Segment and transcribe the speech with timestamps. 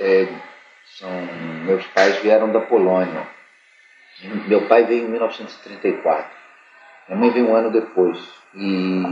[0.00, 0.28] é,
[0.98, 1.10] são,
[1.64, 3.26] meus pais vieram da Polônia.
[4.46, 6.30] Meu pai veio em 1934.
[7.08, 8.18] Minha mãe veio um ano depois.
[8.54, 9.02] E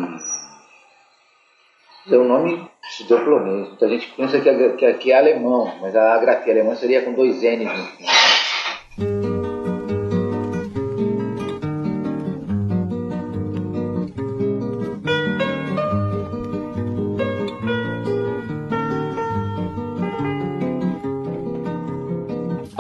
[2.14, 3.68] um nome estudou polonês.
[3.68, 7.02] Muita gente pensa que é, que, é, que é alemão, mas a grafia alemã seria
[7.02, 8.14] com dois N's no final.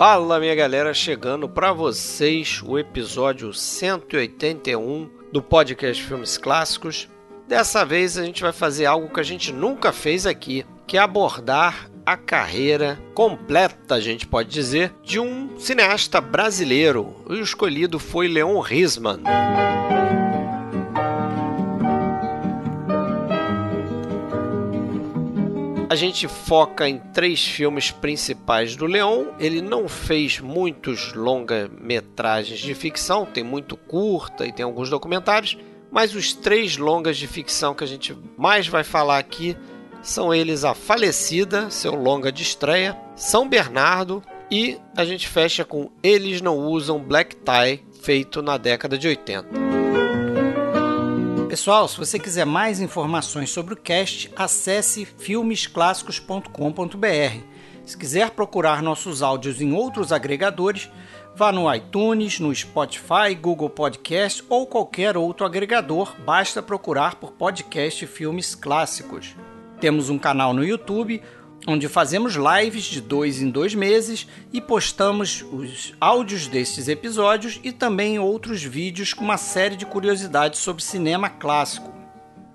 [0.08, 7.08] Fala minha galera, chegando para vocês o episódio 181 do podcast Filmes Clássicos.
[7.48, 11.00] Dessa vez a gente vai fazer algo que a gente nunca fez aqui, que é
[11.00, 17.16] abordar a carreira completa, a gente pode dizer, de um cineasta brasileiro.
[17.28, 19.24] O escolhido foi Leon Risman.
[25.88, 29.26] A gente foca em três filmes principais do Leon.
[29.38, 35.56] Ele não fez muitos longa-metragens de ficção, tem muito curta e tem alguns documentários,
[35.90, 39.56] mas os três longas de ficção que a gente mais vai falar aqui
[40.02, 45.90] são eles A Falecida, seu longa de estreia, São Bernardo e a gente fecha com
[46.02, 49.75] Eles Não Usam Black Tie, feito na década de 80.
[51.56, 57.40] Pessoal, se você quiser mais informações sobre o cast, acesse filmesclassicos.com.br.
[57.82, 60.90] Se quiser procurar nossos áudios em outros agregadores,
[61.34, 68.06] vá no iTunes, no Spotify, Google Podcast ou qualquer outro agregador, basta procurar por podcast
[68.06, 69.34] Filmes Clássicos.
[69.80, 71.22] Temos um canal no YouTube
[71.66, 77.72] onde fazemos lives de dois em dois meses e postamos os áudios destes episódios e
[77.72, 81.96] também outros vídeos com uma série de curiosidades sobre cinema clássico.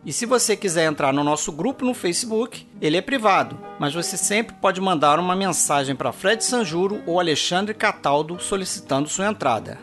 [0.04, 4.18] E se você quiser entrar no nosso grupo no Facebook, ele é privado, mas você
[4.18, 9.78] sempre pode mandar uma mensagem para Fred Sanjuro ou Alexandre Cataldo solicitando sua entrada.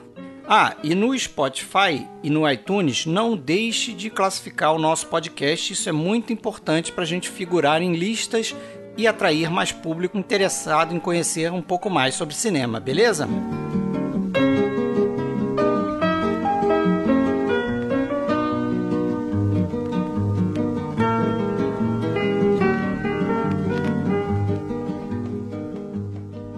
[0.50, 5.88] Ah, e no Spotify e no iTunes, não deixe de classificar o nosso podcast, isso
[5.90, 8.56] é muito importante para a gente figurar em listas
[8.98, 13.28] e atrair mais público interessado em conhecer um pouco mais sobre cinema, beleza?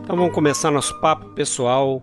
[0.02, 2.02] Então vamos começar nosso papo pessoal.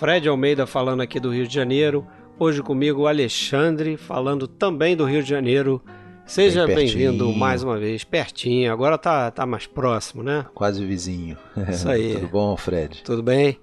[0.00, 2.04] Fred Almeida falando aqui do Rio de Janeiro.
[2.38, 5.80] Hoje comigo Alexandre falando também do Rio de Janeiro.
[6.26, 8.72] Seja bem-vindo mais uma vez, pertinho.
[8.72, 10.44] Agora tá, tá mais próximo, né?
[10.54, 11.38] Quase vizinho.
[11.70, 12.14] Isso aí.
[12.14, 13.02] Tudo bom, Fred?
[13.04, 13.58] Tudo bem?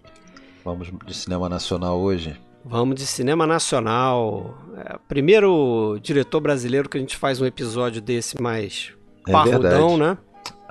[0.64, 2.40] Vamos de cinema nacional hoje?
[2.64, 4.58] Vamos de cinema nacional.
[4.78, 8.94] É, primeiro diretor brasileiro que a gente faz um episódio desse mais
[9.28, 9.98] é parrudão, verdade.
[9.98, 10.18] né?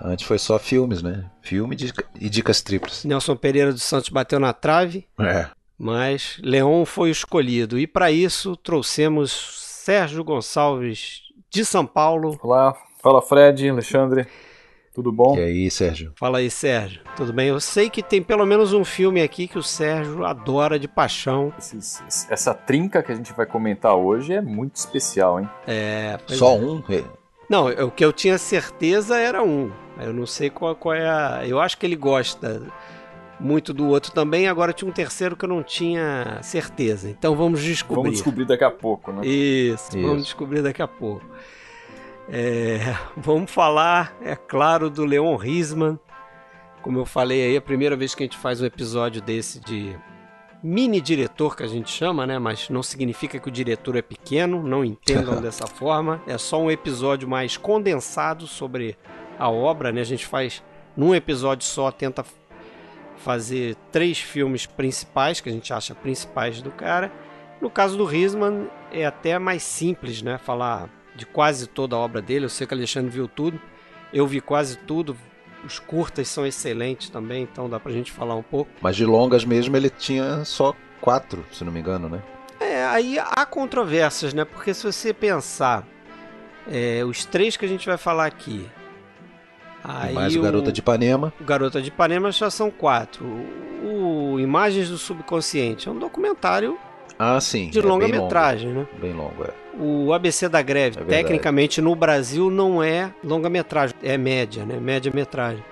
[0.02, 1.30] Antes foi só filmes, né?
[1.42, 1.76] Filme
[2.18, 3.04] e dicas triplas.
[3.04, 5.06] Nelson Pereira dos Santos bateu na trave.
[5.20, 5.48] É.
[5.78, 7.78] Mas Leon foi escolhido.
[7.78, 12.38] E para isso trouxemos Sérgio Gonçalves de São Paulo.
[12.42, 14.26] Olá, fala Fred, Alexandre.
[14.94, 15.36] Tudo bom?
[15.36, 16.12] E aí, Sérgio?
[16.16, 17.02] Fala aí, Sérgio.
[17.14, 17.48] Tudo bem?
[17.48, 21.52] Eu sei que tem pelo menos um filme aqui que o Sérgio adora de paixão.
[22.30, 25.48] essa trinca que a gente vai comentar hoje é muito especial, hein?
[25.66, 26.18] É.
[26.26, 26.58] Só é.
[26.58, 26.82] um?
[27.50, 29.70] Não, o que eu tinha certeza era um.
[30.00, 31.46] Eu não sei qual, qual é a.
[31.46, 32.62] Eu acho que ele gosta
[33.42, 34.48] muito do outro também.
[34.48, 37.10] Agora tinha um terceiro que eu não tinha certeza.
[37.10, 38.02] Então vamos descobrir.
[38.02, 39.26] Vamos descobrir daqui a pouco, né?
[39.26, 40.06] Isso, Isso.
[40.06, 41.26] vamos descobrir daqui a pouco.
[42.28, 42.78] É,
[43.16, 45.98] vamos falar, é claro, do Leon Risman.
[46.80, 49.60] Como eu falei aí, é a primeira vez que a gente faz um episódio desse
[49.60, 49.96] de
[50.62, 52.38] mini diretor que a gente chama, né?
[52.38, 56.22] Mas não significa que o diretor é pequeno, não entendam dessa forma.
[56.26, 58.96] É só um episódio mais condensado sobre
[59.38, 60.00] a obra, né?
[60.00, 60.62] A gente faz
[60.96, 62.24] num episódio só, tenta
[63.22, 67.12] fazer três filmes principais, que a gente acha principais do cara.
[67.60, 70.38] No caso do Risman, é até mais simples, né?
[70.38, 72.44] Falar de quase toda a obra dele.
[72.44, 73.60] Eu sei que o Alexandre viu tudo,
[74.12, 75.16] eu vi quase tudo.
[75.64, 78.70] Os curtas são excelentes também, então dá pra gente falar um pouco.
[78.80, 82.20] Mas de longas mesmo ele tinha só quatro, se não me engano, né?
[82.58, 84.44] É, aí há controvérsias, né?
[84.44, 85.86] Porque se você pensar,
[86.68, 88.68] é, os três que a gente vai falar aqui,
[89.84, 91.32] Aí mais o Garota de Ipanema.
[91.40, 93.24] O Garota de Ipanema já são quatro.
[93.82, 96.78] O, Imagens do Subconsciente é um documentário
[97.18, 97.68] ah, sim.
[97.70, 98.86] de é longa-metragem, né?
[99.00, 99.52] Bem longo, é.
[99.78, 104.78] O ABC da Greve, é tecnicamente no Brasil não é longa-metragem, é média, né?
[104.78, 105.64] Média-metragem.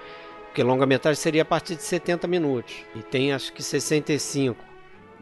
[0.47, 2.75] Porque longa-metragem seria a partir de 70 minutos.
[2.95, 4.56] E tem acho que 65.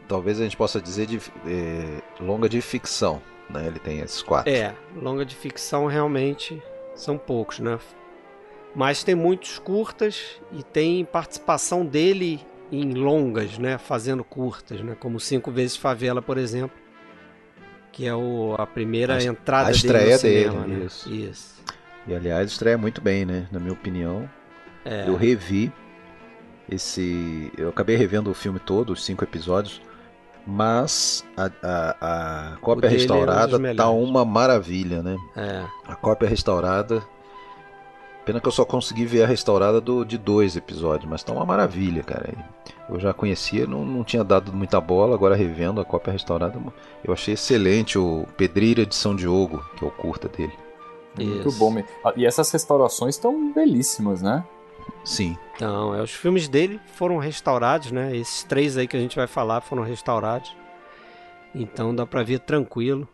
[0.07, 3.67] Talvez a gente possa dizer de é, longa de ficção, né?
[3.67, 4.51] Ele tem esses quatro.
[4.51, 6.61] É, longa de ficção realmente
[6.95, 7.77] são poucos, né?
[8.75, 12.39] Mas tem muitos curtas e tem participação dele
[12.71, 13.77] em longas, né?
[13.77, 14.95] Fazendo curtas, né?
[14.99, 16.77] Como Cinco Vezes Favela, por exemplo.
[17.91, 20.85] Que é o, a primeira a, entrada a estreia dele no cinema, dele, né?
[20.85, 21.11] Isso.
[21.11, 21.63] isso.
[22.07, 23.47] E aliás, estreia muito bem, né?
[23.51, 24.29] Na minha opinião.
[24.85, 25.07] É.
[25.07, 25.71] Eu revi
[26.69, 27.51] esse.
[27.57, 29.81] Eu acabei revendo o filme todo, os cinco episódios.
[30.45, 35.17] Mas a, a, a cópia dele é um restaurada tá uma maravilha, né?
[35.35, 35.65] É.
[35.85, 37.03] A cópia restaurada.
[38.29, 41.43] Pena que eu só consegui ver a restaurada do, de dois episódios, mas tá uma
[41.43, 42.31] maravilha, cara.
[42.87, 46.61] Eu já conhecia, não, não tinha dado muita bola, agora revendo a cópia restaurada,
[47.03, 50.53] eu achei excelente o Pedreira de São Diogo, que é o curta dele.
[51.17, 51.57] Muito Isso.
[51.57, 51.83] bom.
[52.05, 54.45] Ah, E essas restaurações estão belíssimas, né?
[55.03, 55.35] Sim.
[55.55, 58.15] Então, é, os filmes dele foram restaurados, né?
[58.15, 60.55] Esses três aí que a gente vai falar foram restaurados.
[61.55, 63.07] Então dá pra ver tranquilo.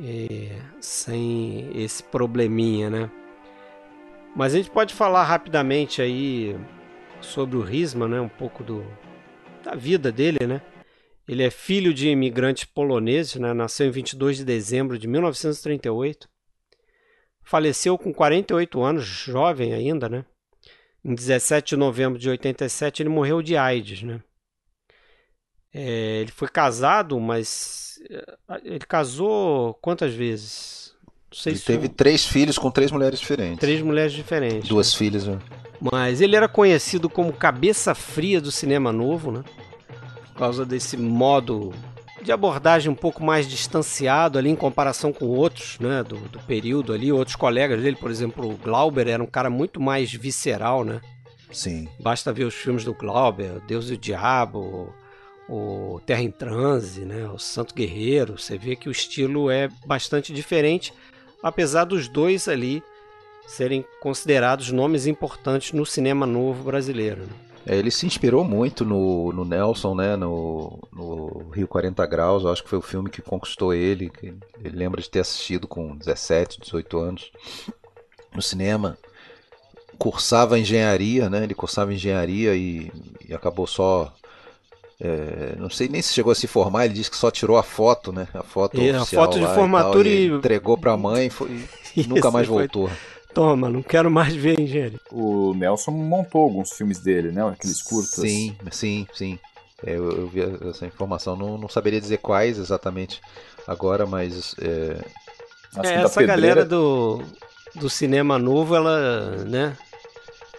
[0.00, 3.10] é, sem esse probleminha, né?
[4.34, 6.56] Mas a gente pode falar rapidamente aí
[7.20, 8.20] sobre o Risma, né?
[8.20, 8.84] Um pouco do,
[9.62, 10.62] da vida dele, né?
[11.28, 13.52] Ele é filho de imigrantes poloneses, né?
[13.52, 16.28] Nasceu em 22 de dezembro de 1938.
[17.42, 20.24] Faleceu com 48 anos, jovem ainda, né?
[21.04, 24.22] Em 17 de novembro de 87 ele morreu de AIDS, né?
[25.74, 30.81] É, ele foi casado, mas eh, ele casou quantas vezes?
[31.46, 33.58] Ele se teve um- três filhos com três mulheres diferentes.
[33.58, 34.68] três mulheres diferentes.
[34.68, 35.26] Duas filhas.
[35.26, 35.38] né?
[35.80, 39.42] Mas ele era conhecido como cabeça fria do cinema novo, né?
[40.32, 41.72] Por causa desse modo
[42.22, 46.04] de abordagem um pouco mais distanciado ali em comparação com outros, né?
[46.04, 49.80] Do, do período ali, outros colegas dele, por exemplo, o Glauber era um cara muito
[49.80, 51.00] mais visceral, né?
[51.50, 51.88] Sim.
[52.00, 54.94] Basta ver os filmes do Glauber, Deus e o Diabo,
[55.48, 57.26] o Terra em Transe, né?
[57.28, 58.38] o Santo Guerreiro.
[58.38, 60.94] Você vê que o estilo é bastante diferente,
[61.42, 62.82] apesar dos dois ali
[63.46, 67.22] serem considerados nomes importantes no cinema novo brasileiro.
[67.22, 67.32] né?
[67.64, 70.16] É, ele se inspirou muito no, no Nelson, né?
[70.16, 72.42] No, no Rio 40 Graus.
[72.42, 74.10] Eu acho que foi o filme que conquistou ele.
[74.10, 77.32] Que ele lembra de ter assistido com 17, 18 anos
[78.34, 78.98] no cinema.
[79.96, 81.44] Cursava engenharia, né?
[81.44, 82.90] Ele cursava engenharia e,
[83.28, 84.12] e acabou só.
[85.04, 86.84] É, não sei nem se chegou a se formar.
[86.84, 88.28] Ele disse que só tirou a foto, né?
[88.32, 90.96] A foto E a foto de lá e formatura tal, e e- entregou para a
[90.96, 91.64] mãe e foi-
[91.96, 92.88] e nunca mais foi- voltou.
[93.34, 95.00] Toma, não quero mais ver engenharia.
[95.10, 97.42] O Nelson montou alguns filmes dele, né?
[97.48, 98.14] Aqueles curtas.
[98.14, 99.38] Sim, sim, sim.
[99.84, 101.34] É, eu, eu vi essa informação.
[101.34, 103.20] Não, não saberia dizer quais exatamente
[103.66, 104.98] agora, mas é,
[105.82, 107.22] É, essa Pedreira- galera do,
[107.74, 109.76] do cinema novo, ela, né?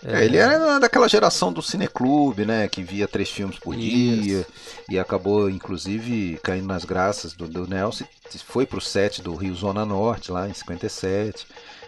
[0.06, 2.68] É, ele era daquela geração do cineclube, né?
[2.68, 4.46] Que via três filmes por dia Isso.
[4.90, 8.06] e acabou, inclusive, caindo nas graças do, do Nelson.
[8.46, 11.48] Foi pro set do Rio Zona Norte, lá em 57.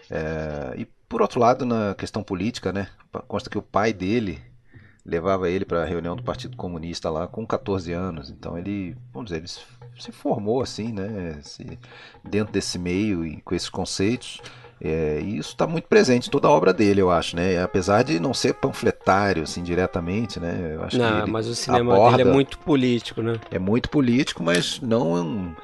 [0.09, 2.87] É, e por outro lado, na questão política, né?
[3.27, 4.41] Consta que o pai dele
[5.05, 8.29] levava ele para a reunião do Partido Comunista lá com 14 anos.
[8.29, 11.39] Então ele, vamos dizer, ele se- formou assim, né?
[11.43, 11.77] Se-
[12.23, 14.41] dentro desse meio e com esses conceitos.
[14.81, 17.61] É, e isso está muito presente em toda a obra dele, eu acho, né?
[17.63, 20.73] Apesar de não ser panfletário, assim, diretamente, né?
[20.75, 23.39] Eu acho que Não, ele mas o cinema aborda- dele é muito político, né?
[23.49, 25.55] é muito político, mas não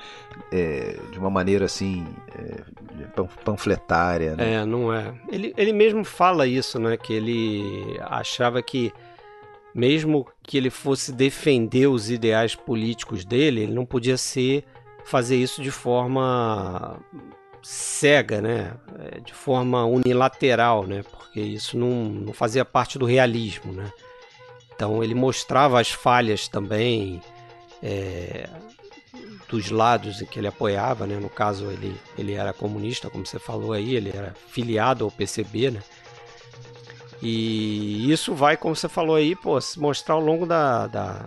[0.51, 4.53] é, de uma maneira assim é, pan- panfletária, né?
[4.53, 5.13] É, não é.
[5.29, 6.95] Ele, ele mesmo fala isso, né?
[6.95, 8.93] Que ele achava que,
[9.75, 14.63] mesmo que ele fosse defender os ideais políticos dele, ele não podia ser
[15.03, 16.97] fazer isso de forma
[17.61, 18.73] cega, né?
[18.99, 21.03] É, De forma unilateral, né?
[21.03, 23.91] Porque isso não, não fazia parte do realismo, né?
[24.73, 27.21] Então ele mostrava as falhas também
[27.83, 28.49] é,
[29.47, 31.17] dos lados em que ele apoiava, né?
[31.17, 35.71] No caso ele, ele era comunista, como você falou aí, ele era filiado ao PCB,
[35.71, 35.83] né?
[37.21, 41.25] E isso vai, como você falou aí, pô, se mostrar ao longo da, da,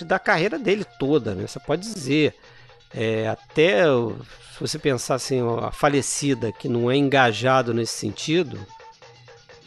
[0.00, 1.46] da carreira dele toda, né?
[1.46, 2.34] Você pode dizer,
[2.94, 8.58] é, até se você pensar assim, a falecida que não é engajado nesse sentido,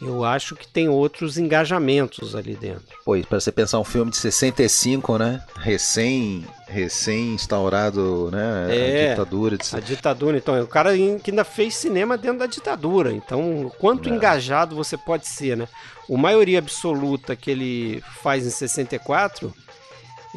[0.00, 2.84] eu acho que tem outros engajamentos ali dentro.
[3.04, 5.42] Pois, para você pensar um filme de 65, né?
[5.56, 8.68] Recém, recém instaurado, né?
[8.70, 9.06] É.
[9.06, 12.46] A ditadura de A ditadura, então, é o cara que ainda fez cinema dentro da
[12.46, 13.12] ditadura.
[13.12, 14.12] Então, o quanto É.
[14.12, 15.68] engajado você pode ser, né?
[16.08, 19.52] O maioria absoluta que ele faz em 64,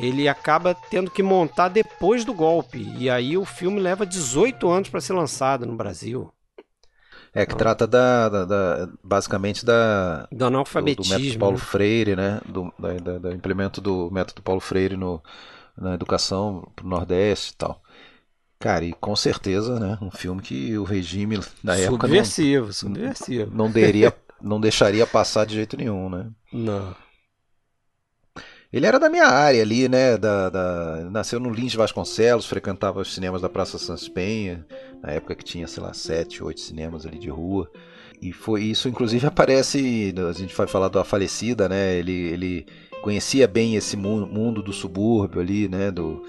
[0.01, 2.79] ele acaba tendo que montar depois do golpe.
[2.97, 6.31] E aí o filme leva 18 anos para ser lançado no Brasil.
[7.33, 11.07] É que trata da, da- da- basicamente da Do do, do analfabetismo.
[11.07, 11.63] método Paulo né?
[11.63, 12.41] Freire, né?
[12.45, 15.21] Do, da, da- do implemento do método Paulo Freire no,
[15.77, 17.81] na educação pro Nordeste e tal.
[18.59, 19.97] Cara, e com certeza, né?
[20.01, 23.51] Um filme que o regime da época não, Subversivo, subversivo.
[23.51, 26.31] não daria não deixaria passar de jeito nenhum, né?
[26.51, 26.95] Não.
[28.73, 30.17] Ele era da minha área ali, né?
[30.17, 31.09] Da, da...
[31.11, 34.65] Nasceu no Lins Vasconcelos, frequentava os cinemas da Praça Santos Penha,
[35.03, 37.69] na época que tinha, sei lá, sete, oito cinemas ali de rua.
[38.21, 40.13] E foi isso, inclusive, aparece.
[40.29, 41.95] A gente vai falar da falecida, né?
[41.95, 42.65] Ele, ele
[43.01, 45.91] conhecia bem esse mundo do subúrbio ali, né?
[45.91, 46.23] Do,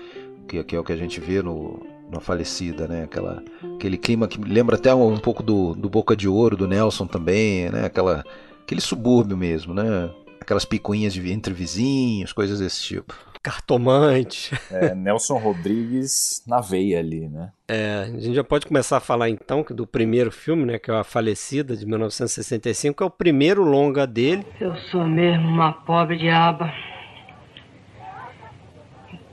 [0.48, 1.80] que, que é o que a gente vê no,
[2.10, 3.04] na falecida, né?
[3.04, 3.42] Aquela,
[3.76, 7.06] aquele clima que lembra até um, um pouco do, do Boca de Ouro, do Nelson
[7.06, 7.86] também, né?
[7.86, 8.24] Aquela,
[8.62, 10.10] aquele subúrbio mesmo, né?
[10.42, 13.14] Aquelas picuinhas de, entre vizinhos, coisas desse tipo.
[13.42, 14.56] Cartomante.
[14.70, 17.50] É, Nelson Rodrigues na veia ali, né?
[17.66, 20.94] É, a gente já pode começar a falar então do primeiro filme, né, que é
[20.94, 24.46] a Falecida, de 1965, que é o primeiro longa dele.
[24.60, 26.72] Eu sou mesmo uma pobre diaba.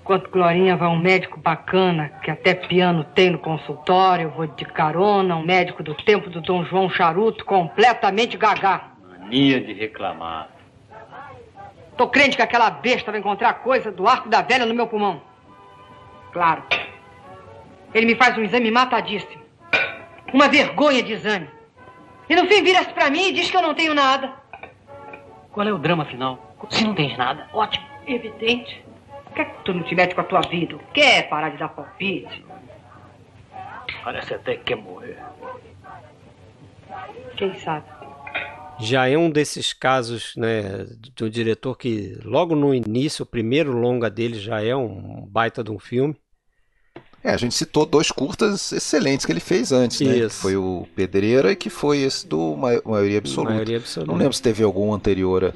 [0.01, 4.65] Enquanto Glorinha vai um médico bacana, que até piano tem no consultório, eu vou de
[4.65, 8.93] carona, um médico do tempo do Dom João Charuto, completamente gagá.
[9.07, 10.58] Mania de reclamar.
[12.00, 15.22] Tô crente que aquela besta vai encontrar coisa do arco da velha no meu pulmão.
[16.32, 16.63] Claro.
[17.94, 19.44] Ele me faz um exame matadíssimo.
[20.34, 21.50] Uma vergonha de exame.
[22.29, 24.34] E no fim vira-se pra mim e diz que eu não tenho nada.
[25.51, 26.56] Qual é o drama final?
[26.70, 27.50] Se não tens nada.
[27.51, 28.82] Ótimo, evidente.
[29.25, 30.79] Por que, é que tu não te mete com a tua vida?
[30.94, 32.46] Quer parar de dar palpite?
[34.06, 35.22] Parece até que quer morrer.
[37.36, 37.99] Quem sabe?
[38.79, 44.09] Já é um desses casos né, do diretor que logo no início, o primeiro longa
[44.09, 46.15] dele já é um baita de um filme.
[47.24, 50.13] É, a gente citou dois curtas excelentes que ele fez antes, né?
[50.13, 53.51] Que foi o Pedreira e que foi esse do Maioria Absoluta.
[53.51, 54.09] Maioria Absoluta.
[54.12, 55.53] Não lembro se teve algum anterior a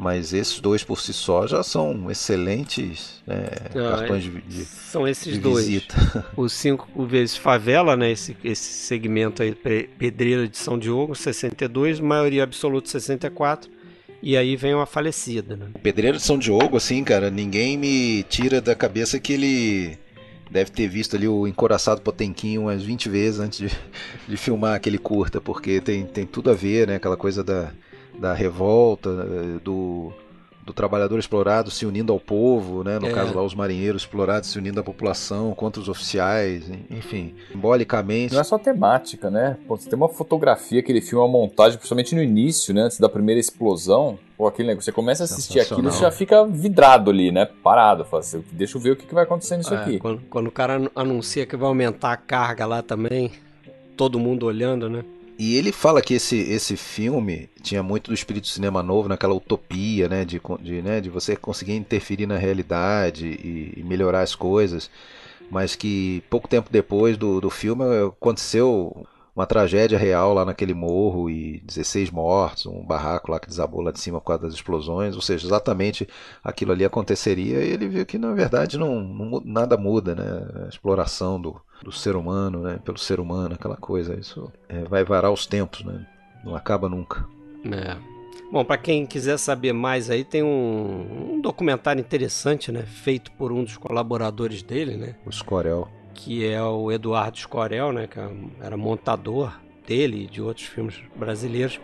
[0.00, 5.34] mas esses dois por si só já são excelentes ah, cartões de, de, São esses
[5.34, 5.66] de dois.
[5.66, 6.26] Visita.
[6.34, 12.44] O 5 vezes Favela, né, esse, esse segmento aí, Pedreira de São Diogo, 62, maioria
[12.44, 13.70] absoluta 64.
[14.22, 15.66] E aí vem uma falecida, né?
[15.82, 19.98] Pedreira de São Diogo, assim, cara, ninguém me tira da cabeça que ele
[20.50, 23.68] deve ter visto ali o Encoraçado Potemkin umas 20 vezes antes de,
[24.26, 26.96] de filmar aquele curta, porque tem, tem tudo a ver, né?
[26.96, 27.70] Aquela coisa da,
[28.20, 29.10] da revolta,
[29.64, 30.12] do,
[30.64, 32.98] do trabalhador explorado se unindo ao povo, né?
[32.98, 33.12] no é.
[33.12, 38.34] caso lá os marinheiros explorados se unindo à população contra os oficiais, enfim, simbolicamente.
[38.34, 39.56] Não é só temática, né?
[39.66, 42.82] Pô, você tem uma fotografia, aquele filme, uma montagem, principalmente no início, né?
[42.82, 46.46] Antes da primeira explosão, Pô, aquele negócio, você começa a assistir aquilo e já fica
[46.46, 47.46] vidrado ali, né?
[47.62, 48.06] Parado.
[48.06, 49.98] Fala assim, deixa eu ver o que, vai acontecer nisso é, aqui.
[49.98, 53.32] Quando, quando o cara anuncia que vai aumentar a carga lá também,
[53.98, 55.04] todo mundo olhando, né?
[55.42, 59.32] E ele fala que esse, esse filme tinha muito do espírito do cinema novo, naquela
[59.32, 64.34] utopia, né de, de, né, de você conseguir interferir na realidade e, e melhorar as
[64.34, 64.90] coisas,
[65.50, 71.30] mas que pouco tempo depois do, do filme aconteceu uma tragédia real lá naquele morro
[71.30, 75.14] e 16 mortos, um barraco lá que desabou lá de cima por causa das explosões,
[75.14, 76.08] ou seja, exatamente
[76.42, 80.64] aquilo ali aconteceria e ele viu que na verdade não, não nada muda, né?
[80.66, 82.78] A exploração do, do ser humano, né?
[82.84, 86.06] Pelo ser humano, aquela coisa, isso é, vai varar os tempos, né?
[86.44, 87.26] Não acaba nunca.
[87.64, 87.96] É.
[88.50, 92.82] Bom, para quem quiser saber mais aí, tem um, um, documentário interessante, né?
[92.82, 95.14] Feito por um dos colaboradores dele, né?
[95.24, 95.88] O Scorel
[96.20, 98.18] que é o Eduardo Scorel, né, que
[98.60, 101.80] era montador dele e de outros filmes brasileiros,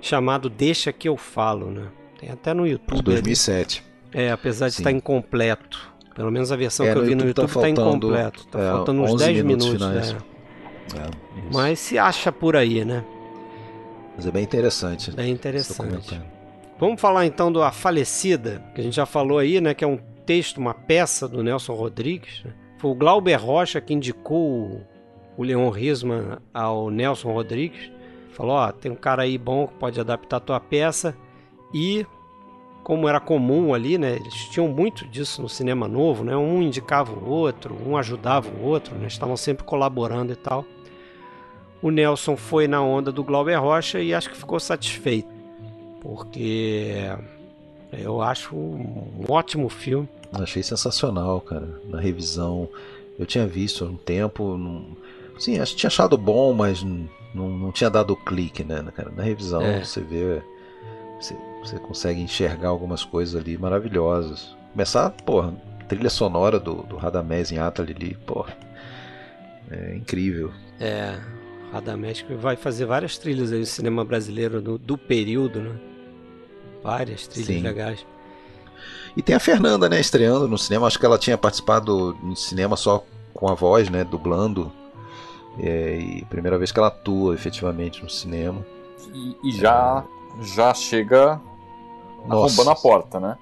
[0.00, 1.88] chamado Deixa que eu falo, né?
[2.20, 2.98] Tem até no YouTube.
[2.98, 3.82] De 2007.
[4.12, 4.24] Ali.
[4.24, 4.82] É, apesar de Sim.
[4.82, 5.90] estar incompleto.
[6.14, 8.46] Pelo menos a versão é, que eu vi no YouTube está tá incompleto.
[8.48, 9.66] Tá é, faltando uns 10 minutos.
[9.66, 10.18] minutos né?
[10.96, 11.10] é,
[11.52, 13.04] Mas se acha por aí, né?
[14.16, 15.10] Mas é bem interessante.
[15.12, 16.20] Bem interessante.
[16.78, 19.72] Vamos falar então do A Falecida, que a gente já falou aí, né?
[19.72, 22.42] Que é um texto, uma peça do Nelson Rodrigues.
[22.44, 22.52] Né?
[22.78, 24.80] Foi o Glauber Rocha que indicou
[25.36, 27.90] o Leon Risman ao Nelson Rodrigues.
[28.32, 31.16] Falou: Ó, tem um cara aí bom que pode adaptar a tua peça.
[31.74, 32.06] E,
[32.84, 34.16] como era comum ali, né?
[34.16, 36.36] Eles tinham muito disso no cinema novo, né?
[36.36, 39.08] Um indicava o outro, um ajudava o outro, né?
[39.08, 40.64] Estavam sempre colaborando e tal.
[41.82, 45.28] O Nelson foi na onda do Glauber Rocha e acho que ficou satisfeito.
[46.00, 47.10] Porque
[47.92, 50.08] eu acho um ótimo filme.
[50.32, 51.68] Achei sensacional, cara.
[51.88, 52.68] Na revisão.
[53.18, 54.58] Eu tinha visto há um tempo.
[55.38, 56.82] Sim, acho, tinha achado bom, mas
[57.34, 59.10] não, não tinha dado clique, né, cara?
[59.10, 59.84] Na revisão é.
[59.84, 60.42] você vê.
[61.20, 64.56] Você, você consegue enxergar algumas coisas ali maravilhosas.
[64.72, 65.52] Começar, porra,
[65.88, 68.56] trilha sonora do, do Radamés em Atali, porra.
[69.70, 70.52] É incrível.
[70.78, 71.18] É,
[71.72, 75.76] Radamés que vai fazer várias trilhas aí no cinema brasileiro do, do período, né?
[76.82, 77.62] Várias trilhas Sim.
[77.62, 78.06] legais.
[79.18, 80.86] E tem a Fernanda, né, estreando no cinema.
[80.86, 84.70] Acho que ela tinha participado no cinema só com a voz, né, dublando.
[85.58, 88.64] É, e primeira vez que ela atua efetivamente no cinema.
[89.12, 90.04] E, e já
[90.40, 91.40] já chega
[92.28, 92.54] Nossa.
[92.54, 93.36] arrombando a porta, né?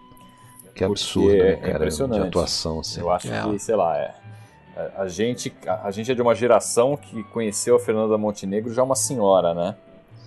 [0.74, 2.22] Que absurdo, né, é, cara, é impressionante.
[2.22, 2.80] de atuação.
[2.80, 3.00] Assim.
[3.00, 3.42] Eu acho é.
[3.42, 4.14] que, sei lá, é,
[4.96, 8.96] a gente, a gente é de uma geração que conheceu a Fernanda Montenegro já uma
[8.96, 9.76] senhora, né?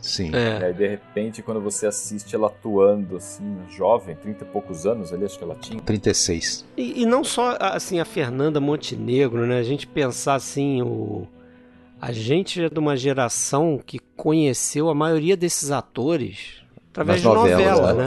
[0.01, 0.31] Sim.
[0.33, 0.59] É.
[0.59, 5.13] E aí, de repente, quando você assiste ela atuando, assim, jovem, 30 e poucos anos
[5.13, 5.81] ali, acho que ela tinha.
[5.81, 6.65] 36.
[6.77, 9.59] E, e não só, assim, a Fernanda Montenegro, né?
[9.59, 11.27] A gente pensar, assim, o...
[12.01, 16.59] A gente é de uma geração que conheceu a maioria desses atores
[16.91, 18.05] através Nas de novelas, novela, né?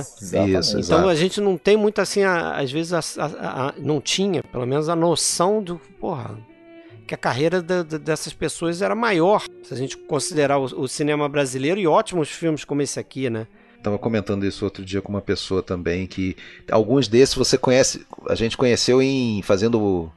[0.59, 1.09] Isso, então exato.
[1.09, 4.67] a gente não tem muito assim, a, às vezes a, a, a, não tinha, pelo
[4.67, 6.37] menos a noção do, porra,
[7.13, 10.89] que a carreira da, da, dessas pessoas era maior, se a gente considerar o, o,
[10.89, 13.47] cinema brasileiro e ótimos filmes como esse aqui, né?
[13.83, 16.35] Tava comentando isso outro dia com uma pessoa também que
[16.71, 20.11] alguns desses você conhece, a gente conheceu em fazendo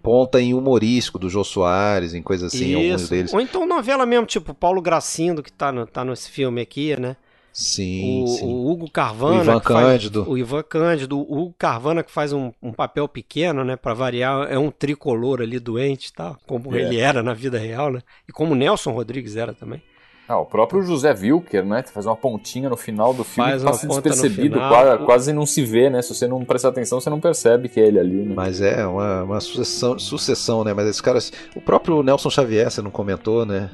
[0.00, 2.76] ponta em humorístico do Jô Soares, em coisas assim, Isso.
[2.76, 3.34] alguns deles.
[3.34, 7.16] Ou então novela mesmo, tipo Paulo Gracindo, que tá, no, tá nesse filme aqui, né?
[7.52, 8.44] Sim, o, sim.
[8.44, 9.38] o Hugo Carvana.
[9.38, 10.20] O Ivan Cândido.
[10.20, 11.18] Faz, o Ivan Cândido.
[11.18, 13.76] O Hugo Carvana que faz um, um papel pequeno, né?
[13.76, 16.36] Para variar, é um tricolor ali doente, tá?
[16.46, 16.80] Como é.
[16.80, 18.00] ele era na vida real, né?
[18.28, 19.82] E como Nelson Rodrigues era também.
[20.30, 21.82] Ah, o próprio José Wilker, né?
[21.82, 25.90] Faz uma pontinha no final do filme faz passa despercebido, quase, quase, não se vê,
[25.90, 26.00] né?
[26.02, 28.32] Se você não prestar atenção, você não percebe que é ele ali, né?
[28.36, 30.72] Mas é uma, uma sucessão, sucessão, né?
[30.72, 31.32] Mas esses caras.
[31.56, 33.70] O próprio Nelson Xavier, você não comentou, né?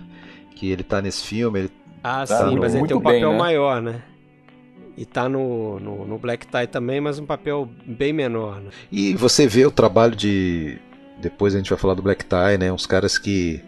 [0.54, 1.71] Que ele tá nesse filme, ele
[2.07, 3.39] ah, tá sim, mas ele tem um papel bem, né?
[3.39, 4.01] maior, né?
[4.97, 8.61] E tá no, no, no, Black Tie também, mas um papel bem menor.
[8.61, 8.71] Né?
[8.93, 10.79] E você vê o trabalho de.
[11.19, 12.73] Depois a gente vai falar do Black Tie, né?
[12.73, 13.61] Uns caras que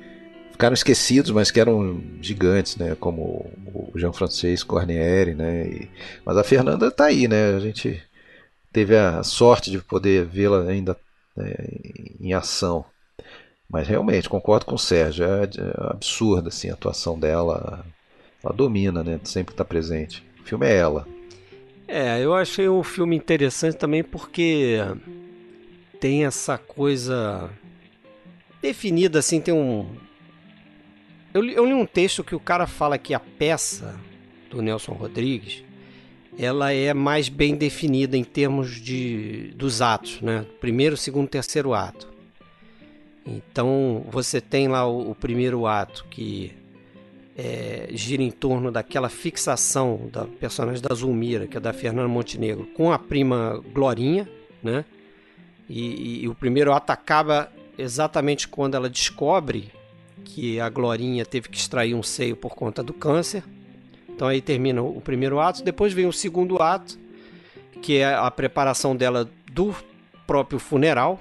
[0.52, 2.97] ficaram esquecidos, mas que eram gigantes, né?
[3.00, 5.66] Como o Jean-Francisco Guarnieri, né?
[5.66, 5.90] E...
[6.25, 7.57] Mas a Fernanda tá aí, né?
[7.57, 8.00] A gente
[8.73, 10.97] teve a sorte de poder vê-la ainda
[11.37, 11.54] né,
[12.21, 12.85] em ação.
[13.68, 17.85] Mas realmente, concordo com o Sérgio, é, é absurda assim, a atuação dela,
[18.42, 19.21] ela domina, né?
[19.25, 20.25] Sempre está presente.
[20.40, 21.07] O filme é ela.
[21.87, 24.76] É, eu achei o filme interessante também porque
[25.99, 27.50] tem essa coisa
[28.60, 29.86] definida assim, tem um.
[31.32, 33.99] Eu li, eu li um texto que o cara fala que a peça
[34.50, 35.65] do Nelson Rodrigues
[36.39, 40.47] ela é mais bem definida em termos de dos atos, né?
[40.60, 42.08] Primeiro, segundo, terceiro ato.
[43.26, 46.52] Então você tem lá o, o primeiro ato que
[47.38, 52.66] é, gira em torno daquela fixação da personagem da Zulmira, que é da Fernanda Montenegro,
[52.74, 54.28] com a prima Glorinha,
[54.60, 54.84] né?
[55.68, 57.48] E, e, e o primeiro ato acaba
[57.78, 59.70] exatamente quando ela descobre
[60.24, 63.44] que a Glorinha teve que extrair um seio por conta do câncer.
[64.08, 65.62] Então aí termina o primeiro ato.
[65.62, 66.98] Depois vem o segundo ato,
[67.80, 69.72] que é a preparação dela do
[70.26, 71.20] próprio funeral,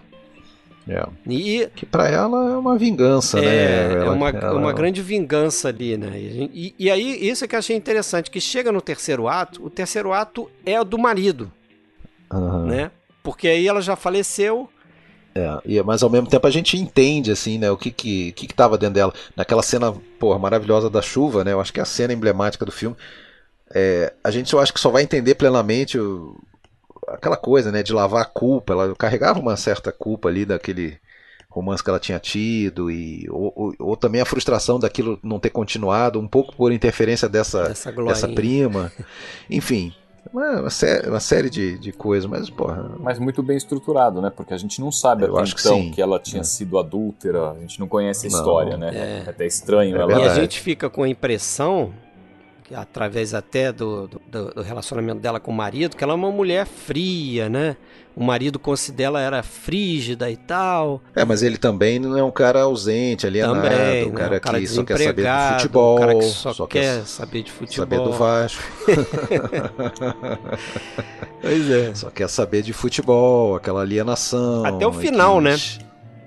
[0.87, 1.07] é.
[1.27, 3.93] E, que para ela é uma vingança, é, né?
[3.93, 4.55] Ela, é uma, ela...
[4.55, 6.11] uma grande vingança ali, né?
[6.17, 9.69] E, e, aí, isso é que eu achei interessante, que chega no terceiro ato, o
[9.69, 11.51] terceiro ato é do marido,
[12.31, 12.65] uhum.
[12.65, 12.91] né?
[13.21, 14.69] Porque aí ela já faleceu,
[15.37, 18.47] é, e, mas ao mesmo tempo a gente entende, assim, né, o que que, que,
[18.47, 19.13] que tava dentro dela.
[19.35, 22.71] Naquela cena, porra, maravilhosa da chuva, né, eu acho que é a cena emblemática do
[22.71, 22.95] filme.
[23.73, 26.35] É, a gente eu acho que só vai entender plenamente o,
[27.07, 28.73] aquela coisa, né, de lavar a culpa.
[28.73, 30.99] Ela carregava uma certa culpa ali daquele
[31.49, 35.49] romance que ela tinha tido e ou, ou, ou, também a frustração daquilo não ter
[35.49, 38.91] continuado, um pouco por interferência dessa dessa prima.
[39.49, 39.93] Enfim,
[40.31, 42.91] uma, uma, sé uma série de, de coisas, mas porra.
[42.99, 44.29] Mas muito bem estruturado, né?
[44.29, 46.43] Porque a gente não sabe até então que, que, ela tinha é.
[46.43, 48.91] sido adúltera, a gente não conhece a não, história, né?
[48.93, 49.23] É.
[49.25, 49.97] é até estranho.
[49.97, 50.19] É ela...
[50.19, 51.93] E a gente fica com a impressão
[52.73, 56.65] através até do, do, do, relacionamento dela com o marido, que ela é uma mulher
[56.65, 57.75] fria, né?
[58.15, 61.01] O marido considera ela frígida e tal.
[61.15, 64.37] É, mas ele também não é um cara ausente, alienado, também, um cara, né?
[64.37, 67.43] um cara que só quer saber de futebol, um cara que só, só quer, saber
[67.43, 68.63] de futebol, saber do Vasco.
[71.41, 71.93] pois é.
[71.93, 74.65] Só quer saber de futebol, aquela alienação.
[74.65, 75.55] Até o final, né?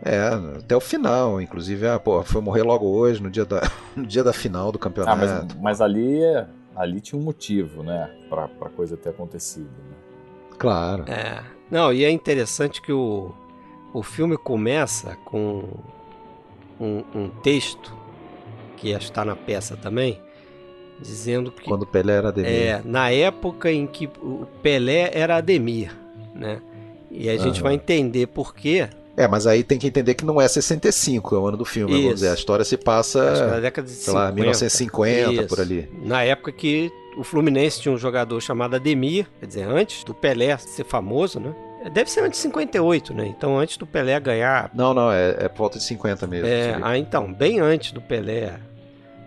[0.03, 1.41] É, até o final.
[1.41, 3.61] Inclusive, ah, pô, foi morrer logo hoje, no dia da,
[3.95, 5.23] no dia da final do campeonato.
[5.23, 6.21] Ah, mas, mas ali,
[6.75, 8.11] ali tinha um motivo, né?
[8.29, 9.71] Pra, pra coisa ter acontecido.
[9.71, 9.97] Né?
[10.59, 11.05] Claro.
[11.09, 11.43] É.
[11.71, 13.33] Não, e é interessante que o,
[13.93, 15.65] o filme começa com
[16.81, 17.95] um, um texto,
[18.77, 20.21] que está na peça também,
[21.01, 21.65] dizendo que.
[21.65, 22.51] Quando Pelé era Ademir.
[22.51, 25.95] É, na época em que o Pelé era Ademir,
[26.35, 26.61] né?
[27.11, 28.89] E a gente vai entender por quê
[29.21, 31.93] é, mas aí tem que entender que não é 65, é o ano do filme,
[31.93, 32.29] vamos dizer.
[32.29, 34.19] A história se passa, na década de sei 50.
[34.19, 35.47] lá, 1950, Isso.
[35.47, 35.91] por ali.
[36.03, 40.57] Na época que o Fluminense tinha um jogador chamado Ademir, quer dizer, antes do Pelé
[40.57, 41.55] ser famoso, né?
[41.93, 43.27] Deve ser antes de 58, né?
[43.27, 44.71] Então, antes do Pelé ganhar.
[44.75, 46.47] Não, não, é, é por volta de 50 mesmo.
[46.47, 48.59] É, ah, então, bem antes do Pelé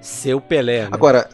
[0.02, 0.84] ser o Pelé.
[0.84, 0.90] Né?
[0.92, 1.30] Agora,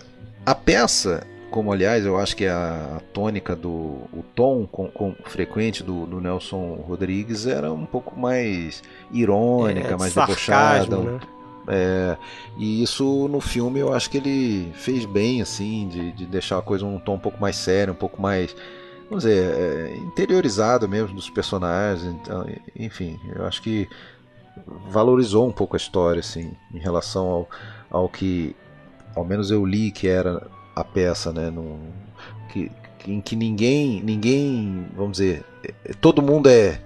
[0.46, 3.70] a peça como aliás eu acho que é a, tônica do
[4.14, 9.98] o tom com, com, frequente do, do, Nelson Rodrigues era um pouco mais irônica, é,
[9.98, 10.98] mais debochada.
[10.98, 11.20] Né?
[11.68, 12.18] É,
[12.58, 16.62] e isso no filme eu acho que ele fez bem, assim, de, de deixar a
[16.62, 18.56] coisa um tom um pouco mais sério, um pouco mais,
[19.10, 22.04] vamos dizer, é, interiorizado mesmo dos personagens.
[22.22, 23.88] Então, enfim, eu acho que
[24.90, 27.50] valorizou um pouco a história, assim, em relação ao,
[27.90, 28.56] ao que,
[29.16, 30.42] ao menos eu li que era
[30.76, 31.50] a peça, né?
[31.50, 31.80] No,
[32.50, 32.72] que,
[33.08, 36.82] em que ninguém, ninguém, vamos dizer, é, todo mundo é,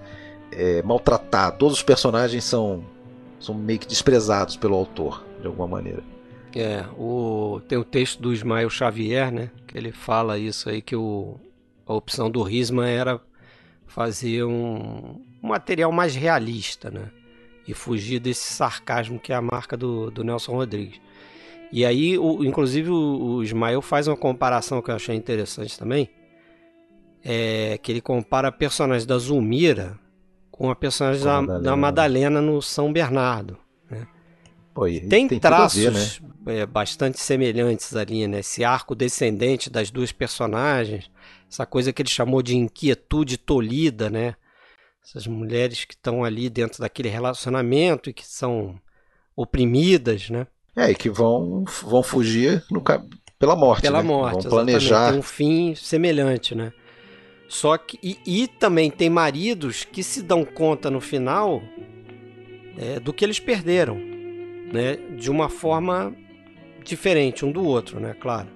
[0.52, 2.84] é maltratado, todos os personagens são,
[3.40, 6.02] são meio que desprezados pelo autor, de alguma maneira.
[6.54, 9.50] É, o, tem o texto do Ismael Xavier, né?
[9.66, 11.36] Que ele fala isso aí, que o,
[11.84, 13.20] a opção do Risma era
[13.86, 17.10] fazer um, um material mais realista, né?
[17.66, 21.00] E fugir desse sarcasmo que é a marca do, do Nelson Rodrigues.
[21.74, 22.94] E aí, o, inclusive, o,
[23.38, 26.08] o Ismael faz uma comparação que eu achei interessante também.
[27.20, 29.98] É que ele compara a personagem da Zulmira
[30.52, 31.64] com a personagem da, Madalena.
[31.64, 33.58] da Madalena no São Bernardo.
[33.90, 34.06] Né?
[34.72, 36.60] Pô, tem, tem, traços ver, né?
[36.60, 38.38] é, bastante semelhantes ali, né?
[38.38, 41.10] Esse arco descendente das duas personagens,
[41.50, 44.36] essa coisa que ele chamou de inquietude tolhida, né?
[45.04, 48.80] Essas mulheres que estão ali dentro daquele relacionamento e que são
[49.34, 50.46] oprimidas, né?
[50.76, 52.82] É, e que vão, vão fugir no,
[53.38, 53.82] pela morte.
[53.82, 54.08] Pela né?
[54.08, 54.42] morte.
[54.42, 55.10] Vão planejar.
[55.10, 56.72] Tem um fim semelhante, né?
[57.48, 57.98] Só que.
[58.02, 61.62] E, e, também tem maridos que se dão conta no final
[62.76, 63.96] é, do que eles perderam.
[64.72, 64.96] Né?
[65.16, 66.12] De uma forma
[66.82, 68.14] diferente um do outro, né?
[68.18, 68.48] Claro.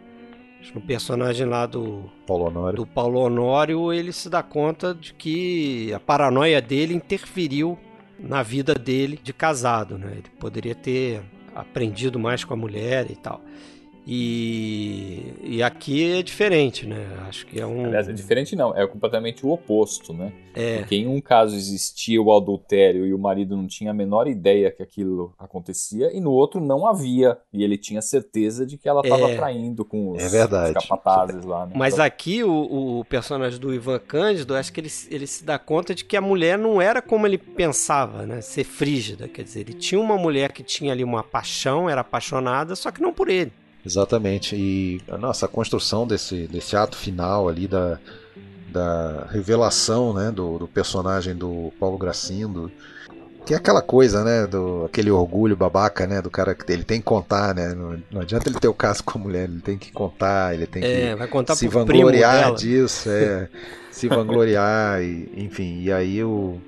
[0.75, 2.77] No personagem lá do Paulo Honório.
[2.77, 7.79] do Paulo Honório, ele se dá conta de que a paranoia dele interferiu
[8.19, 10.13] na vida dele de casado, né?
[10.13, 11.23] Ele poderia ter
[11.61, 13.43] aprendido mais com a mulher e tal.
[14.11, 17.07] E, e aqui é diferente, né?
[17.29, 17.85] Acho que é um.
[17.85, 20.33] Aliás, é diferente não, é completamente o oposto, né?
[20.55, 20.79] É.
[20.79, 24.71] Porque em um caso existia o adultério e o marido não tinha a menor ideia
[24.71, 27.37] que aquilo acontecia, e no outro não havia.
[27.53, 29.37] E ele tinha certeza de que ela estava é.
[29.37, 31.67] traindo com os, é os capatazes lá.
[31.67, 31.73] Né?
[31.77, 35.95] Mas aqui o, o, personagem do Ivan Cândido, acho que ele, ele se dá conta
[35.95, 38.41] de que a mulher não era como ele pensava, né?
[38.41, 39.29] Ser frígida.
[39.29, 43.03] Quer dizer, ele tinha uma mulher que tinha ali uma paixão, era apaixonada, só que
[43.03, 43.53] não por ele.
[43.85, 44.57] Exatamente.
[44.57, 47.99] E nossa, a construção desse, desse ato final ali da,
[48.71, 52.71] da revelação né, do, do personagem do Paulo Gracindo.
[53.47, 54.47] Que é aquela coisa, né?
[54.47, 56.21] Do, aquele orgulho babaca, né?
[56.21, 57.75] Do cara que ele tem que contar, né?
[57.75, 60.67] Não, não adianta ele ter o caso com a mulher, ele tem que contar, ele
[60.67, 63.49] tem é, que contar se vangloriar disso, é,
[63.91, 66.61] se vangloriar, e, enfim, e aí o,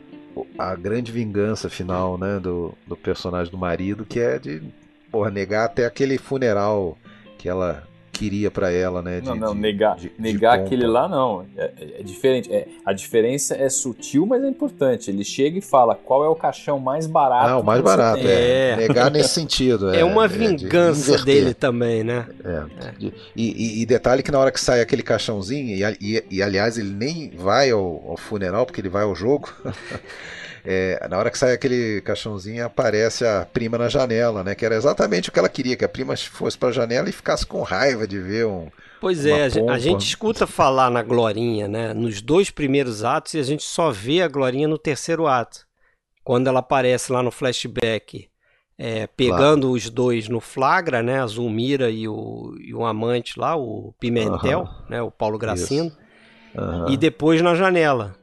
[0.58, 2.40] a grande vingança final, né?
[2.40, 4.62] Do, do personagem do marido, que é de
[5.10, 6.96] porra, negar até aquele funeral
[7.38, 7.88] que ela
[8.20, 9.20] queria para ela, né?
[9.20, 11.46] De, não, não, negar, de, negar aquele lá não.
[11.56, 12.52] É, é, é diferente.
[12.52, 15.10] É, a diferença é sutil, mas é importante.
[15.10, 17.48] Ele chega e fala qual é o caixão mais barato.
[17.48, 18.72] Ah, o mais barato, é.
[18.72, 18.76] é.
[18.76, 19.94] Negar nesse sentido.
[19.94, 22.26] É, é uma vingança de dele também, né?
[22.44, 22.92] É.
[23.00, 26.76] E, e, e, detalhe que na hora que sai aquele caixãozinho, e, e, e aliás
[26.76, 29.50] ele nem vai ao, ao funeral, porque ele vai ao jogo.
[30.64, 34.54] É, na hora que sai aquele caixãozinho, aparece a prima na janela, né?
[34.54, 37.12] Que era exatamente o que ela queria, que a prima fosse para a janela e
[37.12, 38.70] ficasse com raiva de ver um.
[39.00, 41.94] Pois é, a gente escuta falar na Glorinha, né?
[41.94, 45.66] Nos dois primeiros atos e a gente só vê a Glorinha no terceiro ato.
[46.22, 48.28] Quando ela aparece lá no flashback,
[48.76, 49.72] é, pegando claro.
[49.72, 51.22] os dois no flagra, né?
[51.22, 55.00] A Zulmira e o, e o amante lá, o Pimentel, né?
[55.00, 55.96] O Paulo Gracindo.
[56.88, 58.19] E depois na janela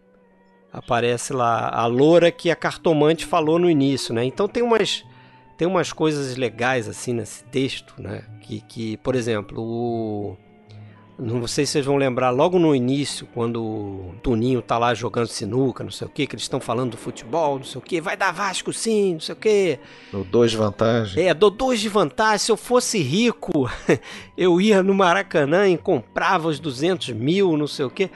[0.71, 4.23] aparece lá a loura que a cartomante falou no início, né?
[4.25, 5.03] Então tem umas
[5.58, 8.23] tem umas coisas legais assim nesse texto, né?
[8.41, 10.38] Que, que por exemplo, o
[11.19, 15.25] não sei se vocês vão lembrar logo no início, quando o Tuninho tá lá jogando
[15.27, 17.99] sinuca, não sei o que, que eles estão falando do futebol, não sei o que,
[17.99, 19.80] vai dar Vasco sim, não sei o que.
[20.12, 21.27] Dou dois de vantagem.
[21.27, 22.38] É, dou dois de vantagem.
[22.38, 23.67] Se eu fosse rico,
[24.38, 28.12] eu ia no Maracanã e comprava os 200 mil, não sei o que.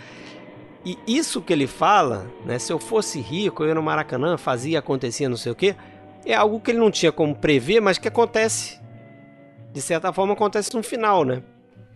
[0.83, 4.79] E isso que ele fala, né, se eu fosse rico, eu ia no Maracanã, fazia,
[4.79, 5.75] acontecia, não sei o quê,
[6.25, 8.79] é algo que ele não tinha como prever, mas que acontece.
[9.71, 11.43] De certa forma, acontece no final, né?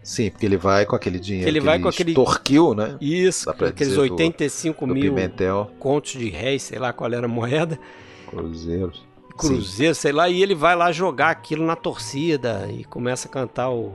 [0.04, 2.96] Sim, porque ele vai com aquele dinheiro ele que vai ele com aquele extorquiu, né?
[3.02, 5.72] Isso, aqueles 85 do, mil do Pimentel.
[5.80, 7.80] contos de réis, sei lá qual era a moeda.
[8.28, 9.04] Cruzeiros.
[9.36, 10.02] Cruzeiro, Sim.
[10.02, 13.94] sei lá, e ele vai lá jogar aquilo na torcida e começa a cantar o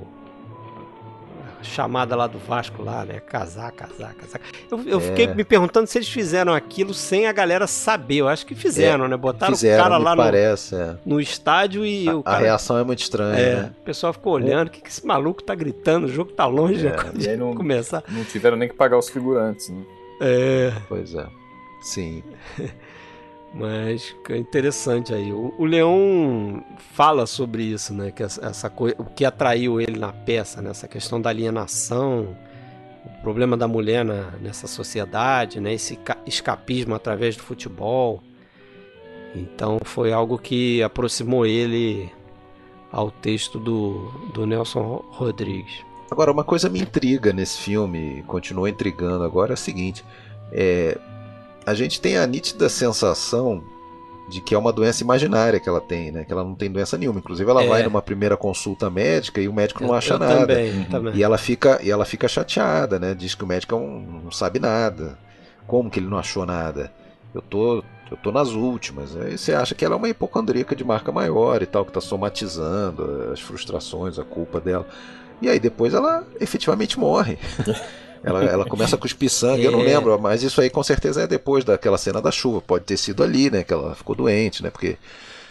[1.62, 3.20] chamada lá do Vasco lá, né?
[3.20, 4.40] Casar, casar, casar.
[4.70, 5.00] Eu, eu é.
[5.00, 8.16] fiquei me perguntando se eles fizeram aquilo sem a galera saber.
[8.16, 9.16] Eu acho que fizeram, é, né?
[9.16, 10.96] Botaram fizeram, o cara lá parece, no, é.
[11.04, 12.36] no estádio e a, o cara...
[12.36, 13.72] A reação é muito estranha, é, né?
[13.80, 16.06] O pessoal ficou olhando, o que, que esse maluco tá gritando?
[16.06, 17.12] O jogo tá longe, é, né?
[17.18, 18.02] E aí não, começar.
[18.08, 19.82] não tiveram nem que pagar os figurantes, né?
[20.20, 20.72] É.
[20.88, 21.26] Pois é.
[21.82, 22.22] Sim.
[23.52, 25.32] Mas é interessante aí.
[25.32, 28.10] O, o Leão fala sobre isso, né?
[28.10, 30.70] Que essa, essa coisa, o que atraiu ele na peça, né?
[30.70, 32.36] essa questão da alienação,
[33.04, 35.74] o problema da mulher na, nessa sociedade, né?
[35.74, 38.22] Esse escapismo através do futebol.
[39.34, 42.10] Então foi algo que aproximou ele
[42.92, 45.84] ao texto do, do Nelson Rodrigues.
[46.10, 50.04] Agora, uma coisa me intriga nesse filme, continua intrigando agora, é o seguinte:
[50.52, 50.98] é,
[51.66, 53.62] a gente tem a nítida sensação
[54.30, 56.24] de que é uma doença imaginária que ela tem, né?
[56.24, 57.18] Que ela não tem doença nenhuma.
[57.18, 57.66] Inclusive, ela é.
[57.66, 60.46] vai numa primeira consulta médica e o médico não acha eu nada.
[60.46, 61.16] Também, também.
[61.16, 63.14] E ela fica e ela fica chateada, né?
[63.14, 65.18] Diz que o médico não, não sabe nada.
[65.66, 66.92] Como que ele não achou nada?
[67.34, 69.16] Eu tô eu tô nas últimas.
[69.16, 72.00] Aí você acha que ela é uma hipocondríaca de marca maior e tal, que está
[72.00, 74.86] somatizando as frustrações, a culpa dela.
[75.40, 77.38] E aí depois ela efetivamente morre.
[78.22, 79.66] Ela, ela começa a cuspir sangue, é.
[79.66, 79.84] eu não é.
[79.84, 82.60] lembro, mas isso aí com certeza é depois daquela cena da chuva.
[82.60, 83.64] Pode ter sido ali, né?
[83.64, 84.70] Que ela ficou doente, né?
[84.70, 84.98] Porque,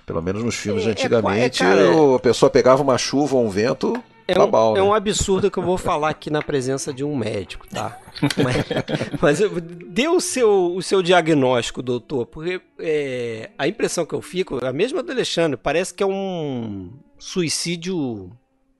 [0.06, 3.50] pelo menos nos filmes é, antigamente, é, cara, a pessoa pegava uma chuva ou um
[3.50, 4.02] vento.
[4.28, 7.66] É um, é um absurdo que eu vou falar aqui na presença de um médico,
[7.68, 7.98] tá?
[8.38, 9.52] Mas, mas
[9.88, 14.72] dê o seu, o seu diagnóstico, doutor, porque é, a impressão que eu fico, a
[14.72, 18.30] mesma do Alexandre, parece que é um suicídio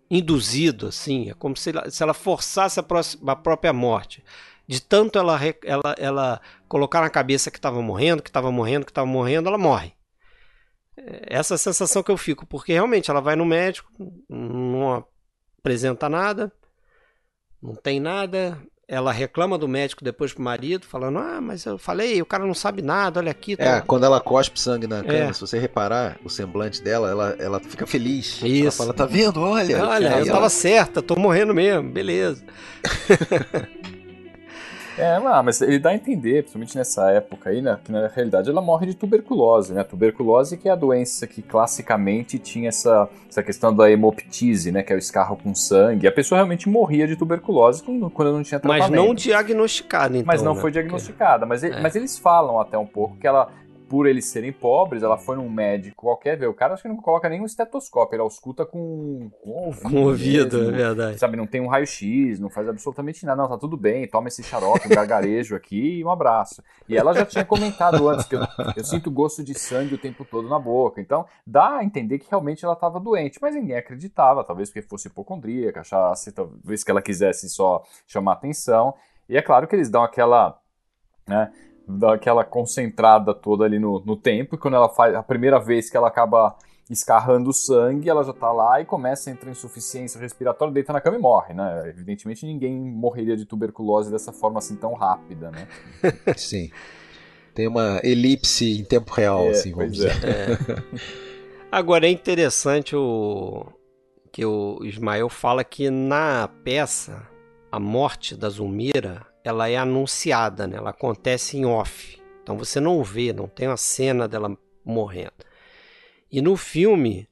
[0.10, 4.24] induzido, assim, é como se ela, se ela forçasse a, próxima, a própria morte.
[4.68, 8.92] De tanto ela, ela, ela colocar na cabeça que estava morrendo, que estava morrendo, que
[8.92, 9.94] estava morrendo, ela morre.
[10.98, 13.92] É, essa é a sensação que eu fico, porque realmente ela vai no médico,
[14.28, 15.06] não
[15.58, 16.52] apresenta nada,
[17.62, 22.20] não tem nada, ela reclama do médico depois pro marido, falando: Ah, mas eu falei,
[22.22, 23.56] o cara não sabe nada, olha aqui.
[23.56, 23.64] Tá...
[23.64, 25.34] É, quando ela cospe sangue na cama, é.
[25.34, 28.42] se você reparar o semblante dela, ela, ela fica feliz.
[28.42, 28.64] Isso.
[28.64, 29.40] Ela fala: Tá vendo?
[29.40, 29.86] Olha.
[29.86, 30.32] Olha, eu ela...
[30.32, 32.44] tava certa, tô morrendo mesmo, beleza.
[35.00, 38.62] É, mas ele dá a entender, principalmente nessa época aí, né, que na realidade ela
[38.62, 39.84] morre de tuberculose, né?
[39.84, 44.84] Tuberculose que é a doença que classicamente tinha essa, essa questão da hemoptise, né?
[44.84, 46.08] Que é o escarro com sangue.
[46.08, 48.92] A pessoa realmente morria de tuberculose quando, não tinha tratamento.
[48.92, 50.28] Mas não diagnosticada, então.
[50.28, 50.62] Mas não né?
[50.62, 51.46] foi diagnosticada.
[51.46, 51.80] Mas, é.
[51.82, 53.50] mas eles falam até um pouco que ela
[53.90, 56.98] por eles serem pobres, ela foi num médico qualquer, ver o cara acho que não
[56.98, 59.90] coloca nem um estetoscópio, ele ausculta com, com ouvido.
[59.90, 61.20] Com ouvido, mesmo, é verdade.
[61.20, 64.44] Sabe, não tem um raio-x, não faz absolutamente nada, não, tá tudo bem, toma esse
[64.44, 66.64] xarope, um gargarejo aqui e um abraço.
[66.88, 68.42] E ela já tinha comentado antes que eu,
[68.78, 72.30] eu, sinto gosto de sangue o tempo todo na boca, então dá a entender que
[72.30, 77.02] realmente ela estava doente, mas ninguém acreditava, talvez porque fosse hipocondríaca, achasse, talvez que ela
[77.02, 78.94] quisesse só chamar atenção.
[79.28, 80.60] E é claro que eles dão aquela.
[81.28, 81.52] Né,
[81.90, 85.90] dá aquela concentrada toda ali no, no tempo, e quando ela faz a primeira vez
[85.90, 86.56] que ela acaba
[86.90, 91.00] escarrando sangue, ela já tá lá e começa a entrar em insuficiência respiratória, deita na
[91.00, 91.84] cama e morre, né?
[91.88, 95.68] Evidentemente ninguém morreria de tuberculose dessa forma assim tão rápida, né?
[96.36, 96.72] Sim.
[97.54, 100.12] Tem uma elipse em tempo real, é, assim, vamos dizer.
[100.24, 101.10] É.
[101.72, 103.68] Agora é interessante o
[104.32, 107.28] que o Ismael fala que na peça
[107.72, 110.78] a morte da Zulmira ela é anunciada, né?
[110.78, 112.22] ela acontece em off.
[112.44, 115.34] Então você não vê, não tem uma cena dela morrendo.
[116.32, 117.28] E no filme,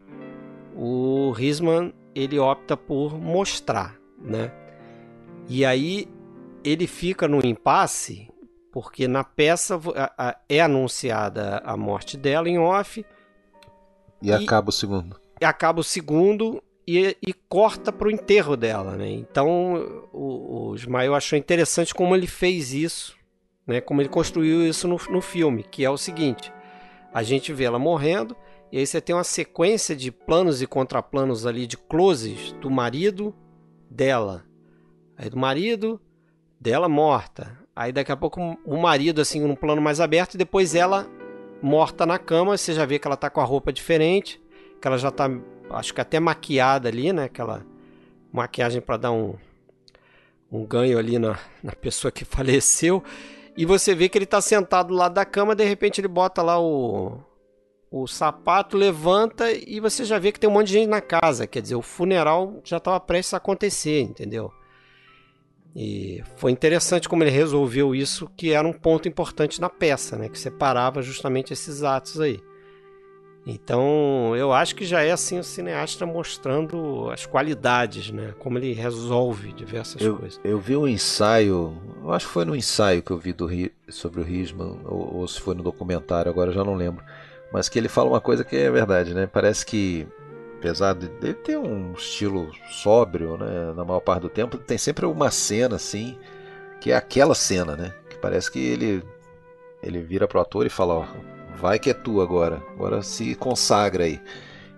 [0.76, 4.52] o Risman ele opta por mostrar, né?
[5.48, 6.08] E aí
[6.64, 8.30] ele fica no impasse
[8.72, 9.80] porque na peça
[10.48, 13.06] é anunciada a morte dela em off
[14.22, 15.20] e, e acaba o segundo.
[15.42, 19.10] Acaba o segundo e, e corta para o enterro dela, né?
[19.10, 23.18] Então o, o Ismael achou interessante como ele fez isso,
[23.66, 23.82] né?
[23.82, 26.52] Como ele construiu isso no, no filme, que é o seguinte:
[27.14, 28.36] a gente vê ela morrendo
[28.72, 33.36] e aí você tem uma sequência de planos e contraplanos ali de closes do marido
[33.90, 34.46] dela,
[35.18, 36.00] aí do marido
[36.60, 40.74] dela morta, aí daqui a pouco o marido assim num plano mais aberto e depois
[40.74, 41.06] ela
[41.62, 44.42] morta na cama, você já vê que ela tá com a roupa diferente,
[44.82, 45.30] que ela já tá
[45.70, 47.26] acho que até maquiada ali, né?
[47.26, 47.66] Aquela
[48.32, 49.36] maquiagem para dar um,
[50.52, 53.04] um ganho ali na, na pessoa que faleceu.
[53.56, 56.60] E você vê que ele está sentado lá da cama, de repente ele bota lá
[56.62, 57.20] o,
[57.90, 61.48] o sapato, levanta e você já vê que tem um monte de gente na casa.
[61.48, 64.52] Quer dizer, o funeral já estava prestes a acontecer, entendeu?
[65.76, 70.30] E foi interessante como ele resolveu isso, que era um ponto importante na peça, né?
[70.30, 72.40] Que separava justamente esses atos aí.
[73.50, 78.34] Então, eu acho que já é assim o cineasta mostrando as qualidades, né?
[78.38, 80.38] Como ele resolve diversas eu, coisas.
[80.44, 83.50] Eu vi um ensaio, eu acho que foi no ensaio que eu vi do,
[83.88, 87.02] sobre o Risman, ou, ou se foi no documentário, agora já não lembro.
[87.50, 89.26] Mas que ele fala uma coisa que é verdade, né?
[89.26, 90.06] Parece que,
[90.58, 93.74] apesar de ele ter um estilo sóbrio, né?
[93.74, 96.18] Na maior parte do tempo, tem sempre uma cena assim,
[96.82, 97.94] que é aquela cena, né?
[98.10, 99.02] Que parece que ele
[99.82, 101.06] ele vira pro ator e fala, ó,
[101.60, 104.22] vai que é tu agora, agora se consagra aí.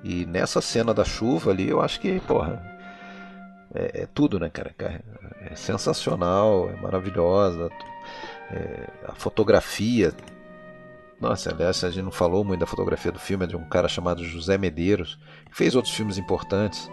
[0.03, 2.61] E nessa cena da chuva ali, eu acho que, porra,
[3.73, 4.73] é, é tudo, né, cara?
[5.41, 7.69] É sensacional, é maravilhosa.
[8.51, 10.13] É, a fotografia.
[11.19, 13.89] Nossa, aliás, a gente não falou muito da fotografia do filme, é de um cara
[13.89, 16.89] chamado José Medeiros, que fez outros filmes importantes.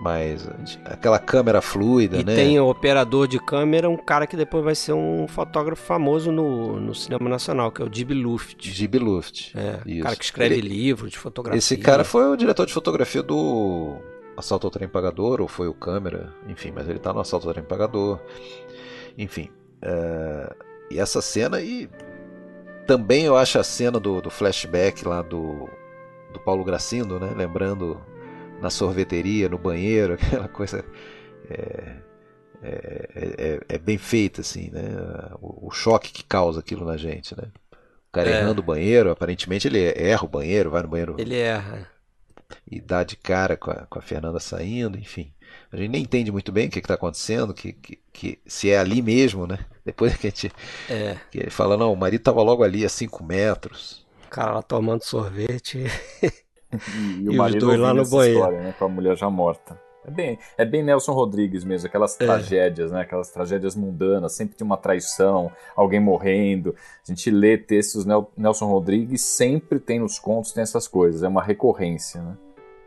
[0.00, 0.48] Mas
[0.84, 2.32] aquela câmera fluida, e né?
[2.32, 6.32] E tem o operador de câmera, um cara que depois vai ser um fotógrafo famoso
[6.32, 8.56] no, no cinema nacional, que é o Dib Luft.
[8.72, 9.54] Dib Luft.
[9.56, 10.02] É, isso.
[10.02, 10.68] cara que escreve Ele...
[10.68, 11.58] livros de fotografia.
[11.58, 13.96] Esse cara foi o diretor de fotografia do
[14.36, 17.54] Assalto ao Trem Pagador, ou foi o câmera, enfim, mas ele tá no Assalto ao
[17.54, 18.18] Trem Pagador.
[19.16, 19.50] Enfim.
[19.80, 20.52] É...
[20.90, 21.88] E essa cena, e
[22.86, 25.68] também eu acho a cena do, do flashback lá do,
[26.32, 27.32] do Paulo Gracindo, né?
[27.36, 28.00] Lembrando
[28.62, 30.84] na sorveteria, no banheiro, aquela coisa
[31.50, 31.96] é,
[32.62, 34.82] é, é, é bem feita assim, né?
[35.40, 37.48] O, o, choque que causa aquilo na gente, né?
[37.72, 38.40] O cara é.
[38.40, 41.16] errando o banheiro, aparentemente ele erra o banheiro, vai no banheiro.
[41.18, 41.88] Ele erra.
[42.70, 45.32] E dá de cara com a, com a Fernanda saindo, enfim.
[45.72, 48.78] A gente nem entende muito bem o que está acontecendo, que, que, que, se é
[48.78, 49.58] ali mesmo, né?
[49.84, 50.52] Depois que a gente.
[50.88, 51.16] É.
[51.30, 54.06] Que ele fala, não, o marido estava logo ali a 5 metros.
[54.26, 55.84] O cara lá tomando sorvete.
[56.96, 58.38] E, e o marido dois lá no banheiro.
[58.38, 59.78] História, né, com a mulher já morta.
[60.04, 62.24] É bem, é bem Nelson Rodrigues mesmo, aquelas é.
[62.24, 63.02] tragédias, né?
[63.02, 66.74] Aquelas tragédias mundanas, sempre tem uma traição, alguém morrendo.
[67.06, 68.04] A gente lê textos
[68.36, 72.36] Nelson Rodrigues, sempre tem nos contos, tem essas coisas, é uma recorrência, né?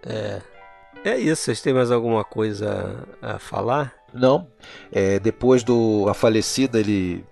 [0.05, 0.41] É.
[1.05, 3.93] É isso, vocês têm mais alguma coisa a falar?
[4.11, 4.47] Não.
[4.91, 7.23] É, depois do A Falecida, ele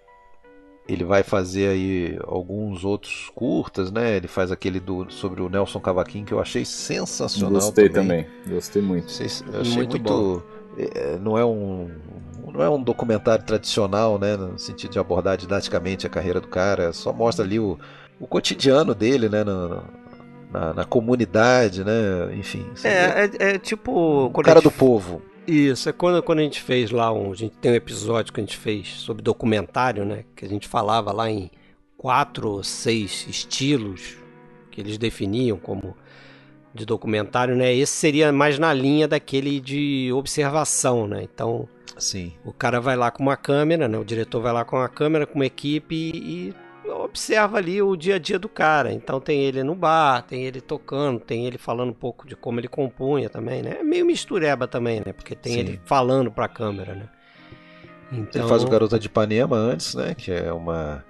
[0.88, 4.18] ele vai fazer aí alguns outros curtas, né?
[4.18, 7.62] Ele faz aquele do, sobre o Nelson Cavaquinho que eu achei sensacional.
[7.62, 8.54] Gostei também, também.
[8.54, 9.08] gostei muito.
[9.12, 10.44] Eu achei muito, muito
[10.78, 11.90] é, não é um
[12.54, 14.36] não é um documentário tradicional, né?
[14.36, 17.80] No sentido de abordar didaticamente a carreira do cara, só mostra ali o,
[18.20, 19.44] o cotidiano dele, né?
[19.44, 19.84] No,
[20.52, 21.92] na, na, comunidade, né?
[22.36, 22.66] Enfim.
[22.84, 24.26] É, é, é, tipo.
[24.26, 25.22] O cara do povo.
[25.46, 27.32] Isso, é quando, quando a gente fez lá um.
[27.32, 30.24] A gente tem um episódio que a gente fez sobre documentário, né?
[30.36, 31.52] Que a gente falava lá em
[31.98, 34.18] quatro ou seis estilos
[34.72, 35.96] que eles definiam como
[36.74, 37.74] de documentário, né?
[37.74, 41.24] Esse seria mais na linha daquele de observação, né?
[41.24, 42.34] Então, Sim.
[42.44, 43.98] o cara vai lá com uma câmera, né?
[43.98, 46.54] O diretor vai lá com uma câmera, com uma equipe e
[46.90, 48.92] observa ali o dia a dia do cara.
[48.92, 52.60] Então tem ele no bar, tem ele tocando, tem ele falando um pouco de como
[52.60, 53.78] ele compunha também, né?
[53.80, 55.14] É meio mistureba também, né?
[55.14, 55.60] Porque tem Sim.
[55.60, 57.10] ele falando pra câmera, né?
[58.12, 58.42] Então...
[58.42, 60.14] Ele faz o Garota de Ipanema antes, né?
[60.14, 61.04] Que é uma...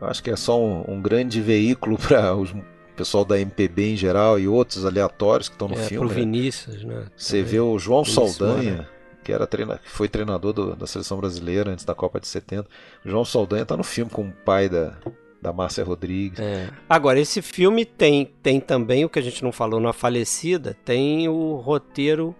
[0.00, 2.52] Eu acho que é só um, um grande veículo para os
[2.94, 6.06] pessoal da MPB em geral e outros aleatórios que estão no é, filme.
[6.06, 6.20] Pro né?
[6.20, 7.06] Vinícius, né?
[7.16, 8.88] Você vê o João Saldanha,
[9.24, 12.68] que era treina, que foi treinador do, da seleção brasileira antes da Copa de 70.
[13.04, 14.94] O João Saldanha tá no filme com o pai da,
[15.40, 16.38] da Márcia Rodrigues.
[16.38, 16.70] É.
[16.88, 21.28] Agora, esse filme tem, tem também o que a gente não falou na falecida, tem
[21.28, 22.34] o roteiro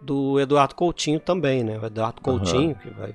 [0.00, 1.78] do Eduardo Coutinho também, né?
[1.78, 2.74] O Eduardo Coutinho, uhum.
[2.74, 3.14] que vai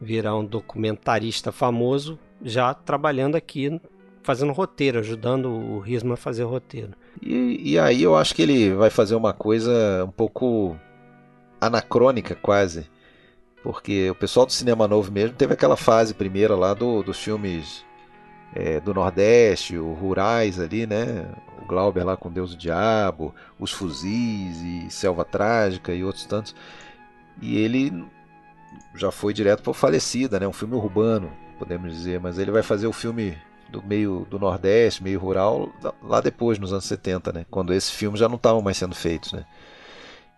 [0.00, 3.80] virar um documentarista famoso, já trabalhando aqui,
[4.22, 6.92] fazendo roteiro, ajudando o Risma a fazer roteiro.
[7.22, 10.76] E, e aí eu acho que ele vai fazer uma coisa um pouco
[11.60, 12.88] anacrônica quase.
[13.62, 17.84] Porque o pessoal do cinema novo mesmo teve aquela fase primeira lá do, dos filmes
[18.54, 21.28] é, do Nordeste, os rurais ali, né?
[21.60, 26.24] O Glauber lá com Deus e o Diabo, Os Fuzis e Selva Trágica e outros
[26.24, 26.54] tantos.
[27.42, 28.04] E ele
[28.94, 30.46] já foi direto para Falecida, né?
[30.46, 33.36] Um filme urbano, podemos dizer, mas ele vai fazer o filme
[33.70, 35.70] do meio do Nordeste, meio rural,
[36.02, 37.46] lá depois, nos anos 70, né?
[37.50, 39.44] Quando esses filmes já não estavam mais sendo feitos, né?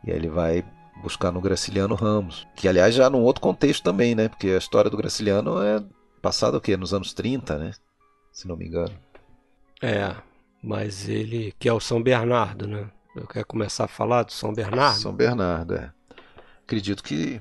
[0.04, 0.64] E aí ele vai
[1.00, 4.28] buscar no Graciliano Ramos, que aliás já num outro contexto também, né?
[4.28, 5.82] Porque a história do Graciliano é
[6.20, 6.76] passada o quê?
[6.76, 7.72] Nos anos 30, né?
[8.32, 8.94] Se não me engano.
[9.82, 10.14] É,
[10.62, 12.88] mas ele que é o São Bernardo, né?
[13.16, 15.00] Eu quero começar a falar do São Bernardo.
[15.00, 15.92] São Bernardo, é.
[16.62, 17.40] Acredito que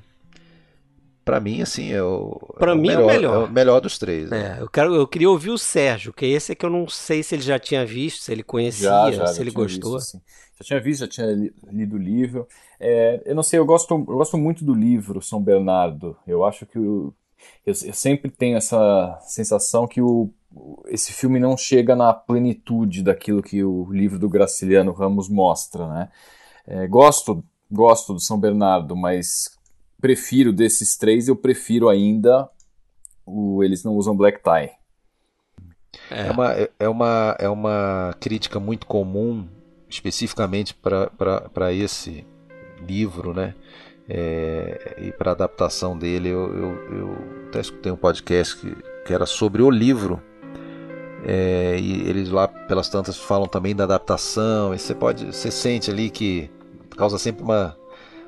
[1.24, 3.80] para mim assim é o para é mim melhor, é o melhor, é o melhor
[3.80, 4.30] dos três.
[4.30, 4.56] Né?
[4.58, 7.22] É, eu quero eu queria ouvir o Sérgio, que esse é que eu não sei
[7.22, 9.98] se ele já tinha visto, se ele conhecia, já, já, se ele gostou.
[9.98, 10.20] Visto,
[10.58, 11.26] já tinha visto, já tinha
[11.70, 12.48] lido o livro.
[12.80, 16.16] É, eu não sei, eu gosto, eu gosto muito do livro São Bernardo.
[16.26, 17.14] Eu acho que eu,
[17.66, 20.30] eu, sempre tenho essa sensação que o
[20.88, 26.08] esse filme não chega na plenitude daquilo que o livro do Graciliano Ramos mostra, né?
[26.66, 29.56] É, gosto, gosto do São Bernardo, mas
[30.00, 32.48] prefiro desses três, eu prefiro ainda
[33.24, 34.72] o Eles Não Usam Black Tie.
[36.10, 39.46] É, é uma, é, uma, é uma crítica muito comum,
[39.88, 42.24] especificamente para esse
[42.86, 43.54] livro, né?
[44.08, 47.16] É, e para adaptação dele, eu, eu, eu,
[47.48, 48.76] até escutei um podcast que,
[49.06, 50.20] que era sobre o livro.
[51.24, 54.74] É, e eles lá pelas tantas falam também da adaptação.
[54.74, 56.50] E você pode, você sente ali que
[56.96, 57.76] causa sempre uma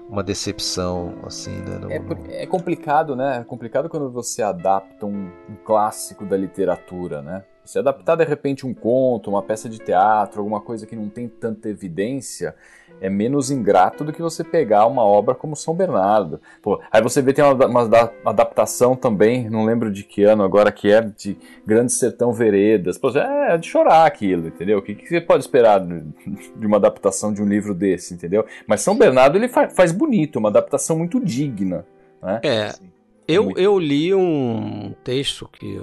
[0.09, 1.79] uma decepção, assim, né?
[1.79, 3.39] No, é, é, complicado, né?
[3.39, 7.45] É complicado quando você adapta um, um, clássico da literatura, né?
[7.65, 11.29] Se adaptar de repente um conto, uma peça de teatro, alguma coisa que não tem
[11.29, 12.55] tanta evidência,
[13.03, 16.41] é menos ingrato do que você pegar uma obra como São Bernardo.
[16.63, 20.71] Pô, aí você vê tem uma, uma, adaptação também, não lembro de que ano agora,
[20.71, 21.37] que é de
[21.67, 22.97] Grande Sertão Veredas.
[22.97, 24.79] Pô, é, é de chorar aquilo, entendeu?
[24.79, 28.47] O que, que, você pode esperar de uma adaptação de um livro desse, entendeu?
[28.69, 31.85] Mas São Bernardo ele faz, faz bonito, uma adaptação muito digna.
[32.23, 32.41] Né?
[32.45, 32.89] É, assim,
[33.27, 35.77] eu, eu li um texto que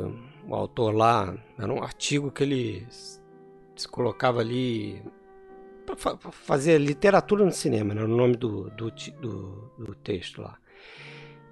[0.48, 2.88] o autor lá, era um artigo que ele
[3.76, 5.02] se colocava ali
[5.96, 10.58] para fazer literatura no cinema, né, o nome do, do, do, do, texto lá.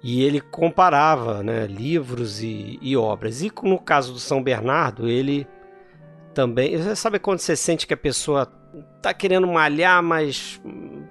[0.02, 3.42] E ele comparava né, livros e, e, obras.
[3.42, 5.46] E no caso do São Bernardo, ele
[6.32, 6.76] também.
[6.76, 8.46] Você sabe quando você sente que a pessoa
[9.02, 10.60] tá querendo malhar, mas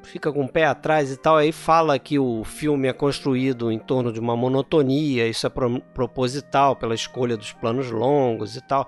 [0.04, 1.38] fica com o pé atrás e tal?
[1.38, 5.50] Aí fala que o filme é construído em torno de uma monotonia, isso é
[5.94, 8.88] proposital pela escolha dos planos longos e tal.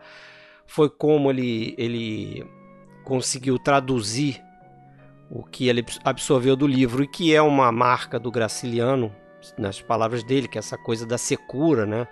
[0.65, 2.45] Foi como ele, ele
[3.09, 4.39] conseguiu traduzir
[5.31, 9.11] o que ele absorveu do livro e que é uma marca do Graciliano,
[9.57, 12.07] nas palavras dele, que é essa coisa da secura, né?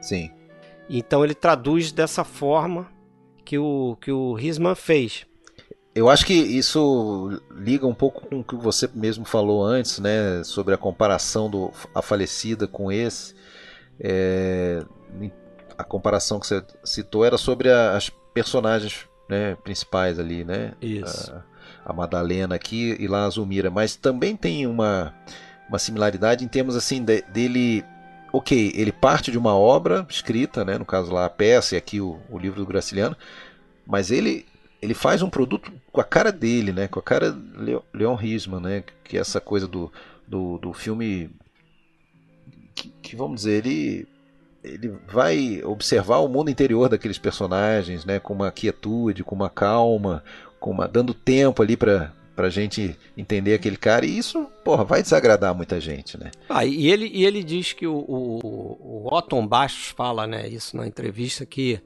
[0.00, 0.30] Sim.
[0.88, 2.90] Então ele traduz dessa forma
[3.44, 5.26] que o que o Risman fez.
[5.94, 10.42] Eu acho que isso liga um pouco com o que você mesmo falou antes, né,
[10.42, 13.34] sobre a comparação do a falecida com esse.
[14.00, 14.82] É,
[15.76, 20.72] a comparação que você citou era sobre a, as personagens né, principais ali, né?
[20.80, 21.32] Isso.
[21.32, 23.70] A, a, Madalena aqui e lá a Zulmira.
[23.70, 25.14] Mas também tem uma,
[25.68, 27.84] uma similaridade em termos assim de, dele.
[28.32, 32.00] Ok, ele parte de uma obra escrita, né, no caso lá a peça e aqui
[32.00, 33.16] o, o livro do Graciliano,
[33.86, 34.44] mas ele
[34.82, 37.34] ele faz um produto com a cara dele, né, com a cara
[37.94, 39.90] Leon Risman, né, que é essa coisa do,
[40.26, 41.30] do, do filme
[42.74, 44.06] que, que vamos dizer ele
[44.64, 50.24] ele vai observar o mundo interior daqueles personagens, né, com uma quietude, com uma calma,
[50.58, 55.00] com uma dando tempo ali para pra gente entender aquele cara, e isso, porra, vai
[55.00, 56.32] desagradar muita gente, né?
[56.48, 60.76] Ah, e ele, e ele diz que o, o, o Otton Bastos fala, né, isso
[60.76, 61.80] na entrevista, que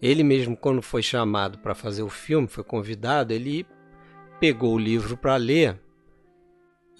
[0.00, 3.66] ele mesmo, quando foi chamado para fazer o filme, foi convidado, ele
[4.38, 5.80] pegou o livro para ler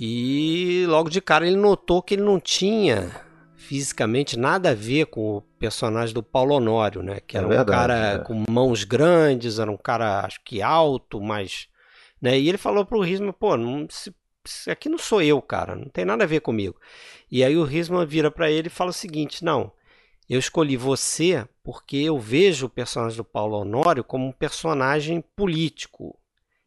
[0.01, 3.26] e logo de cara ele notou que ele não tinha
[3.67, 7.19] fisicamente nada a ver com o personagem do Paulo Honório, né?
[7.21, 8.19] Que é era é verdade, um cara é.
[8.19, 11.69] com mãos grandes, era um cara acho que alto, mas.
[12.23, 12.39] Né?
[12.39, 14.15] E ele falou pro Risma, pô, não, se,
[14.45, 16.77] se, aqui não sou eu, cara, não tem nada a ver comigo.
[17.31, 19.73] E aí o Risma vira para ele e fala o seguinte: não,
[20.31, 26.17] eu escolhi você porque eu vejo o personagem do Paulo Honório como um personagem político.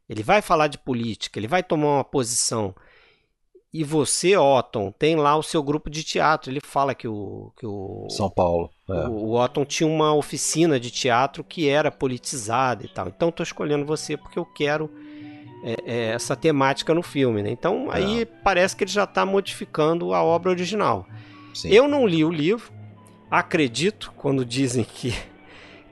[0.10, 2.76] Ele vai falar de política, ele vai tomar uma posição.
[3.72, 6.52] E você, Otton, tem lá o seu grupo de teatro.
[6.52, 7.52] Ele fala que o.
[7.56, 8.72] Que o São Paulo.
[8.90, 9.08] É.
[9.08, 13.08] O, Otton tinha uma oficina de teatro que era politizada e tal.
[13.08, 14.90] Então estou escolhendo você porque eu quero
[15.64, 17.44] é, é, essa temática no filme.
[17.44, 17.52] Né?
[17.52, 18.26] Então aí é.
[18.26, 21.06] parece que ele já está modificando a obra original.
[21.54, 21.70] Sim.
[21.70, 22.72] Eu não li o livro,
[23.30, 25.14] acredito quando dizem que,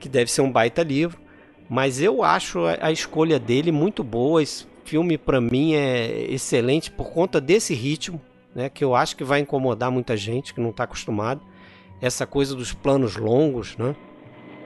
[0.00, 1.20] que deve ser um baita livro,
[1.68, 4.42] mas eu acho a, a escolha dele muito boa
[4.88, 8.20] filme para mim é excelente por conta desse ritmo,
[8.54, 11.42] né, que eu acho que vai incomodar muita gente que não está acostumado.
[12.00, 13.94] Essa coisa dos planos longos, né?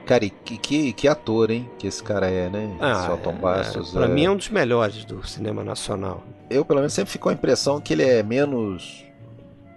[0.05, 1.69] Cara, e que, que, que ator, hein?
[1.79, 2.77] Que esse cara é, né?
[2.79, 3.89] Ah, Bastos.
[3.89, 4.07] É, pra é...
[4.07, 6.23] mim é um dos melhores do cinema nacional.
[6.49, 9.03] Eu, pelo menos, sempre ficou a impressão que ele é menos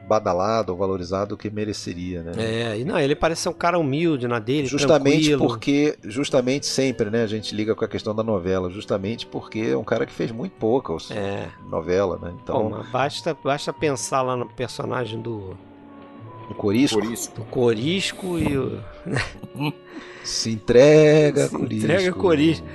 [0.06, 2.32] badalado ou valorizado do que mereceria, né?
[2.36, 5.46] É, e não, ele parece ser um cara humilde na dele, Justamente tranquilo.
[5.46, 9.76] porque, justamente sempre, né, a gente liga com a questão da novela, justamente porque é
[9.76, 11.48] um cara que fez muito pouca é.
[11.68, 12.32] novela, né?
[12.42, 15.56] Então, Bom, basta, basta pensar lá no personagem do
[16.48, 17.00] o Corisco.
[17.00, 17.40] Corisco.
[17.40, 18.80] O Corisco e o
[20.22, 21.84] Se entrega, Se Corisco.
[21.84, 22.66] entrega Corisco.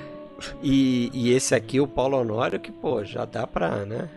[0.63, 4.09] E, e esse aqui, o Paulo Honório, que, pô, já dá pra, né?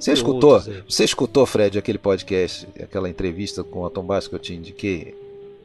[0.00, 0.60] Você escutou?
[0.60, 5.14] Você escutou, Fred, aquele podcast, aquela entrevista com o Tom Bass que eu te indiquei?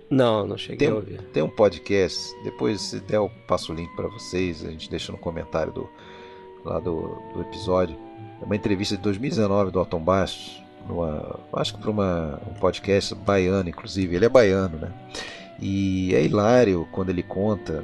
[0.10, 1.22] Não, não cheguei tem, a ouvir.
[1.34, 5.12] Tem um podcast, depois se der eu passo o link para vocês, a gente deixa
[5.12, 5.89] no comentário do,
[6.66, 7.95] lá do, do episódio.
[8.41, 13.70] É uma entrevista de 2019 do Alton Bastos, numa, acho que para um podcast baiano,
[13.70, 14.16] inclusive.
[14.16, 14.91] Ele é baiano, né?
[15.62, 17.84] E é hilário quando ele conta.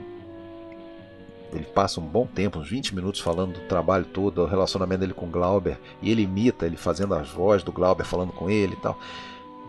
[1.55, 5.13] Ele passa um bom tempo, uns 20 minutos, falando do trabalho todo, do relacionamento dele
[5.13, 5.79] com Glauber.
[6.01, 8.97] E ele imita, ele fazendo as vozes do Glauber falando com ele e tal.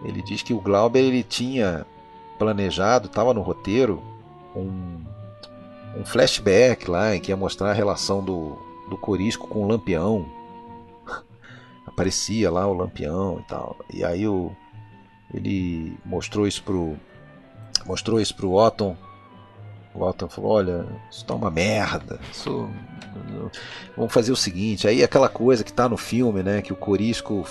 [0.05, 1.87] Ele diz que o Glauber ele tinha
[2.39, 4.03] planejado, estava no roteiro,
[4.55, 5.05] um,
[5.97, 8.59] um flashback lá em que ia mostrar a relação do,
[8.91, 10.27] do Corisco com o Lampião.
[11.87, 13.77] Aparecia lá o Lampião e tal.
[13.93, 14.51] E aí o,
[15.33, 16.97] ele mostrou isso pro
[17.87, 18.97] mostrou isso pro Otton.
[19.97, 22.19] O Otton falou: "Olha, isso tá uma merda.
[22.33, 22.69] Isso
[23.97, 27.47] vamos fazer o seguinte, aí aquela coisa que tá no filme, né, que o Corisco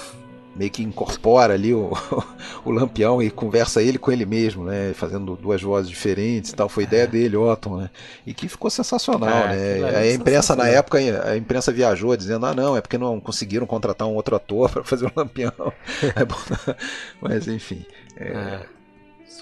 [0.56, 1.92] meio que incorpora ali o,
[2.64, 4.94] o Lampião e conversa ele com ele mesmo, né?
[4.94, 6.70] Fazendo duas vozes diferentes e tal.
[6.70, 7.90] Foi ideia dele, Otton, né?
[8.26, 9.98] E que ficou sensacional, é, né?
[9.98, 14.08] A imprensa na época, a imprensa viajou dizendo, ah não, é porque não conseguiram contratar
[14.08, 15.52] um outro ator para fazer o Lampião.
[16.02, 16.76] é
[17.22, 17.86] Mas enfim.
[18.16, 18.62] É...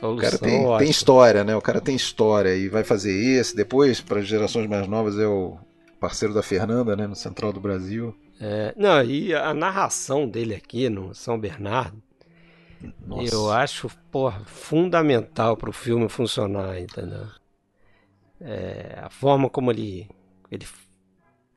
[0.01, 0.05] é.
[0.05, 1.55] o cara tem, tem, história, né?
[1.55, 3.55] O cara tem história e vai fazer esse.
[3.55, 5.57] Depois, para gerações mais novas, é o
[5.99, 7.07] parceiro da Fernanda, né?
[7.07, 8.15] No Central do Brasil.
[8.39, 12.01] É, não, e a narração dele aqui no São Bernardo,
[13.05, 13.33] Nossa.
[13.33, 17.27] eu acho porra, fundamental para o filme funcionar, entendeu?
[18.41, 20.09] É, a forma como ele,
[20.51, 20.67] ele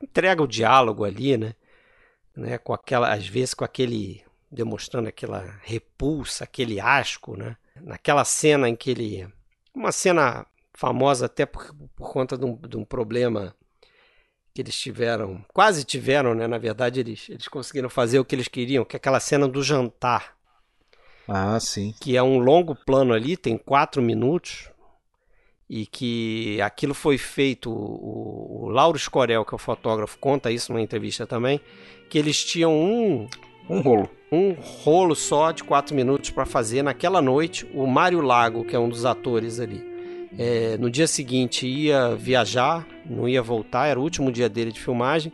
[0.01, 1.53] entrega o diálogo ali, né?
[2.35, 2.57] né?
[2.57, 7.57] Com aquela, às vezes com aquele demonstrando aquela repulsa, aquele asco, né?
[7.81, 9.27] Naquela cena em que ele,
[9.73, 13.55] uma cena famosa até por, por conta de um, de um problema
[14.53, 16.47] que eles tiveram, quase tiveram, né?
[16.47, 19.61] Na verdade, eles, eles conseguiram fazer o que eles queriam, que é aquela cena do
[19.61, 20.35] jantar.
[21.27, 21.93] Ah, sim.
[21.99, 24.71] Que é um longo plano ali, tem quatro minutos,
[25.69, 27.69] e que aquilo foi feito.
[27.69, 31.59] O, o Lauro Escorel, que é o fotógrafo, conta isso numa entrevista também,
[32.09, 33.27] que eles tinham um.
[33.69, 34.09] Um rolo.
[34.31, 37.69] Um rolo só de quatro minutos para fazer naquela noite.
[37.73, 39.83] O Mário Lago, que é um dos atores ali,
[40.37, 44.79] é, no dia seguinte ia viajar não ia voltar, era o último dia dele de
[44.79, 45.31] filmagem.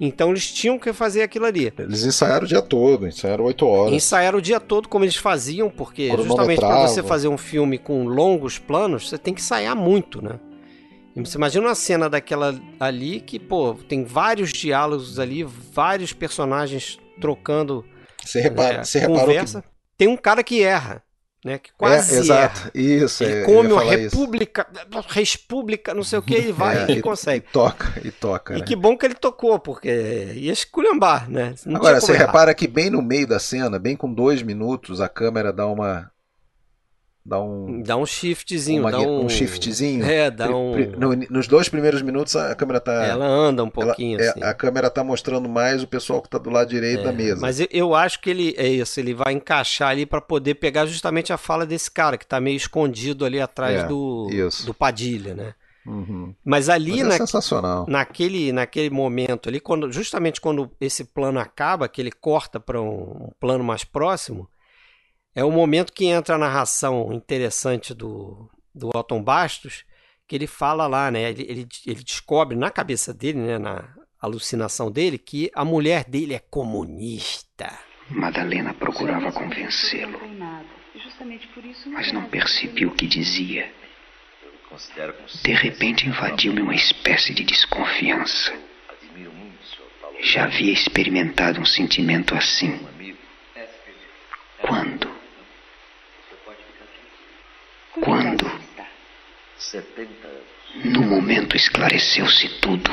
[0.00, 1.70] Então eles tinham que fazer aquilo ali.
[1.78, 3.92] Eles ensaiaram o dia todo, ensaiaram oito horas.
[3.92, 8.04] Ensaiaram o dia todo como eles faziam, porque justamente para você fazer um filme com
[8.04, 10.40] longos planos, você tem que ensaiar muito, né?
[11.16, 17.84] Você imagina uma cena daquela ali que, pô, tem vários diálogos ali, vários personagens trocando.
[18.24, 19.62] Você repara, é, você conversa.
[19.62, 19.68] Que...
[19.98, 21.02] Tem um cara que erra
[21.44, 21.58] né?
[21.58, 22.70] Que quase é, exato.
[22.74, 23.24] Isso.
[23.24, 24.66] Ele é, come uma república,
[25.08, 27.46] república, não sei o que, e vai é, e, consegue.
[27.48, 28.56] E toca, e toca.
[28.56, 28.64] E né?
[28.64, 29.88] que bom que ele tocou, porque
[30.34, 31.54] ia esculhambar, né?
[31.64, 32.26] Não Agora, você errar.
[32.26, 36.10] repara que bem no meio da cena, bem com dois minutos, a câmera dá uma
[37.24, 37.82] Dá um.
[37.82, 38.82] Dá um shiftzinho.
[38.82, 40.04] Uma, dá um, um shiftzinho.
[40.04, 40.74] É, dá um.
[40.96, 43.04] No, nos dois primeiros minutos a câmera tá.
[43.04, 44.18] Ela anda um pouquinho.
[44.18, 44.42] Ela, é, assim.
[44.42, 47.12] é, a câmera tá mostrando mais o pessoal que tá do lado direito é, da
[47.12, 47.40] mesa.
[47.40, 48.54] Mas eu, eu, acho que ele.
[48.56, 52.26] É isso, ele vai encaixar ali para poder pegar justamente a fala desse cara, que
[52.26, 54.28] tá meio escondido ali atrás é, do,
[54.64, 55.54] do Padilha, né?
[55.86, 56.34] Uhum.
[56.44, 57.86] Mas ali Mas é na, sensacional.
[57.88, 63.26] naquele naquele momento ali, quando, justamente quando esse plano acaba, que ele corta para um,
[63.26, 64.48] um plano mais próximo,
[65.34, 69.84] é o momento que entra a narração interessante do, do Alton Bastos,
[70.26, 71.30] que ele fala lá, né?
[71.30, 73.58] Ele, ele, ele descobre na cabeça dele, né?
[73.58, 77.78] na alucinação dele, que a mulher dele é comunista.
[78.10, 80.20] Madalena procurava convencê-lo,
[81.86, 83.72] mas não percebi o que dizia.
[85.42, 88.52] De repente invadiu-me uma espécie de desconfiança.
[90.20, 92.78] Já havia experimentado um sentimento assim.
[94.60, 95.09] Quando?
[97.98, 98.50] Quando,
[100.84, 102.90] no momento esclareceu-se tudo,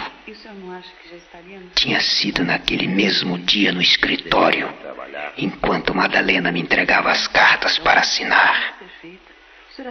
[1.75, 4.73] tinha sido naquele mesmo dia no escritório,
[5.37, 8.77] enquanto Madalena me entregava as cartas para assinar.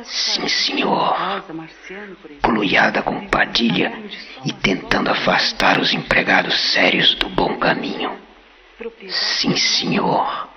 [0.03, 1.17] Sim, senhor.
[2.43, 3.93] Culuiada com Padilha
[4.45, 8.19] e tentando afastar os empregados sérios do bom caminho.
[9.09, 10.49] Sim, senhor.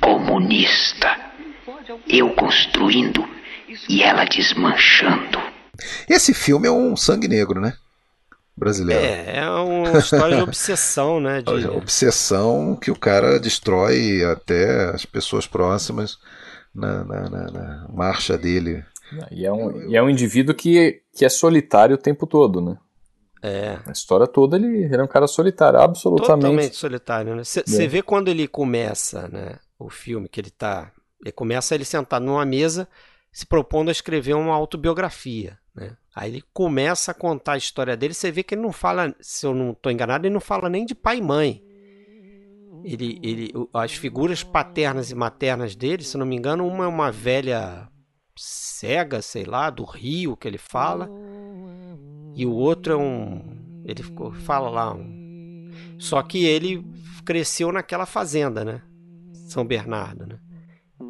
[0.00, 1.16] Comunista.
[2.08, 3.37] Eu construindo
[3.88, 5.38] e ela desmanchando.
[6.08, 7.74] Esse filme é um sangue negro, né?
[8.56, 9.04] Brasileiro.
[9.04, 11.42] É, é uma história de obsessão, né?
[11.42, 11.68] De...
[11.68, 16.18] Obsessão que o cara destrói até as pessoas próximas
[16.74, 18.84] na, na, na, na marcha dele.
[19.30, 22.76] E é, um, e é um indivíduo que, que é solitário o tempo todo, né?
[23.40, 23.78] É.
[23.86, 26.26] A história toda ele, ele é um cara solitário, absolutamente.
[26.26, 27.44] Totalmente solitário, né?
[27.44, 27.86] Você é.
[27.86, 29.56] vê quando ele começa, né?
[29.78, 30.90] O filme que ele tá.
[31.22, 32.88] Ele começa ele sentado numa mesa
[33.38, 35.56] se propondo a escrever uma autobiografia.
[35.72, 35.96] Né?
[36.12, 38.12] Aí ele começa a contar a história dele.
[38.12, 40.84] Você vê que ele não fala, se eu não estou enganado, ele não fala nem
[40.84, 41.62] de pai e mãe.
[42.82, 47.12] Ele, ele, as figuras paternas e maternas dele, se não me engano, uma é uma
[47.12, 47.88] velha
[48.34, 51.08] cega, sei lá, do rio que ele fala,
[52.34, 56.84] e o outro é um, ele ficou, fala lá, um, só que ele
[57.24, 58.82] cresceu naquela fazenda, né,
[59.48, 60.38] São Bernardo, né,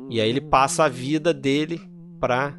[0.08, 1.87] e aí ele passa a vida dele
[2.18, 2.54] para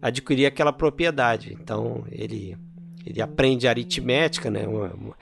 [0.00, 1.56] adquirir aquela propriedade.
[1.60, 2.56] Então ele
[3.06, 4.66] ele aprende aritmética, né?
[4.66, 5.12] Um,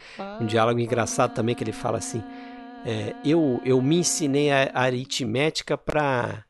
[0.41, 2.23] um, diálogo engraçado também que ele fala assim:
[2.85, 6.45] é, eu eu me ensinei a, aritmética para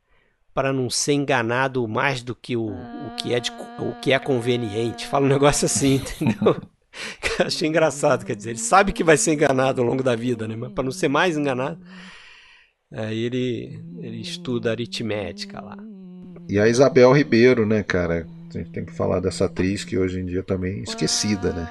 [0.54, 4.18] para não ser enganado mais do que o, o que é de, o que é
[4.18, 5.06] conveniente.
[5.06, 6.60] Fala um negócio assim, entendeu?
[7.46, 10.56] Achei engraçado, quer dizer, ele sabe que vai ser enganado ao longo da vida, né?
[10.56, 11.78] Mas para não ser mais enganado,
[12.90, 15.76] aí ele ele estuda aritmética lá.
[16.48, 18.26] E a Isabel Ribeiro, né, cara?
[18.48, 21.68] A gente tem que falar dessa atriz que hoje em dia também é esquecida, né?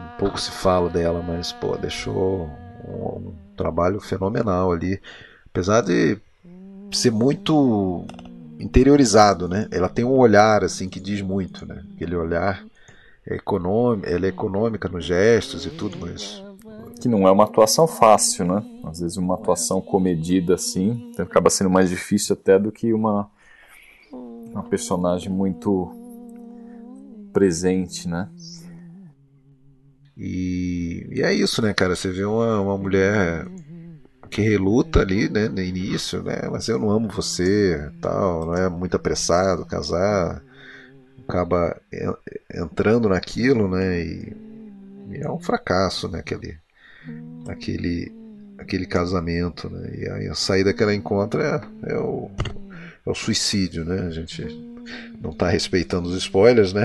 [0.00, 2.48] Um pouco se fala dela, mas, pô, deixou
[2.88, 4.98] um, um trabalho fenomenal ali.
[5.46, 6.16] Apesar de
[6.90, 8.06] ser muito
[8.58, 9.68] interiorizado, né?
[9.70, 11.82] Ela tem um olhar, assim, que diz muito, né?
[11.94, 12.64] Aquele olhar
[13.26, 16.42] é econômico, ela é econômica nos gestos e tudo, mas
[16.98, 18.64] que não é uma atuação fácil, né?
[18.84, 23.28] Às vezes uma atuação comedida assim, acaba sendo mais difícil até do que uma
[24.52, 25.90] uma personagem muito
[27.32, 28.28] presente, né?
[30.16, 31.96] E, e é isso, né, cara?
[31.96, 33.46] Você vê uma, uma mulher
[34.30, 36.48] que reluta ali, né, no início, né?
[36.50, 40.42] Mas eu não amo você, tal, não é muito apressado casar,
[41.26, 41.80] acaba
[42.54, 44.00] entrando naquilo, né?
[44.00, 44.36] E,
[45.10, 46.20] e é um fracasso, né?
[46.20, 46.58] Aquele,
[47.48, 48.12] aquele,
[48.58, 49.94] aquele casamento, né?
[49.98, 52.30] E aí a saída que ela encontra é, é o
[53.06, 54.06] é o suicídio, né?
[54.06, 54.44] A gente
[55.20, 56.84] não está respeitando os spoilers, né?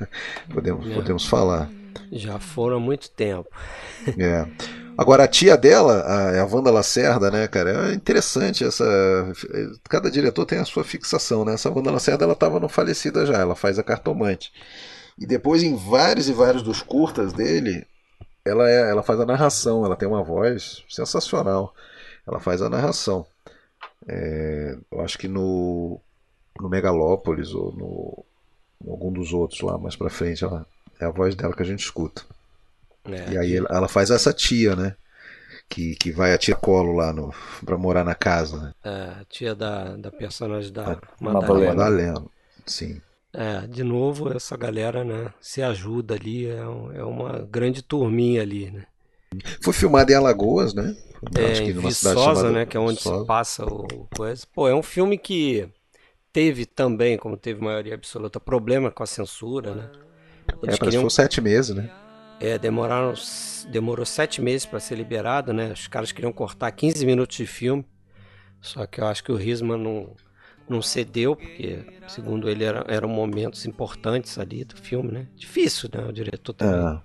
[0.52, 0.94] podemos, é.
[0.94, 1.70] podemos falar.
[2.10, 3.48] Já foram há muito tempo.
[4.18, 4.46] é.
[4.96, 7.90] Agora, a tia dela, a, a Wanda Lacerda, né, cara?
[7.90, 8.84] É interessante essa.
[9.88, 11.54] Cada diretor tem a sua fixação, né?
[11.54, 14.52] Essa Wanda Lacerda, ela estava no falecida já, ela faz a cartomante.
[15.18, 17.86] E depois, em vários e vários dos curtas dele,
[18.44, 21.74] ela, é, ela faz a narração, ela tem uma voz sensacional.
[22.26, 23.26] Ela faz a narração.
[24.06, 26.00] É, eu acho que no,
[26.60, 28.24] no Megalópolis ou no,
[28.84, 30.66] em algum dos outros lá mais pra frente, ela,
[31.00, 32.22] é a voz dela que a gente escuta.
[33.04, 34.94] É, e aí ela, ela, faz essa tia, né?
[35.68, 37.32] Que, que vai a tia Colo lá no,
[37.64, 38.74] pra morar na casa, né?
[38.84, 41.74] É, a tia da, da personagem da Madalena.
[41.74, 42.24] Madalena.
[42.66, 43.00] Sim.
[43.32, 48.70] É, de novo, essa galera, né, se ajuda ali, é, é uma grande turminha ali,
[48.70, 48.84] né?
[49.62, 50.94] Foi filmado em Alagoas, né?
[51.36, 52.66] É, em Viçosa, né?
[52.66, 53.20] Que é onde Viçosa.
[53.20, 54.44] se passa o coisa.
[54.52, 55.68] Pô, é um filme que
[56.32, 59.90] teve também, como teve maioria absoluta, problema com a censura, né?
[60.62, 61.08] Eles é, queriam...
[61.08, 61.90] sete meses, né?
[62.40, 63.14] É, demoraram,
[63.70, 65.72] demorou sete meses para ser liberado, né?
[65.72, 67.86] Os caras queriam cortar 15 minutos de filme,
[68.60, 70.16] só que eu acho que o Risman não,
[70.68, 75.28] não cedeu, porque, segundo ele, era, eram momentos importantes ali do filme, né?
[75.36, 76.04] Difícil, né?
[76.04, 76.96] O diretor também.
[76.96, 77.00] É.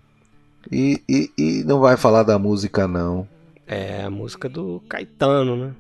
[0.72, 3.28] E, e, e não vai falar da música, não.
[3.68, 5.74] É a música do Caetano, né?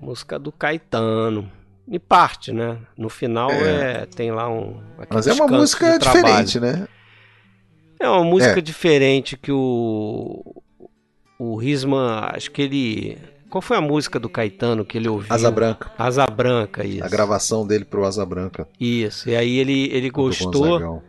[0.00, 1.50] Música do Caetano.
[1.86, 2.78] Em parte, né?
[2.96, 4.80] No final é, é tem lá um.
[5.10, 6.88] Mas é uma música diferente, né?
[7.98, 8.62] É uma música é.
[8.62, 10.62] diferente que o.
[11.38, 13.18] O Risman, acho que ele.
[13.50, 15.32] Qual foi a música do Caetano que ele ouviu?
[15.32, 15.92] Asa Branca.
[15.98, 17.04] Asa Branca, isso.
[17.04, 18.68] A gravação dele pro Asa Branca.
[18.78, 19.28] Isso.
[19.28, 21.02] E aí ele, ele gostou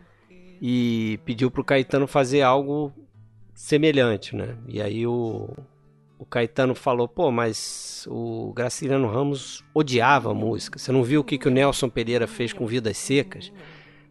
[0.60, 2.92] e pediu pro Caetano fazer algo
[3.54, 4.56] semelhante, né?
[4.66, 5.48] E aí o,
[6.18, 10.78] o Caetano falou, pô, mas o Graciliano Ramos odiava a música.
[10.78, 13.52] Você não viu o que, que o Nelson Pereira fez com Vidas Secas?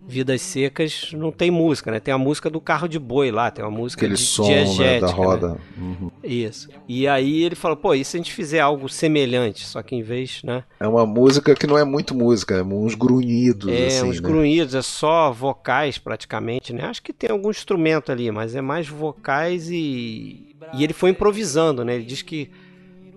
[0.08, 2.00] Vidas Secas não tem música, né?
[2.00, 5.00] Tem a música do carro de boi lá, tem uma música Aquele de som né,
[5.00, 5.50] da roda.
[5.50, 5.58] Né?
[5.78, 6.12] Uhum.
[6.24, 6.70] Isso.
[6.88, 10.02] E aí ele falou, pô, e se a gente fizer algo semelhante, só que em
[10.02, 10.64] vez, né?
[10.80, 13.72] É uma música que não é muito música, é uns grunhidos.
[13.72, 14.28] É, assim, uns né?
[14.28, 16.86] grunhidos, é só vocais praticamente, né?
[16.86, 20.56] Acho que tem algum instrumento ali, mas é mais vocais e.
[20.74, 21.96] E ele foi improvisando, né?
[21.96, 22.50] Ele diz que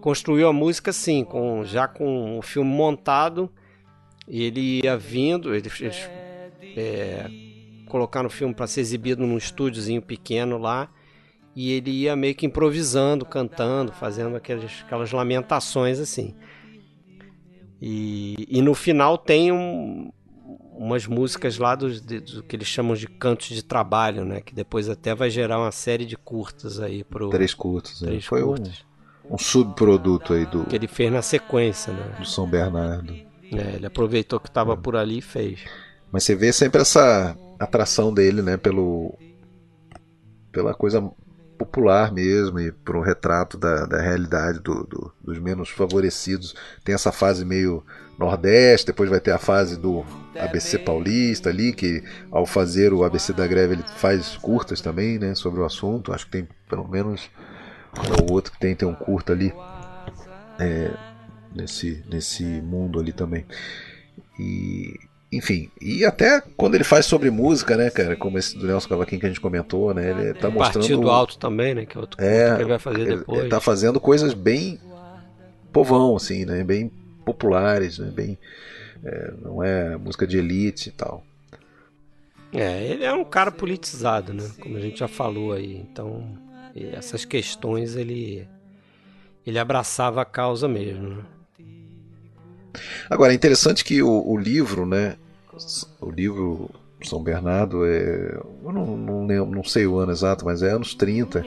[0.01, 3.51] construiu a música assim, com, já com o filme montado.
[4.27, 5.95] E ele ia vindo, ele, ele
[6.77, 7.29] é,
[7.89, 10.89] colocar no filme para ser exibido num estúdiozinho pequeno lá.
[11.57, 16.35] E ele ia meio que improvisando, cantando, fazendo aquelas, aquelas lamentações assim.
[17.81, 20.11] E, e no final tem um,
[20.77, 24.41] umas músicas lá do, do, que eles chamam de cantos de trabalho, né?
[24.41, 27.31] Que depois até vai gerar uma série de curtas aí pro.
[27.31, 28.07] Três curtas, é.
[28.07, 28.85] três Foi curtas.
[29.25, 30.65] Um, um subproduto aí do.
[30.65, 32.17] Que ele fez na sequência, né?
[32.19, 33.15] Do São Bernardo.
[33.53, 35.61] É, ele aproveitou que estava por ali e fez.
[36.15, 39.19] Mas você vê sempre essa atração dele, né, pelo
[40.53, 41.03] pela coisa
[41.59, 46.55] popular mesmo e por um retrato da, da realidade do, do, dos menos favorecidos.
[46.85, 47.85] Tem essa fase meio
[48.17, 50.05] Nordeste, depois vai ter a fase do
[50.39, 55.35] ABC Paulista ali, que ao fazer o ABC da greve ele faz curtas também, né,
[55.35, 56.13] sobre o assunto.
[56.13, 57.29] Acho que tem pelo menos
[57.99, 59.53] um ou outro que tem, tem um curto ali
[60.61, 60.93] é,
[61.53, 63.45] nesse, nesse mundo ali também.
[64.39, 64.95] E
[65.37, 69.21] enfim, e até quando ele faz sobre música, né, cara, como esse do Nelson Cavaquinho
[69.21, 70.83] que a gente comentou, né, ele tá mostrando...
[70.83, 73.41] Partido Alto também, né, que é outro é, que ele vai fazer ele, depois.
[73.41, 74.79] Ele tá fazendo coisas bem
[75.73, 76.91] povão, assim, né, bem
[77.25, 78.39] populares, né, bem...
[79.05, 81.23] É, não é música de elite e tal.
[82.53, 86.39] É, ele é um cara politizado, né, como a gente já falou aí, então
[86.93, 88.49] essas questões ele
[89.47, 91.23] ele abraçava a causa mesmo, né?
[93.09, 95.17] Agora, é interessante que o, o livro, né,
[96.01, 96.71] o livro
[97.03, 98.39] São Bernardo é.
[98.65, 101.45] Eu não, não, lembro, não sei o ano exato, mas é anos 30.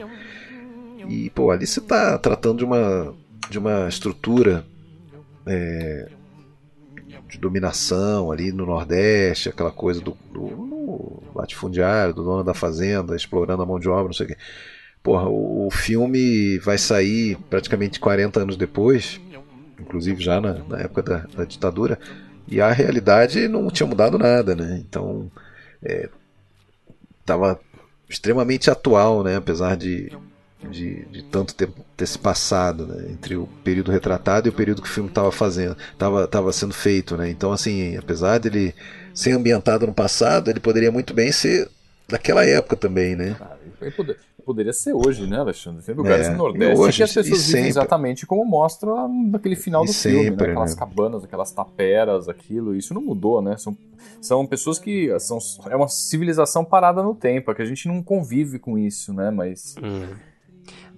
[1.08, 3.14] E, pô, ali você está tratando de uma,
[3.48, 4.64] de uma estrutura
[5.46, 6.08] é,
[7.28, 13.62] de dominação ali no Nordeste, aquela coisa do, do latifundiário, do dono da fazenda, explorando
[13.62, 14.36] a mão de obra, não sei o quê.
[15.02, 19.20] Porra, o, o filme vai sair praticamente 40 anos depois,
[19.80, 21.98] inclusive já na, na época da, da ditadura,
[22.48, 24.82] e a realidade não tinha mudado nada, né?
[24.88, 25.30] Então
[27.20, 27.58] estava é,
[28.08, 29.36] extremamente atual, né?
[29.36, 30.10] Apesar de,
[30.70, 33.06] de, de tanto tempo ter se passado né?
[33.10, 36.74] entre o período retratado e o período que o filme estava fazendo, estava tava sendo
[36.74, 37.28] feito, né?
[37.28, 38.74] Então assim, apesar dele
[39.14, 41.68] ser ambientado no passado, ele poderia muito bem ser
[42.08, 43.36] daquela época também, né?
[44.44, 45.82] Poderia ser hoje, né, Alexandre?
[45.82, 49.84] Tem lugares é, no Nordeste hoje, que as pessoas vivem exatamente como mostra naquele final
[49.84, 50.42] do sempre, filme, né?
[50.44, 50.78] Aquelas né?
[50.78, 53.56] cabanas, aquelas taperas, aquilo, isso não mudou, né?
[53.56, 53.76] São,
[54.20, 58.02] são pessoas que são é uma civilização parada no tempo, é que a gente não
[58.02, 59.30] convive com isso, né?
[59.30, 60.14] Mas hum.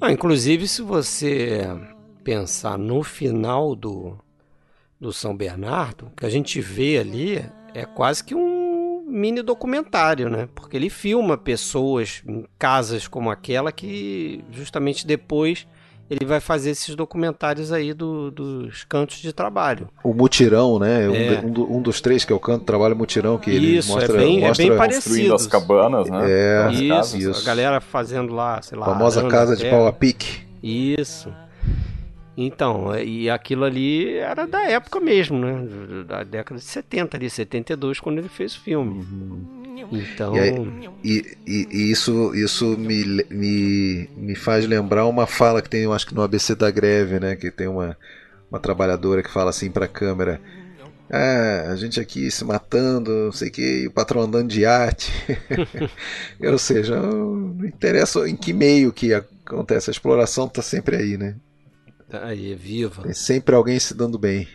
[0.00, 1.66] ah, inclusive se você
[2.24, 4.16] pensar no final do
[4.98, 7.42] do São Bernardo, que a gente vê ali
[7.74, 8.49] é quase que um
[9.10, 10.48] mini documentário, né?
[10.54, 15.66] Porque ele filma pessoas em casas como aquela que justamente depois
[16.10, 19.88] ele vai fazer esses documentários aí do, dos cantos de trabalho.
[20.02, 21.04] O mutirão, né?
[21.04, 21.40] É.
[21.40, 24.16] Um, um, dos três que é o canto de trabalho mutirão que isso, ele mostra,
[24.16, 25.34] é bem, mostra é bem parecido.
[25.34, 26.24] as cabanas, né?
[26.28, 27.14] É, isso, casas.
[27.14, 27.40] isso.
[27.40, 28.86] A galera fazendo lá, sei lá.
[28.86, 30.40] A famosa casa de pau a pique.
[30.60, 31.32] Isso.
[32.42, 35.66] Então, e aquilo ali era da época mesmo, né?
[36.06, 39.06] Da década de 70 ali, 72, quando ele fez o filme.
[39.92, 40.34] Então.
[40.34, 45.68] E, aí, e, e, e, isso, isso me, me, me faz lembrar uma fala que
[45.68, 47.36] tem, eu acho que no ABC da greve, né?
[47.36, 47.94] Que tem uma,
[48.50, 50.40] uma trabalhadora que fala assim para a câmera.
[51.12, 54.64] Ah, a gente aqui se matando, não sei o que, e o patrão andando de
[54.64, 55.12] arte.
[56.40, 61.34] Ou seja, não interessa em que meio que acontece, a exploração está sempre aí, né?
[62.10, 63.02] Tá aí, viva.
[63.02, 64.48] Tem sempre alguém se dando bem.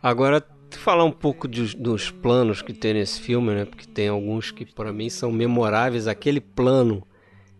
[0.00, 3.64] Agora, falar um pouco de, dos planos que tem nesse filme, né?
[3.64, 6.06] Porque tem alguns que para mim são memoráveis.
[6.06, 7.06] Aquele plano.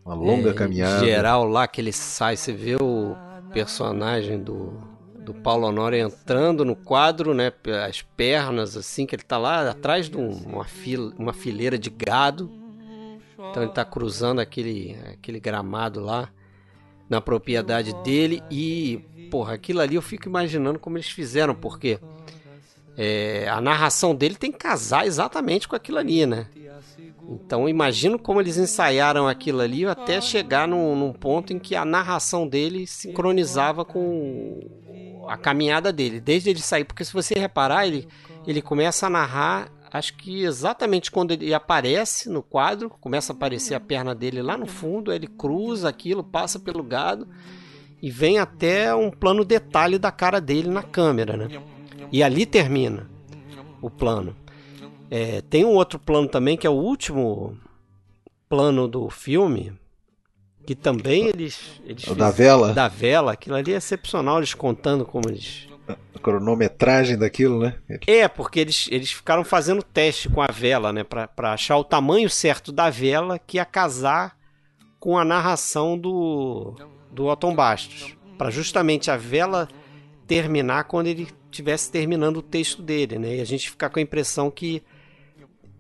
[0.05, 1.05] Uma longa é, caminhada.
[1.05, 3.17] Geral lá que ele sai, você vê o
[3.53, 4.73] personagem do,
[5.19, 7.53] do Paulo Honório entrando no quadro, né?
[7.87, 12.49] As pernas, assim, que ele tá lá atrás de uma, fila, uma fileira de gado.
[13.51, 16.29] Então ele tá cruzando aquele, aquele gramado lá
[17.09, 21.99] na propriedade dele e porra, aquilo ali eu fico imaginando como eles fizeram, porque
[22.99, 26.49] é, a narração dele tem que casar exatamente com aquilo ali, né?
[27.31, 31.83] Então imagino como eles ensaiaram aquilo ali até chegar num, num, ponto em que a
[31.83, 34.61] narração dele sincronizava com
[35.27, 38.07] a caminhada dele, desde ele sair, porque se você reparar, ele,
[38.47, 43.75] ele começa a narrar, acho que exatamente quando ele aparece no quadro, começa a aparecer
[43.75, 47.27] a perna dele lá no fundo, ele cruza aquilo, passa pelo gado
[48.03, 51.63] e vem até um plano detalhe da cara dele na câmera, né?
[52.11, 53.09] E ali termina
[53.81, 54.37] o plano.
[55.09, 57.57] É, tem um outro plano também que é o último
[58.49, 59.73] plano do filme,
[60.67, 65.05] que também eles, eles o da vela, da vela, aquilo ali é excepcional, eles contando
[65.05, 67.77] como eles a cronometragem daquilo, né?
[68.07, 71.05] É, porque eles, eles ficaram fazendo teste com a vela, né?
[71.05, 74.37] Para achar o tamanho certo da vela que ia casar
[74.99, 76.77] com a narração do,
[77.13, 79.69] do Otton Bastos, para justamente a vela
[80.27, 83.37] terminar quando ele estivesse terminando o texto dele, né?
[83.37, 84.83] E a gente ficar com a impressão que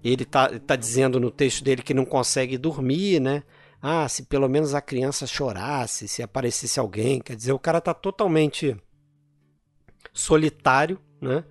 [0.05, 3.43] ele tá, tá dizendo no texto dele que não consegue dormir, né?
[3.80, 7.95] Ah, se pelo menos a criança chorasse, se aparecesse alguém, quer dizer, o cara tá
[7.95, 8.76] totalmente
[10.12, 11.43] solitário, né?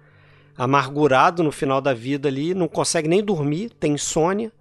[0.58, 4.52] amargurado no final da vida ali, não consegue nem dormir, tem insônia.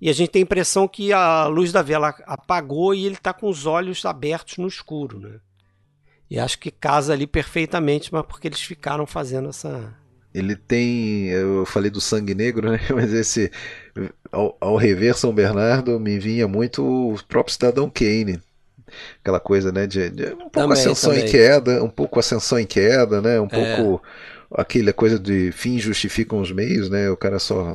[0.00, 3.32] E a gente tem a impressão que a luz da vela apagou e ele está
[3.32, 5.40] com os olhos abertos no escuro, né?
[6.30, 9.94] E acho que casa ali perfeitamente, mas porque eles ficaram fazendo essa.
[10.32, 11.28] Ele tem.
[11.28, 12.78] Eu falei do sangue negro, né?
[12.94, 13.50] Mas esse.
[14.30, 18.38] Ao, ao rever São Bernardo, me vinha muito o próprio Cidadão Kane.
[19.22, 19.86] Aquela coisa, né?
[19.86, 21.26] De, de um pouco também, ascensão também.
[21.26, 23.40] em queda, um pouco ascensão em queda, né?
[23.40, 23.76] Um é.
[23.76, 24.02] pouco
[24.50, 27.10] aquela coisa de fins justificam os meios, né?
[27.10, 27.72] O cara só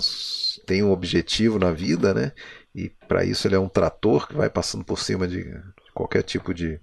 [0.65, 2.31] tem um objetivo na vida, né?
[2.75, 5.45] E para isso ele é um trator que vai passando por cima de
[5.93, 6.79] qualquer tipo de,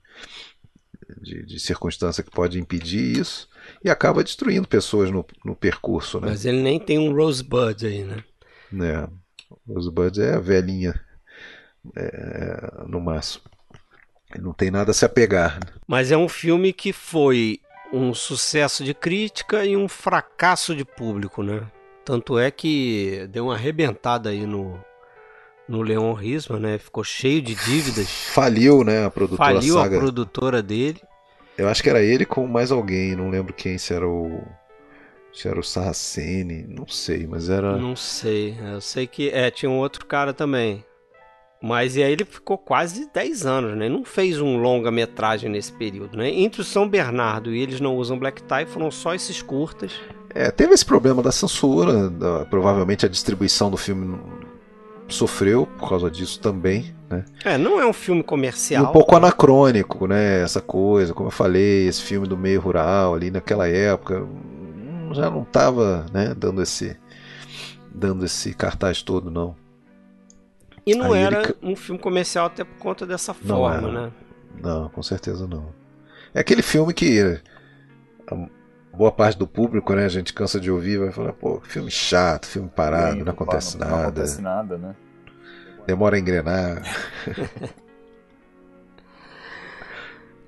[1.21, 3.49] de, de, circunstância que pode impedir isso
[3.83, 6.29] e acaba destruindo pessoas no, no percurso, né?
[6.29, 8.23] Mas ele nem tem um Rosebud aí, né?
[8.73, 9.09] É,
[9.67, 11.01] Rosebud é a velhinha
[11.97, 13.45] é, no máximo.
[14.39, 15.57] Não tem nada a se apegar.
[15.57, 15.73] Né?
[15.89, 17.61] Mas é um filme que foi
[17.93, 21.67] um sucesso de crítica e um fracasso de público, né?
[22.05, 24.79] Tanto é que deu uma arrebentada aí no,
[25.69, 26.79] no Leon Risma, né?
[26.79, 28.11] Ficou cheio de dívidas.
[28.33, 29.97] Faliu, né, a produtora Faliu saga.
[29.97, 31.01] a produtora dele.
[31.57, 34.43] Eu acho que era ele com mais alguém, não lembro quem, se era o
[35.33, 38.57] se era o Saraceni, não sei, mas era Não sei.
[38.61, 40.85] Eu sei que é, tinha um outro cara também.
[41.63, 43.89] Mas e aí ele ficou quase 10 anos, né?
[43.89, 46.31] Não fez um longa-metragem nesse período, né?
[46.31, 49.93] Entre o São Bernardo e eles não usam black tie, foram só esses curtas.
[50.35, 54.19] É, teve esse problema da censura, da, provavelmente a distribuição do filme
[55.09, 57.25] sofreu por causa disso também, né?
[57.45, 58.85] É, não é um filme comercial.
[58.85, 60.41] E um pouco anacrônico, né?
[60.43, 65.29] Essa coisa, como eu falei, esse filme do meio rural ali naquela época hum, já
[65.29, 66.97] não estava, né, dando esse
[67.93, 69.57] dando esse cartaz todo não.
[70.87, 71.57] E não Aí era ele...
[71.63, 74.13] um filme comercial até por conta dessa forma, não né?
[74.63, 75.67] Não, com certeza não.
[76.33, 77.41] É aquele filme que
[78.93, 82.47] boa parte do público, né, a gente cansa de ouvir, vai falar, pô, filme chato,
[82.47, 83.97] filme parado, Sim, não acontece não, nada.
[83.97, 84.95] Não acontece nada, né?
[85.87, 86.83] Demora a engrenar.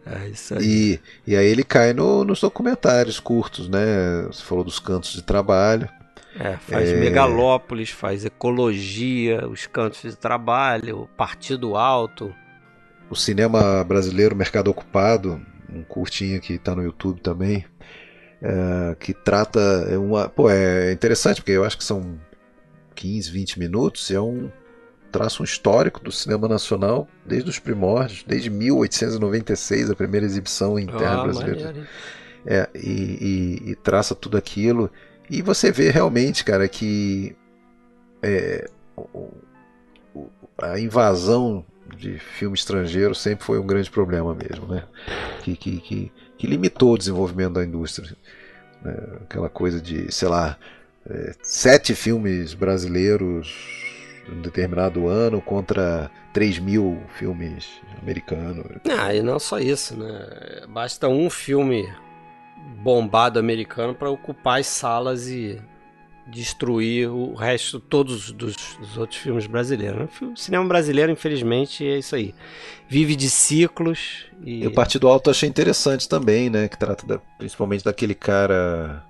[0.06, 0.64] é isso aí.
[0.64, 1.00] E,
[1.32, 4.22] e aí ele cai no, nos documentários curtos, né?
[4.26, 5.88] Você falou dos cantos de trabalho.
[6.38, 6.96] É, faz é...
[6.96, 12.34] megalópolis, faz ecologia, os cantos de trabalho, partido alto.
[13.10, 17.64] O cinema brasileiro, Mercado Ocupado, um curtinho que está no YouTube também,
[18.42, 22.18] é, que trata é uma, pô, é interessante porque eu acho que são
[22.94, 24.50] 15, 20 minutos e é um
[25.10, 30.86] traço um histórico do cinema nacional desde os primórdios, desde 1896, a primeira exibição em
[30.86, 31.86] terra ah, brasileira.
[32.44, 34.90] É, e, e, e traça tudo aquilo
[35.30, 37.36] e você vê realmente, cara, que
[38.22, 38.68] é,
[40.60, 41.64] a invasão
[41.96, 44.84] de filme estrangeiro sempre foi um grande problema mesmo, né?
[45.42, 46.12] Que, que, que,
[46.42, 48.16] que limitou o desenvolvimento da indústria.
[48.82, 48.96] Né?
[49.22, 50.58] Aquela coisa de, sei lá,
[51.08, 53.54] é, sete filmes brasileiros
[54.28, 57.68] em um determinado ano contra 3 mil filmes
[58.00, 58.66] americanos.
[58.90, 60.64] Ah, e não só isso, né?
[60.68, 61.88] Basta um filme
[62.82, 65.62] bombado americano para ocupar as salas e
[66.26, 70.08] destruir o resto todos dos, dos outros filmes brasileiros.
[70.20, 72.34] O cinema brasileiro, infelizmente, é isso aí.
[72.88, 74.26] Vive de ciclos.
[74.44, 76.68] E, e o Partido Alto eu achei interessante também, né?
[76.68, 79.04] Que trata da, principalmente daquele cara.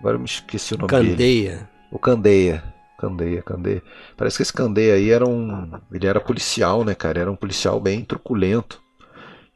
[0.00, 1.16] Agora eu me esqueci o nome Candeia.
[1.16, 1.66] dele.
[1.90, 2.64] O Candeia.
[2.98, 3.82] Candeia, Candeia.
[4.16, 5.70] Parece que esse Candeia aí era um.
[5.92, 7.20] Ele era policial, né, cara?
[7.20, 8.82] Era um policial bem truculento.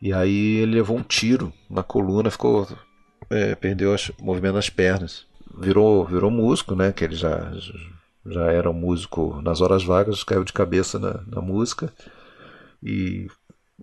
[0.00, 2.66] E aí ele levou um tiro na coluna, ficou
[3.28, 5.26] é, perdeu o movimento das pernas.
[5.58, 6.92] Virou, virou músico, né?
[6.92, 7.52] Que ele já,
[8.26, 11.92] já era um músico nas horas vagas, caiu de cabeça na, na música.
[12.82, 13.28] E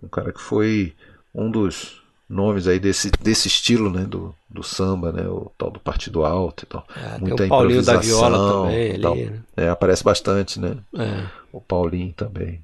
[0.01, 0.93] um cara que foi
[1.33, 5.79] um dos nomes aí desse, desse estilo, né, do, do samba, né, o tal do
[5.79, 6.85] partido alto e tal.
[6.95, 9.43] É, Muita o Paulinho da Viola também ali, né?
[9.55, 10.77] é, aparece bastante, né?
[10.93, 11.27] É.
[11.51, 12.61] O Paulinho também.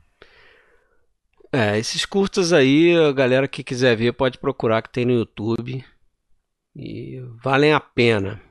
[1.52, 5.86] É, esses curtas aí, a galera que quiser ver pode procurar que tem no YouTube
[6.76, 8.42] e valem a pena.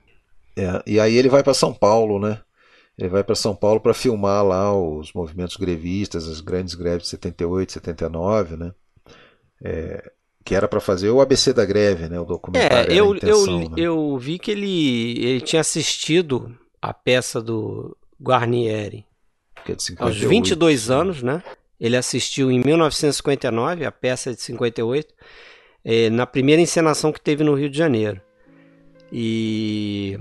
[0.56, 2.40] É, e aí ele vai para São Paulo, né?
[2.98, 7.08] Ele vai para São Paulo para filmar lá os movimentos grevistas, as grandes greves de
[7.08, 8.72] 78, 79, né?
[9.64, 10.12] É,
[10.44, 12.20] que era para fazer o ABC da greve, né?
[12.20, 12.92] O documentário.
[12.92, 13.74] É, eu, intenção, eu, né?
[13.76, 19.06] eu vi que ele, ele tinha assistido a peça do Guarnieri.
[19.64, 20.24] Que é de 58.
[20.24, 21.42] Aos 22 anos, né?
[21.80, 25.14] Ele assistiu em 1959, a peça de 58
[25.84, 28.20] é, na primeira encenação que teve no Rio de Janeiro.
[29.12, 30.18] E,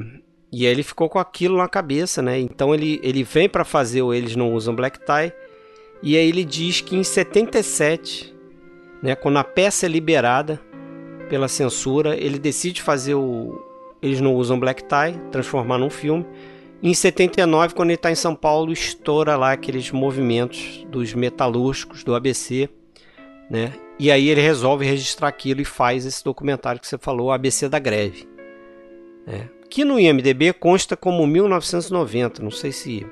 [0.52, 2.39] e aí ele ficou com aquilo na cabeça, né?
[2.39, 5.34] Então ele, ele vem para fazer o Eles Não Usam Black Tie.
[6.04, 8.36] E aí ele diz que em 77,
[9.04, 10.60] né, quando a peça é liberada
[11.30, 13.64] pela censura, ele decide fazer o,
[14.02, 16.26] eles não usam black tie, transformar num filme.
[16.82, 22.16] Em 79, quando ele está em São Paulo, estoura lá aqueles movimentos dos metalúrgicos do
[22.16, 22.68] ABC,
[23.49, 23.74] né?
[23.99, 27.78] E aí ele resolve registrar aquilo e faz esse documentário que você falou, ABC da
[27.78, 28.28] Greve.
[29.28, 29.61] É.
[29.72, 33.07] Que no IMDB consta como 1990, não sei se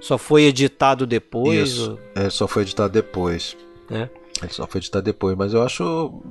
[0.00, 1.68] só foi editado depois.
[1.68, 2.22] Isso, ou...
[2.24, 3.54] é, só foi editado depois.
[3.90, 4.08] É.
[4.42, 6.22] Ele só foi editado depois, mas eu acho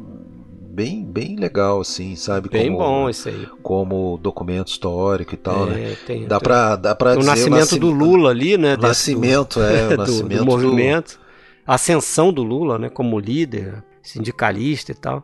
[0.72, 2.50] bem, bem legal, assim, sabe?
[2.50, 3.48] Bem como, bom isso aí.
[3.62, 5.98] Como documento histórico e tal, é, né?
[6.08, 8.74] Tem, dá tem, pra, dá pra o nascimento o do Lula ali, né?
[8.74, 11.20] O nascimento, do, é, o do, nascimento do movimento.
[11.68, 12.90] A ascensão do Lula, né?
[12.90, 15.24] Como líder, sindicalista e tal.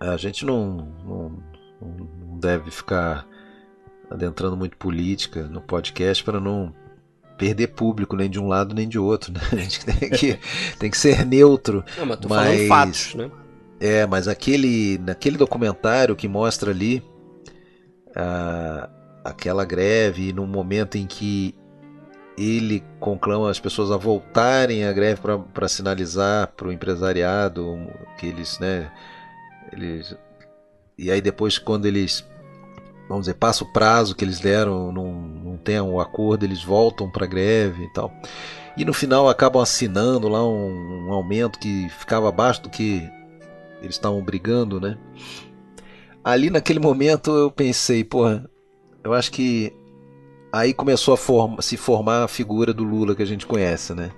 [0.00, 1.32] A gente não, não,
[1.80, 3.24] não deve ficar
[4.10, 6.74] adentrando muito política no podcast para não
[7.36, 9.40] perder público nem de um lado nem de outro, né?
[9.52, 10.38] A gente tem que,
[10.78, 11.84] tem que ser neutro.
[11.98, 13.30] Não, mas tô mas, falando fatos, né?
[13.78, 17.02] É, mas aquele, naquele documentário que mostra ali
[18.14, 18.88] a,
[19.22, 21.54] aquela greve, no momento em que
[22.38, 25.20] ele conclama as pessoas a voltarem à greve
[25.52, 27.64] para sinalizar para o empresariado
[28.18, 28.90] que eles, né,
[29.72, 30.14] eles
[30.98, 32.26] e aí depois quando eles
[33.08, 37.10] vamos dizer, passa o prazo que eles deram, não, não tem um acordo, eles voltam
[37.10, 38.12] para a greve e tal.
[38.76, 43.08] E no final acabam assinando lá um, um aumento que ficava abaixo do que
[43.80, 44.98] eles estavam brigando, né?
[46.22, 48.48] Ali naquele momento eu pensei, porra,
[49.02, 49.72] eu acho que
[50.52, 54.10] aí começou a se formar a figura do Lula que a gente conhece, né?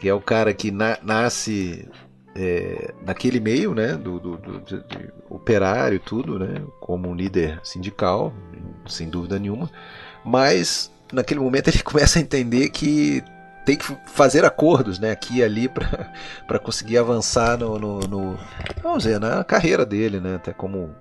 [0.00, 1.88] Que é o cara que na, nasce
[2.34, 7.60] é, naquele meio, né, do, do, do de, de operário tudo, né, como um líder
[7.62, 8.32] sindical,
[8.86, 9.70] sem dúvida nenhuma,
[10.24, 13.22] mas naquele momento ele começa a entender que
[13.64, 18.38] tem que fazer acordos, né, aqui e ali para conseguir avançar no, no, no,
[18.82, 20.94] vamos dizer, na carreira dele, né, até como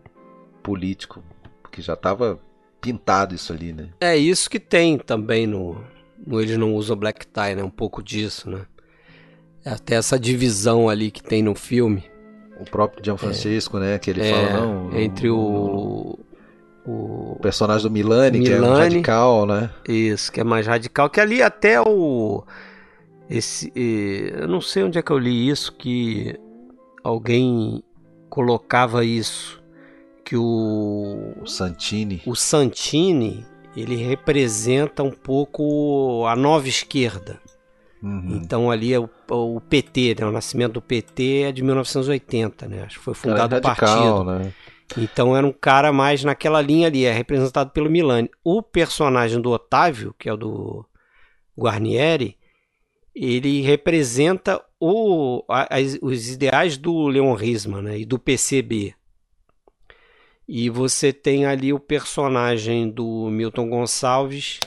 [0.64, 1.24] político,
[1.62, 2.40] porque já estava
[2.82, 3.90] pintado isso ali, né.
[4.02, 5.84] É isso que tem também no,
[6.26, 8.62] no eles não usam black tie, né, um pouco disso, né.
[9.66, 12.04] Até essa divisão ali que tem no filme.
[12.60, 14.00] O próprio Gianfrancesco, é, né?
[14.00, 14.98] Que ele é, fala, não.
[14.98, 16.20] Entre o.
[16.86, 19.70] O, o personagem do Milani, Milani, que é radical, né?
[19.88, 21.10] Isso, que é mais radical.
[21.10, 22.44] Que ali até o.
[23.30, 26.36] Esse, eu não sei onde é que eu li isso, que
[27.04, 27.84] alguém
[28.30, 29.62] colocava isso.
[30.26, 31.34] Que o.
[31.42, 32.22] O Santini.
[32.26, 33.46] O Santini,
[33.76, 37.40] ele representa um pouco a nova esquerda.
[38.02, 38.40] Uhum.
[38.42, 40.26] Então ali é o, o PT, né?
[40.26, 42.84] o nascimento do PT é de 1980, né?
[42.84, 44.24] Acho que foi fundado o partido.
[44.24, 44.54] Né?
[44.98, 48.30] Então era um cara mais naquela linha ali, é representado pelo Milani.
[48.44, 50.86] O personagem do Otávio, que é o do
[51.58, 52.38] Guarnieri,
[53.14, 58.00] ele representa o, as, os ideais do Leon Risman né?
[58.00, 58.96] e do PCB.
[60.48, 64.60] E você tem ali o personagem do Milton Gonçalves,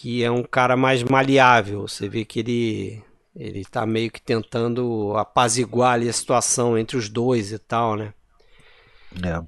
[0.00, 1.88] que é um cara mais maleável.
[1.88, 3.02] Você vê que ele
[3.34, 8.14] ele tá meio que tentando apaziguar ali a situação entre os dois e tal, né?
[9.22, 9.42] É.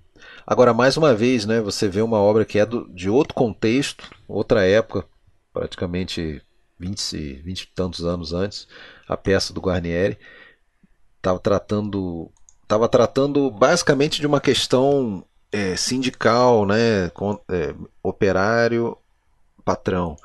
[0.46, 4.08] Agora, mais uma vez, né, você vê uma obra que é do, de outro contexto,
[4.28, 5.06] outra época,
[5.52, 6.42] praticamente
[6.78, 8.68] 20, 20 e tantos anos antes,
[9.08, 10.18] a peça do Guarnieri
[11.16, 12.30] estava tratando
[12.62, 18.96] estava tratando basicamente de uma questão é, sindical, né, com, é, operário,
[19.64, 20.16] patrão.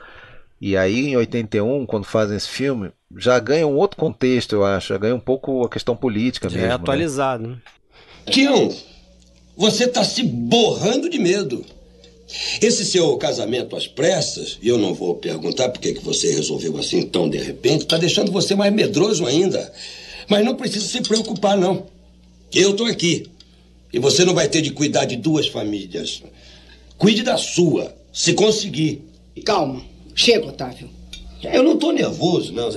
[0.59, 4.89] E aí em 81, quando fazem esse filme, já ganha um outro contexto, eu acho.
[4.89, 6.71] Já ganha um pouco a questão política já é mesmo.
[6.71, 7.57] É atualizado, né?
[8.29, 8.73] Tião,
[9.55, 11.63] você está se borrando de medo.
[12.61, 17.03] Esse seu casamento às pressas, e eu não vou perguntar por que você resolveu assim
[17.03, 19.71] tão de repente, está deixando você mais medroso ainda.
[20.27, 21.85] Mas não precisa se preocupar, não.
[22.53, 23.29] Eu estou aqui.
[23.93, 26.23] E você não vai ter de cuidar de duas famílias.
[26.97, 29.03] Cuide da sua, se conseguir.
[29.45, 29.83] Calma.
[30.15, 30.89] Chega, Otávio.
[31.43, 32.69] Eu não tô nervoso, não.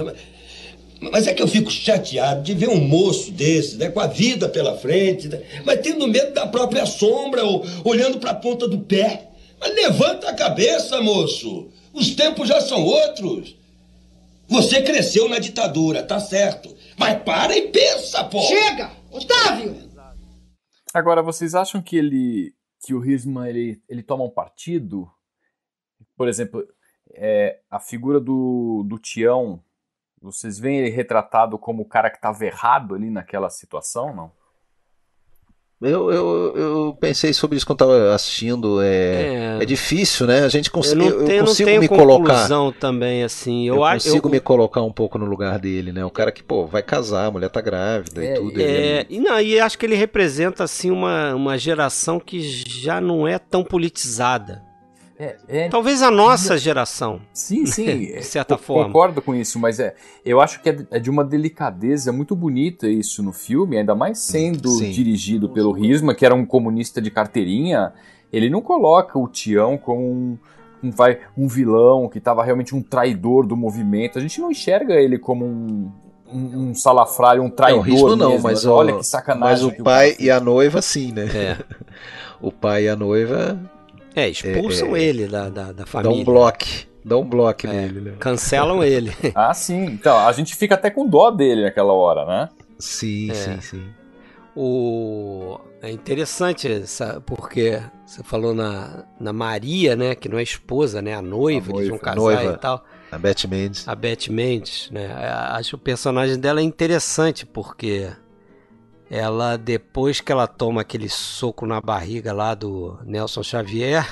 [1.00, 4.48] Mas é que eu fico chateado de ver um moço desse, né, com a vida
[4.48, 8.80] pela frente, né, mas tendo medo da própria sombra ou olhando para a ponta do
[8.80, 9.30] pé.
[9.60, 11.68] Mas levanta a cabeça, moço.
[11.92, 13.56] Os tempos já são outros.
[14.48, 16.74] Você cresceu na ditadura, tá certo.
[16.96, 18.40] Mas para e pensa, pô.
[18.40, 19.76] Chega, Otávio.
[20.92, 22.52] Agora, vocês acham que ele,
[22.84, 25.08] que o Risman ele, ele toma um partido?
[26.16, 26.64] Por exemplo,
[27.14, 29.62] é, a figura do, do Tião,
[30.20, 34.38] vocês veem ele retratado como o cara que estava errado ali naquela situação, não?
[35.80, 38.82] Eu, eu, eu pensei sobre isso quando estava assistindo.
[38.82, 40.40] É, é, é, difícil, né?
[40.40, 41.06] A gente consegue.
[41.06, 42.48] Eu, eu, consigo me colocar.
[42.80, 43.68] também, assim.
[43.68, 44.32] Eu, eu consigo eu...
[44.32, 46.04] me colocar um pouco no lugar dele, né?
[46.04, 48.60] O cara que, pô, vai casar, a mulher tá grávida é, e tudo.
[48.60, 53.28] É, e, não, e acho que ele representa, assim, uma, uma geração que já não
[53.28, 54.67] é tão politizada.
[55.18, 57.20] É, é, Talvez a nossa geração.
[57.32, 57.98] Sim, sim.
[58.14, 58.84] de certa forma.
[58.86, 59.94] Concordo com isso, mas é,
[60.24, 64.20] eu acho que é, é de uma delicadeza muito bonita isso no filme, ainda mais
[64.20, 64.90] sendo sim.
[64.90, 67.92] dirigido pelo Risma, que era um comunista de carteirinha.
[68.32, 70.38] Ele não coloca o Tião como um,
[70.84, 74.18] um, vai, um vilão que estava realmente um traidor do movimento.
[74.18, 75.90] A gente não enxerga ele como um,
[76.32, 77.84] um, um salafrário, um traidor.
[77.84, 79.66] Não, Risma não, mesmo, mas olha que sacanagem.
[79.66, 81.24] Mas o pai o e a noiva, sim, né?
[81.34, 81.58] É.
[82.40, 83.58] o pai e a noiva
[84.18, 86.16] é, expulsam é, é, ele da, da, da, família.
[86.16, 86.64] Dá um bloco.
[87.04, 88.12] Dá um bloco é, nele, né?
[88.18, 89.12] Cancelam ele.
[89.34, 89.84] ah, sim.
[89.84, 92.48] Então, a gente fica até com dó dele naquela hora, né?
[92.78, 93.34] Sim, é.
[93.34, 93.84] sim, sim.
[94.54, 95.58] O...
[95.80, 100.16] É interessante essa, porque você falou na, na Maria, né?
[100.16, 101.14] Que não é esposa, né?
[101.14, 102.84] A noiva, a noiva eles vão casar noiva, e tal.
[103.12, 103.88] A Beth Mendes.
[103.88, 105.06] A Beth Mendes, né?
[105.52, 108.10] Acho o personagem dela é interessante porque
[109.10, 114.06] ela depois que ela toma aquele soco na barriga lá do Nelson Xavier,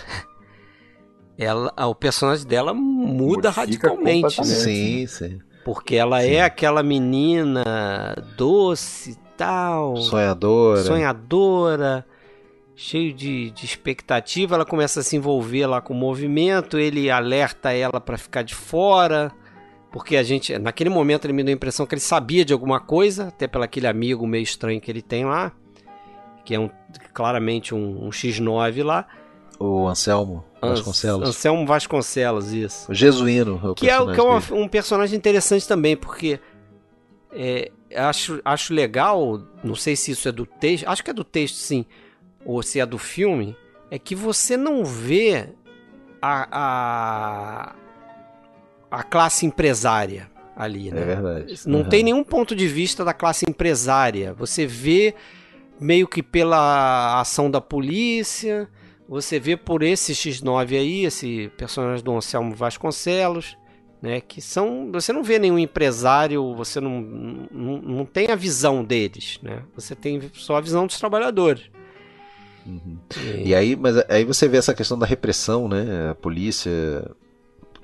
[1.36, 4.44] ela, o personagem dela muda radicalmente, né?
[4.44, 5.38] Sim, sim.
[5.64, 6.30] Porque ela sim.
[6.30, 7.64] é aquela menina
[8.36, 12.06] doce e tal, sonhadora, sonhadora,
[12.74, 14.54] cheio de, de expectativa.
[14.54, 16.78] Ela começa a se envolver lá com o movimento.
[16.78, 19.32] Ele alerta ela para ficar de fora
[19.96, 22.78] porque a gente, naquele momento ele me deu a impressão que ele sabia de alguma
[22.78, 25.52] coisa, até pelo aquele amigo meio estranho que ele tem lá,
[26.44, 26.68] que é um,
[27.14, 29.06] claramente um, um X9 lá.
[29.58, 31.26] O Anselmo Vasconcelos.
[31.30, 32.92] Anselmo Vasconcelos, isso.
[32.92, 33.58] O Jesuíno.
[33.64, 36.38] É o que é, que é uma, um personagem interessante também, porque
[37.32, 41.24] é, acho, acho legal, não sei se isso é do texto, acho que é do
[41.24, 41.86] texto sim,
[42.44, 43.56] ou se é do filme,
[43.90, 45.48] é que você não vê
[46.20, 46.48] a,
[47.72, 47.85] a
[48.96, 51.02] a classe empresária ali, né?
[51.02, 51.60] É verdade.
[51.66, 51.88] Não uhum.
[51.88, 54.32] tem nenhum ponto de vista da classe empresária.
[54.32, 55.14] Você vê
[55.78, 58.66] meio que pela ação da polícia,
[59.06, 63.58] você vê por esse X9 aí, esse personagem do Anselmo Vasconcelos,
[64.00, 64.22] né?
[64.22, 64.90] Que são.
[64.92, 69.62] Você não vê nenhum empresário, você não, não, não tem a visão deles, né?
[69.74, 71.64] Você tem só a visão dos trabalhadores.
[72.64, 72.96] Uhum.
[73.14, 73.48] E...
[73.48, 76.08] e aí, mas aí você vê essa questão da repressão, né?
[76.12, 76.72] A polícia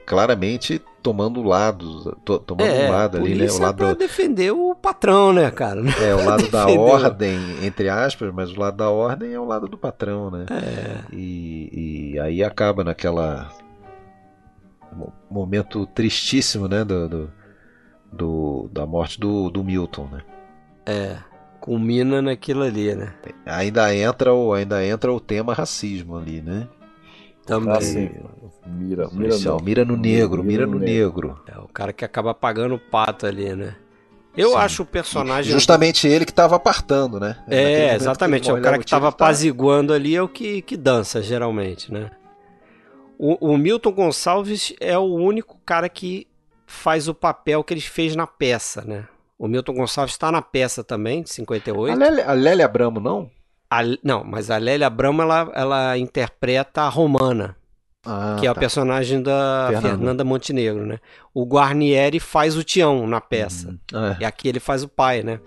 [0.07, 3.51] claramente tomando lado, to, tomando é, um lado ali, né?
[3.51, 5.81] O lado pra defender o patrão, né, cara?
[6.01, 9.67] É, o lado da ordem, entre aspas, mas o lado da ordem é o lado
[9.69, 10.47] do patrão, né?
[10.51, 11.01] É.
[11.13, 13.51] E, e aí acaba naquela
[15.31, 17.31] momento tristíssimo, né, do, do,
[18.13, 20.21] do, da morte do, do Milton, né?
[20.85, 21.17] É,
[21.61, 23.15] culmina naquilo ali, né?
[23.47, 26.69] Ainda entra o ainda entra o tema racismo ali, né?
[27.47, 27.75] Também.
[27.75, 28.11] Assim,
[28.67, 31.29] mira, mira, no, mira no negro, mira, no, negro.
[31.29, 31.43] negro.
[31.47, 33.75] É o cara que acaba pagando o pato ali, né?
[34.37, 34.57] Eu Sim.
[34.57, 35.53] acho o personagem.
[35.53, 37.37] Justamente ele que estava apartando, né?
[37.49, 38.49] É, exatamente.
[38.49, 42.11] É o cara que estava apaziguando ali é o que, que dança, geralmente, né?
[43.19, 46.27] O, o, Milton Gonçalves é o único cara que
[46.67, 49.07] faz o papel que ele fez na peça, né?
[49.39, 51.93] O Milton Gonçalves está na peça também, de 58.
[51.93, 53.31] A Lélia, a Lélia Abramo, não?
[53.73, 57.57] A, não, mas a Lélia Abramo ela, ela interpreta a Romana,
[58.05, 58.59] ah, que é tá.
[58.59, 59.89] a personagem da Fernanda.
[59.89, 60.25] Fernanda.
[60.25, 60.99] Montenegro, né?
[61.33, 63.75] O Guarnieri faz o Tião na peça.
[63.91, 64.05] Uhum.
[64.05, 64.19] É.
[64.21, 65.41] E aqui ele faz o pai, né?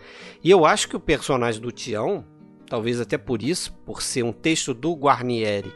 [0.44, 2.26] E eu acho que o personagem do Tião,
[2.68, 5.72] talvez até por isso, por ser um texto do Guarnieri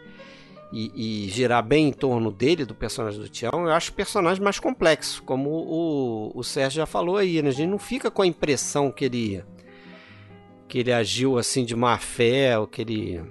[0.73, 4.43] e, e girar bem em torno dele, do personagem do Tião, eu acho o personagem
[4.43, 7.49] mais complexo, como o, o Sérgio já falou aí, né?
[7.49, 9.43] A gente não fica com a impressão que ele
[10.69, 13.21] que ele agiu assim de má fé, ou que ele.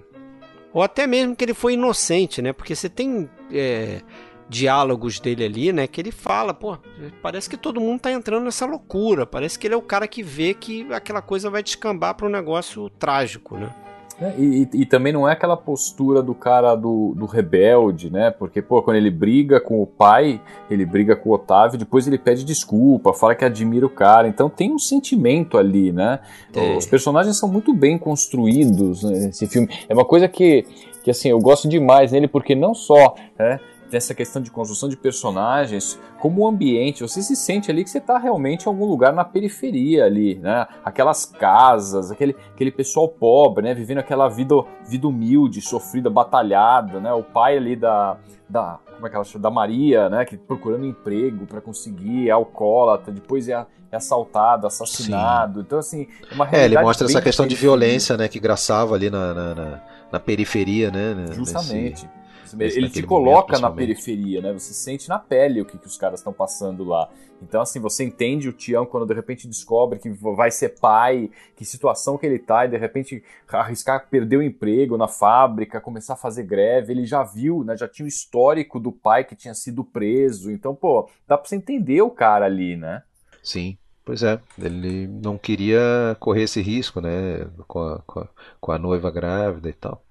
[0.75, 2.53] Ou até mesmo que ele foi inocente, né?
[2.53, 4.03] Porque você tem é,
[4.49, 5.87] diálogos dele ali, né?
[5.87, 6.77] Que ele fala, pô,
[7.23, 9.25] parece que todo mundo tá entrando nessa loucura.
[9.25, 12.31] Parece que ele é o cara que vê que aquela coisa vai descambar para um
[12.31, 13.73] negócio trágico, né?
[14.21, 18.33] É, e, e, também não é aquela postura do cara do, do rebelde, né?
[18.33, 22.19] Porque, pô, quando ele briga com o pai, ele briga com o Otávio, depois ele
[22.19, 24.27] pede desculpa, fala que admira o cara.
[24.27, 26.19] Então tem um sentimento ali, né?
[26.53, 26.77] É.
[26.77, 29.69] Os personagens são muito bem construídos nesse filme.
[29.89, 30.67] É uma coisa que,
[31.05, 33.15] que assim, eu gosto demais nele, porque não só.
[33.39, 37.91] Né, dessa questão de construção de personagens, como o ambiente, você se sente ali que
[37.91, 40.67] você está realmente em algum lugar na periferia ali, né?
[40.85, 43.75] Aquelas casas, aquele, aquele pessoal pobre, né?
[43.75, 44.55] Vivendo aquela vida,
[44.87, 47.13] vida humilde, sofrida, batalhada, né?
[47.13, 48.17] O pai ali da,
[48.49, 49.43] da como é que ela chama?
[49.43, 50.25] Da Maria, né?
[50.25, 55.61] Que procurando emprego para conseguir, é alcoólatra, depois é, é assaltado, assassinado.
[55.61, 55.65] Sim.
[55.67, 56.75] Então, assim, é uma realidade.
[56.75, 58.29] É, ele mostra essa questão de violência, né?
[58.29, 61.27] Que graçava ali na, na, na, na periferia, né?
[61.33, 62.09] Justamente.
[62.57, 64.53] Nesse ele te coloca na periferia, né?
[64.53, 67.11] Você sente na pele o que, que os caras estão passando lá.
[67.43, 71.65] Então, assim, você entende o Tião quando de repente descobre que vai ser pai, que
[71.65, 76.17] situação que ele tá, e de repente arriscar perder o emprego na fábrica, começar a
[76.17, 76.93] fazer greve.
[76.93, 77.77] Ele já viu, né?
[77.77, 80.51] Já tinha o histórico do pai que tinha sido preso.
[80.51, 83.03] Então, pô, dá pra você entender o cara ali, né?
[83.43, 83.77] Sim.
[84.09, 87.47] Pois é, ele não queria correr esse risco, né?
[87.67, 88.29] Com a, com a,
[88.59, 90.03] com a noiva grávida e tal.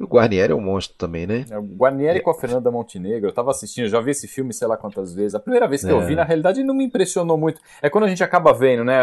[0.00, 1.44] O Guarnieri é um monstro também, né?
[1.50, 2.22] É, o Guarnieri é.
[2.22, 3.28] com a Fernanda Montenegro.
[3.28, 5.34] Eu tava assistindo, já vi esse filme sei lá quantas vezes.
[5.34, 5.92] A primeira vez que é.
[5.92, 7.60] eu vi, na realidade, não me impressionou muito.
[7.82, 8.96] É quando a gente acaba vendo, né?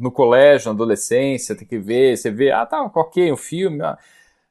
[0.00, 2.16] No colégio, na adolescência, tem que ver.
[2.16, 3.82] Você vê, ah, tá, ok, um filme.
[3.82, 3.96] Ah.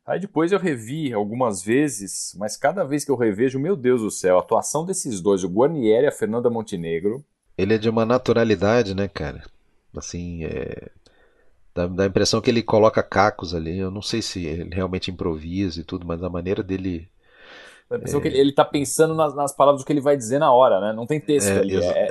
[0.06, 4.10] Aí depois eu revi algumas vezes, mas cada vez que eu revejo, meu Deus do
[4.10, 7.22] céu, a atuação desses dois, o Guarnieri e a Fernanda Montenegro.
[7.58, 9.44] Ele é de uma naturalidade, né, cara?
[9.96, 10.90] Assim, é
[11.74, 13.80] Dá, dá a impressão que ele coloca cacos ali.
[13.80, 17.10] Eu não sei se ele realmente improvisa e tudo, mas a maneira dele.
[17.90, 18.22] Dá a impressão é...
[18.22, 20.94] que ele, ele tá pensando nas, nas, palavras que ele vai dizer na hora, né?
[20.94, 21.76] Não tem texto é, ali.
[21.76, 22.08] É,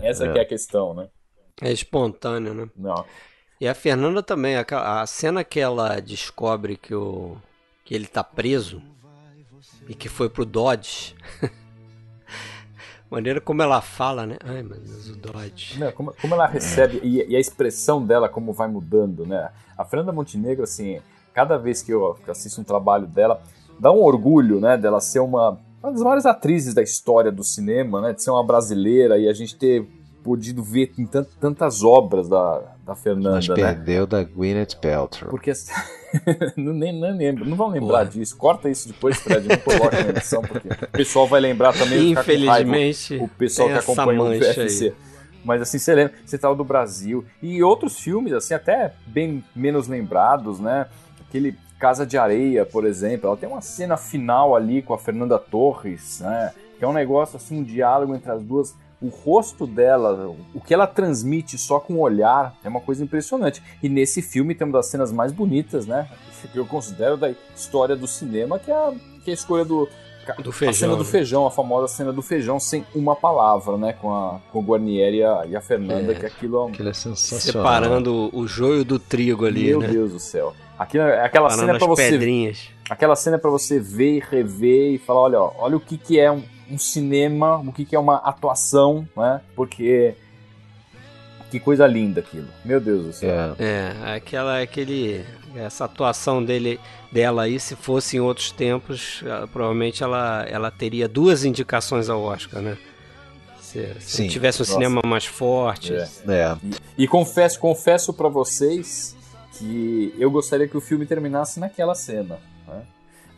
[0.00, 0.38] é, essa é.
[0.38, 1.08] é a questão, né?
[1.60, 2.70] É espontâneo, né?
[2.76, 3.04] Não.
[3.60, 4.64] E a Fernanda também, a,
[5.02, 7.36] a cena que ela descobre que, o,
[7.84, 8.80] que ele tá preso
[9.88, 11.16] e que foi pro Dodge.
[13.10, 14.36] maneira como ela fala, né?
[14.44, 15.78] Ai, meu Deus, o Dodge.
[15.78, 19.50] Não, como, como, ela recebe e, e, a expressão dela, como vai mudando, né?
[19.76, 21.00] A Fernanda Montenegro, assim,
[21.34, 23.42] cada vez que eu assisto um trabalho dela,
[23.78, 24.76] dá um orgulho, né?
[24.76, 28.12] Dela ser uma, uma das maiores atrizes da história do cinema, né?
[28.12, 29.86] De ser uma brasileira e a gente ter
[30.22, 33.36] podido ver em tantas obras da, da Fernanda.
[33.36, 33.54] Mas né?
[33.54, 35.30] perdeu da Gwyneth Paltrow.
[35.30, 35.52] Porque
[36.56, 38.36] não, nem, nem lembro, não vão lembrar disso.
[38.36, 42.10] Corta isso depois, Fred, não coloca na edição, porque o pessoal vai lembrar também.
[42.10, 44.86] Infelizmente, o pessoal que acompanha o UFC.
[44.86, 44.94] Aí.
[45.44, 47.24] Mas assim, você lembra, você tava do Brasil.
[47.40, 50.86] E outros filmes, assim, até bem menos lembrados, né?
[51.20, 55.38] Aquele Casa de Areia, por exemplo, ela tem uma cena final ali com a Fernanda
[55.38, 56.52] Torres, né?
[56.78, 60.74] Que é um negócio, assim, um diálogo entre as duas o rosto dela, o que
[60.74, 63.62] ela transmite só com o olhar, é uma coisa impressionante.
[63.82, 66.08] E nesse filme tem uma das cenas mais bonitas, né?
[66.52, 68.92] Que eu considero da história do cinema, que é a,
[69.24, 69.88] que é a escolha do,
[70.42, 71.10] do feijão, a cena do né?
[71.10, 73.94] feijão, a famosa cena do feijão sem uma palavra, né?
[73.94, 76.88] Com, a, com o Guarnieri e a, e a Fernanda, é, que aquilo é, aquilo
[76.88, 77.40] é sensacional.
[77.40, 79.88] Separando o joio do trigo ali, Meu né?
[79.88, 80.54] Deus do céu.
[80.78, 82.10] Aquilo, é aquela Separando cena é pra você.
[82.10, 82.70] Pedrinhas.
[82.88, 85.96] Aquela cena é pra você ver e rever e falar: olha, ó, olha o que,
[85.96, 89.40] que é um, um cinema, o que, que é uma atuação, né?
[89.54, 90.14] Porque
[91.50, 92.48] que coisa linda aquilo.
[92.64, 93.56] Meu Deus do céu.
[93.58, 95.24] É, é aquela aquele
[95.56, 96.78] essa atuação dele
[97.10, 102.22] dela aí, se fosse em outros tempos, ela, provavelmente ela, ela teria duas indicações ao
[102.22, 102.78] Oscar, né?
[103.60, 104.72] Se, se tivesse um Nossa.
[104.72, 105.92] cinema mais forte.
[105.94, 106.08] É.
[106.28, 106.56] é.
[106.96, 109.16] E, e, confesso, confesso para vocês
[109.58, 112.38] que eu gostaria que o filme terminasse naquela cena.
[112.66, 112.82] Né?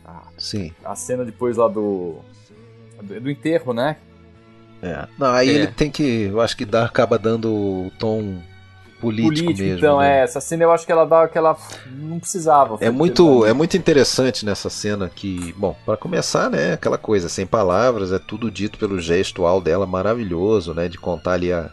[0.05, 0.71] A, Sim.
[0.83, 2.19] A cena depois lá do
[3.03, 3.97] do enterro, né?
[4.81, 5.07] É.
[5.17, 5.53] Não, aí é.
[5.53, 8.41] ele tem que, eu acho que dá, acaba dando o tom
[8.99, 9.77] político, político mesmo.
[9.77, 10.19] Então, né?
[10.19, 11.57] é, essa cena eu acho que ela dá que ela
[11.91, 12.77] não precisava.
[12.79, 17.45] É muito, é muito interessante nessa cena que, bom, para começar, né, aquela coisa, sem
[17.45, 21.69] palavras, é tudo dito pelo gestual dela maravilhoso, né, de contar ali a,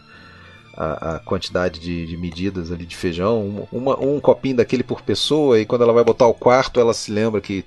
[0.75, 5.59] a, a quantidade de, de, medidas ali de feijão, uma, um copinho daquele por pessoa,
[5.59, 7.65] e quando ela vai botar o quarto, ela se lembra que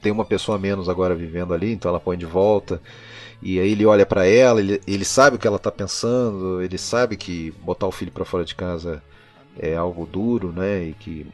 [0.00, 2.80] tem uma pessoa menos agora vivendo ali, então ela põe de volta.
[3.40, 6.76] E aí ele olha para ela, ele, ele sabe o que ela está pensando, ele
[6.76, 9.02] sabe que botar o filho para fora de casa
[9.58, 10.84] é algo duro, né?
[10.84, 11.26] E que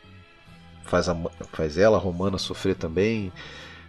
[0.84, 1.16] faz, a,
[1.52, 3.32] faz ela, a Romana, sofrer também.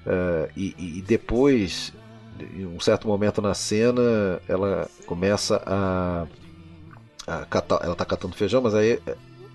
[0.06, 1.92] Uh, e, e, depois,
[2.40, 6.26] em um certo momento na cena, ela começa a,
[7.28, 7.80] a catar.
[7.82, 9.00] Ela está catando feijão, mas aí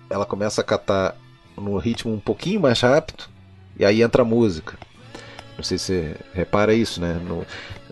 [0.09, 1.15] ela começa a catar
[1.57, 3.25] no ritmo um pouquinho mais rápido.
[3.77, 4.77] E aí entra a música.
[5.61, 7.21] Não sei se você repara isso, né?
[7.23, 7.45] No,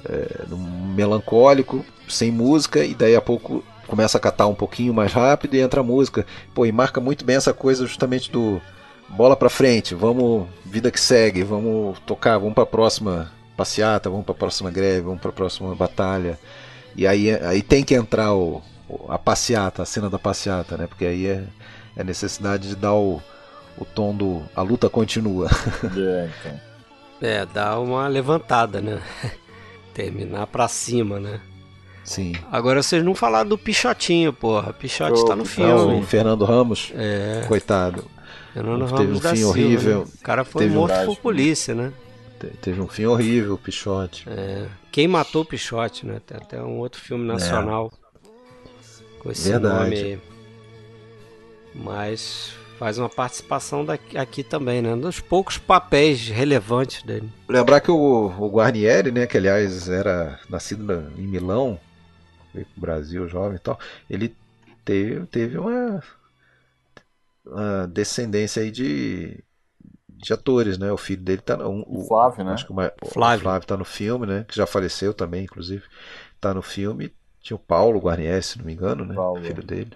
[0.04, 5.14] é, no melancólico, sem música, e daí a pouco começa a catar um pouquinho mais
[5.14, 6.26] rápido e entra a música.
[6.52, 8.60] Pô, e marca muito bem essa coisa justamente do
[9.08, 14.34] bola pra frente, vamos, vida que segue, vamos tocar, vamos pra próxima passeata, vamos pra
[14.34, 16.40] próxima greve, vamos pra próxima batalha.
[16.96, 18.64] E aí, aí tem que entrar o,
[19.08, 20.88] a passeata, a cena da passeata, né?
[20.88, 21.44] Porque aí é,
[21.96, 23.22] é necessidade de dar o,
[23.78, 25.50] o tom do a luta continua.
[25.96, 26.69] É, então.
[27.22, 29.02] É, dá uma levantada, né?
[29.94, 31.42] Terminar pra cima, né?
[32.04, 32.34] Sim.
[32.52, 34.74] Agora vocês não falaram do Pichotinho, porra.
[34.74, 36.00] Pichote tá no filme.
[36.00, 36.92] o Fernando Ramos.
[36.96, 37.44] É.
[37.48, 38.06] Coitado.
[38.54, 40.00] Fernando Teve Ramos um da fim Silva, horrível.
[40.00, 40.06] né?
[40.20, 41.92] O cara foi Teve um- morto por polícia, né?
[42.40, 44.24] Te- Teve um fim horrível, o Pichote.
[44.28, 44.66] É.
[44.92, 46.20] Quem matou o Pichote, né?
[46.26, 47.92] Tem até um outro filme nacional
[49.20, 49.84] com esse Verdade.
[49.84, 50.20] nome aí.
[51.76, 54.94] Mas faz uma participação daqui, aqui também, né?
[54.96, 57.30] Um dos poucos papéis relevantes dele.
[57.48, 61.80] Lembrar que o, o Guarnieri, né, que aliás era nascido na- em Milão,
[62.54, 63.80] veio pro Brasil jovem e tal,
[64.10, 64.36] ele
[64.86, 66.02] teve, teve uma,
[67.46, 69.44] uma descendência aí de,
[70.10, 70.92] de atores, né?
[70.92, 72.54] O filho dele tá no, O Flávio, né?
[72.54, 73.44] Acho que o, ma- o Flávio.
[73.44, 74.46] Flávio tá no filme, né?
[74.48, 75.84] Que já faleceu também, inclusive.
[76.42, 77.14] Tá no filme.
[77.42, 79.16] Tinha o Paulo Guarnieri, se não me engano, né?
[79.16, 79.42] Paulo.
[79.44, 79.92] Filho dele.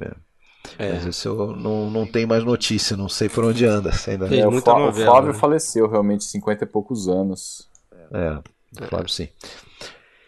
[0.00, 0.31] É.
[0.78, 0.92] É.
[0.92, 3.90] Mas esse eu não, não tenho mais notícia, não sei por onde anda.
[4.06, 4.28] ainda...
[4.28, 5.38] Fez É, o, Flá- o novela, Flávio né?
[5.38, 7.68] faleceu realmente, 50 e poucos anos.
[8.12, 9.28] É, claro sim.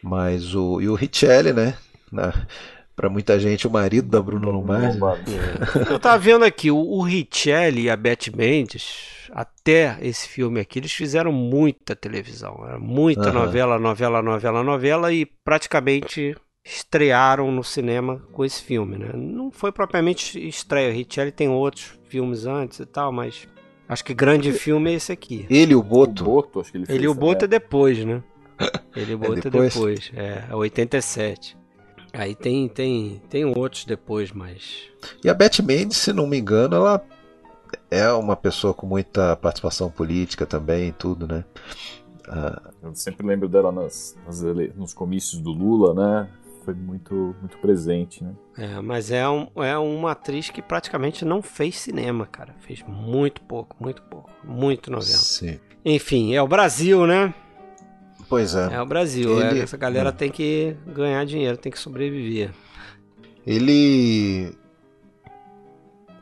[0.03, 0.81] Mas o.
[0.81, 1.75] E o Richelli, né?
[2.13, 2.33] Na,
[2.95, 4.99] pra muita gente, o marido da Bruna Lombardi.
[5.91, 10.79] Eu tava vendo aqui, o, o Richelli e a Beth Mendes, até esse filme aqui,
[10.79, 12.63] eles fizeram muita televisão.
[12.67, 19.11] Era muita novela, novela, novela, novela e praticamente estrearam no cinema com esse filme, né?
[19.15, 20.91] Não foi propriamente estreia.
[20.91, 23.47] O Richelli tem outros filmes antes e tal, mas
[23.89, 25.47] acho que grande filme é esse aqui.
[25.51, 26.25] Ele e o O Boto.
[26.25, 26.97] Boto, acho que ele fez.
[26.97, 28.23] Ele e o Boto é depois, né?
[28.97, 29.75] Ele e o É Boto é depois?
[29.75, 30.13] depois.
[30.15, 31.57] É, é 87.
[32.13, 34.85] Aí tem, tem, tem outros depois, mas.
[35.25, 37.05] E a Beth Mendes, se não me engano, ela
[37.91, 41.45] é uma pessoa com muita participação política também e tudo, né?
[42.29, 46.29] Ah, Eu sempre lembro dela nas, nas ele- nos comícios do Lula, né?
[46.65, 48.33] Foi muito, muito presente, né?
[48.57, 52.55] É, mas é, um, é uma atriz que praticamente não fez cinema, cara.
[52.61, 54.31] Fez muito pouco, muito pouco.
[54.43, 55.19] Muito novela.
[55.19, 55.61] sim.
[55.85, 57.35] Enfim, é o Brasil, né?
[58.29, 58.73] Pois é.
[58.75, 59.43] É o Brasil.
[59.43, 60.13] é, Ele- essa galera Hum.
[60.15, 62.51] tem que ganhar dinheiro, tem que sobreviver.
[63.47, 64.53] Ele.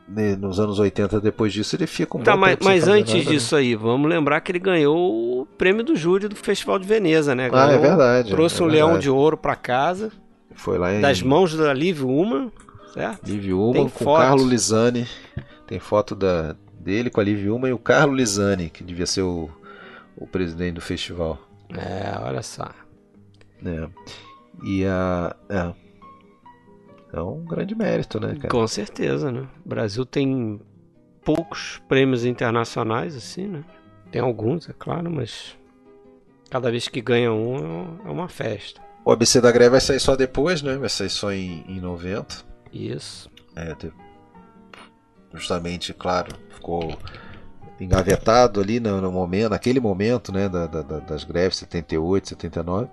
[0.07, 3.31] né, Nos anos 80, depois disso, ele fica um Tá, mas, mas antes nada, né?
[3.31, 7.33] disso aí, vamos lembrar que ele ganhou o prêmio do júri do Festival de Veneza,
[7.33, 7.49] né?
[7.53, 8.29] Ah, é Ganhou, verdade.
[8.29, 10.11] Trouxe é um leão de ouro pra casa,
[10.55, 12.51] Foi lá em das mãos da Liv Uma,
[12.93, 13.25] certo?
[13.27, 14.21] Liv Tem Ullmann com foto.
[14.21, 15.07] Carlo Lisani.
[15.67, 19.21] Tem foto da, dele com a Liv Ullmann e o Carlo Lisani, que devia ser
[19.21, 19.49] o,
[20.15, 21.39] o presidente do festival.
[21.75, 22.69] É, olha só.
[23.61, 23.89] né?
[24.63, 25.35] E a.
[25.49, 25.73] É.
[27.15, 28.49] É um grande mérito, né, cara?
[28.49, 29.47] Com certeza, né?
[29.63, 30.59] O Brasil tem
[31.23, 33.63] poucos prêmios internacionais, assim, né?
[34.11, 35.55] Tem alguns, é claro, mas
[36.49, 38.81] cada vez que ganha um é uma festa.
[39.05, 40.77] O ABC da Greve vai sair só depois, né?
[40.77, 42.35] Vai sair só em, em 90.
[42.71, 43.29] Isso.
[43.55, 43.91] É, te-
[45.33, 46.97] justamente, claro, ficou
[47.79, 52.87] engavetado ali no, no momento, naquele momento, né, da, da- da- das greves 78, 79.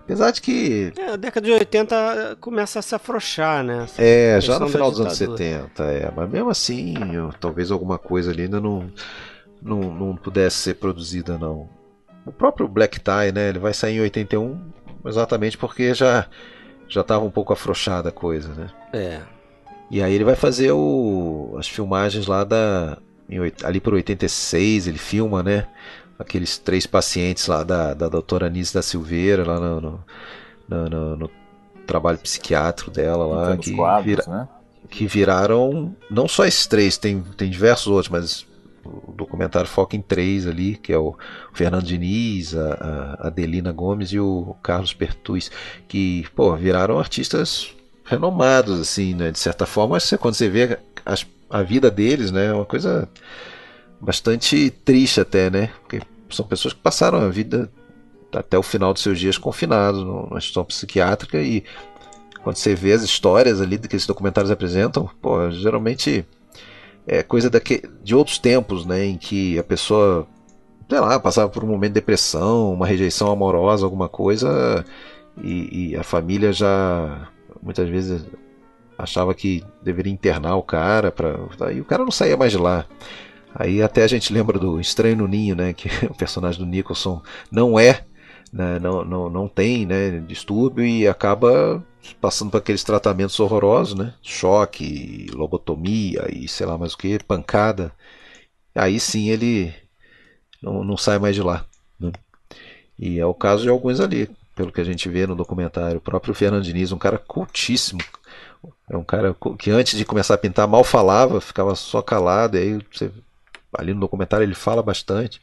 [0.00, 3.84] Apesar de que É, a década de 80 começa a se afrouxar, né?
[3.84, 5.38] Essa é já no final dos anos ditadura.
[5.38, 8.88] 70, é, mas mesmo assim, eu- talvez alguma coisa ali ainda não,
[9.62, 11.68] não, não pudesse ser produzida não.
[12.26, 14.60] O próprio Black Tie, né, ele vai sair em 81,
[15.04, 16.26] exatamente porque já
[16.88, 18.66] já estava um pouco afrouxada a coisa, né?
[18.92, 19.20] É.
[19.90, 22.98] E aí ele vai fazer o, as filmagens lá da.
[23.64, 25.66] ali por 86, ele filma, né?
[26.18, 30.04] Aqueles três pacientes lá da, da doutora Anise da Silveira, lá no, no,
[30.68, 31.30] no- no- no
[31.86, 34.48] trabalho psiquiátrico dela lá, que, quadros, vira- né?
[34.88, 35.96] que viraram.
[36.10, 38.46] Não só esses três, tem, tem diversos outros, mas
[38.84, 41.16] o documentário foca em três ali, que é o
[41.52, 42.74] Fernando Diniz, a,
[43.20, 45.50] a Adelina Gomes e o Carlos Pertuz,
[45.88, 49.30] que, pô, viraram artistas renomados, assim, né?
[49.30, 52.46] De certa forma, você, quando você vê as- a vida deles, né?
[52.46, 53.08] É uma coisa
[54.00, 55.70] bastante triste até, né?
[55.82, 56.00] Porque
[56.30, 57.70] são pessoas que passaram a vida
[58.34, 61.62] até o final dos seus dias confinados numa instituição psiquiátrica e
[62.42, 66.24] quando você vê as histórias ali que esses documentários apresentam, pô, geralmente
[67.06, 70.26] é coisa daque, de outros tempos, né, em que a pessoa,
[70.88, 74.84] sei lá, passava por um momento de depressão, uma rejeição amorosa, alguma coisa,
[75.42, 77.28] e, e a família já
[77.62, 78.24] muitas vezes
[78.96, 82.86] achava que deveria internar o cara, pra, aí o cara não saía mais de lá.
[83.54, 87.22] Aí até a gente lembra do Estranho no Ninho, né, que o personagem do Nicholson
[87.50, 88.04] não é,
[88.52, 91.84] né, não, não, não tem né, distúrbio e acaba
[92.20, 94.14] passando por aqueles tratamentos horrorosos, né?
[94.22, 97.92] Choque, lobotomia e sei lá mais o que, pancada.
[98.74, 99.74] Aí sim ele
[100.62, 101.64] não, não sai mais de lá.
[101.98, 102.12] Né?
[102.98, 105.98] E é o caso de alguns ali, pelo que a gente vê no documentário.
[105.98, 108.00] O próprio Fernando Diniz, um cara cultíssimo.
[108.88, 112.56] É um cara que antes de começar a pintar mal falava, ficava só calado.
[112.56, 113.10] E aí você,
[113.76, 115.40] ali no documentário ele fala bastante.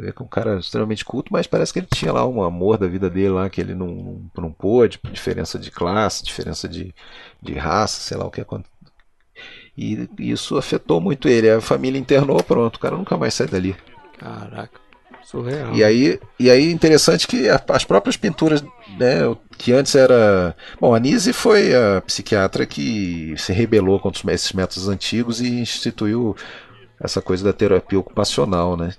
[0.00, 2.86] Que é um cara extremamente culto, mas parece que ele tinha lá um amor da
[2.86, 6.94] vida dele lá, que ele não, não, não pôde, diferença de classe, diferença de,
[7.42, 8.72] de raça, sei lá o que aconteceu.
[9.76, 11.50] E isso afetou muito ele.
[11.50, 13.76] A família internou, pronto, o cara nunca mais sai dali.
[14.18, 14.80] Caraca.
[15.24, 15.74] Surreal.
[15.74, 18.62] E aí, e aí interessante que as próprias pinturas,
[18.98, 19.20] né,
[19.56, 20.56] que antes era.
[20.80, 26.36] Bom, a Nise foi a psiquiatra que se rebelou contra esses métodos antigos e instituiu
[26.98, 28.92] essa coisa da terapia ocupacional, né?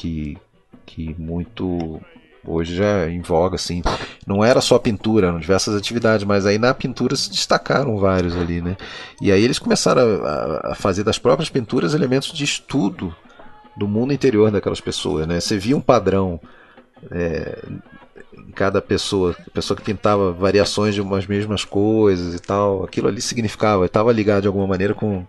[0.00, 0.38] Que,
[0.86, 2.00] que muito
[2.44, 3.82] hoje já é em voga, assim.
[4.26, 8.60] Não era só pintura, eram diversas atividades, mas aí na pintura se destacaram vários ali,
[8.60, 8.76] né?
[9.20, 13.14] E aí eles começaram a, a fazer das próprias pinturas elementos de estudo
[13.76, 15.40] do mundo interior daquelas pessoas, né?
[15.40, 16.40] Você via um padrão
[17.10, 17.62] é,
[18.36, 23.20] em cada pessoa, pessoa que pintava variações de umas mesmas coisas e tal, aquilo ali
[23.20, 25.26] significava, estava ligado de alguma maneira com,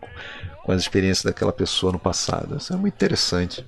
[0.64, 2.58] com as experiências daquela pessoa no passado.
[2.58, 3.66] Isso é muito interessante.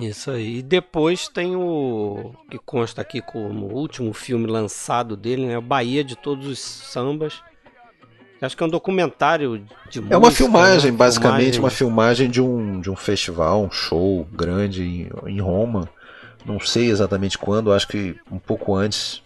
[0.00, 0.58] Isso aí.
[0.58, 5.60] E depois tem o que consta aqui como último filme lançado dele, né?
[5.60, 7.42] Bahia de Todos os Sambas
[8.42, 10.96] Acho que é um documentário de música, É uma filmagem, né?
[10.96, 11.60] basicamente filmagem.
[11.60, 15.88] uma filmagem de um, de um festival, um show grande em, em Roma.
[16.44, 19.22] Não sei exatamente quando, acho que um pouco antes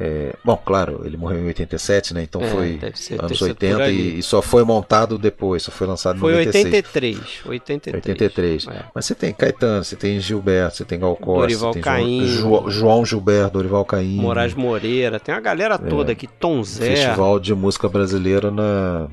[0.00, 2.22] é, bom, claro, ele morreu em 87, né?
[2.22, 6.18] Então é, foi ser, anos 80 e, e, só foi montado depois, só foi lançado
[6.18, 6.64] em foi 96.
[6.66, 8.06] 83, 83.
[8.06, 8.68] 83.
[8.68, 8.84] É.
[8.94, 12.70] Mas você tem Caetano, você tem Gilberto, você tem Gal Costa, Dorival tem Caim, João,
[12.70, 15.78] João, Gilberto, Dorival Caim, Moraes Moreira, tem a galera é.
[15.78, 16.94] toda aqui, Tom Zé.
[16.94, 19.08] Festival de música brasileira na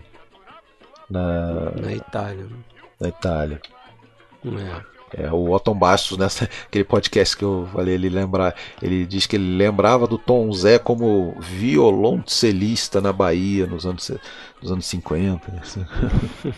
[1.09, 2.45] na na Itália.
[3.01, 3.59] Na Itália.
[4.45, 4.94] É.
[5.17, 9.37] É, o Otton Bastos, nessa, aquele podcast que eu falei, ele lembra, ele diz que
[9.37, 14.11] ele lembrava do Tom Zé como violoncelista na Bahia nos anos,
[14.61, 15.61] nos anos 50.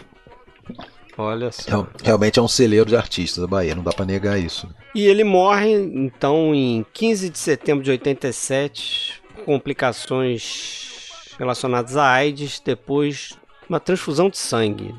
[1.19, 1.87] Olha só.
[2.03, 4.67] Realmente é um celeiro de artistas da Bahia, não dá para negar isso.
[4.93, 13.37] E ele morre, então, em 15 de setembro de 87, complicações relacionadas à AIDS, depois
[13.69, 14.95] uma transfusão de sangue.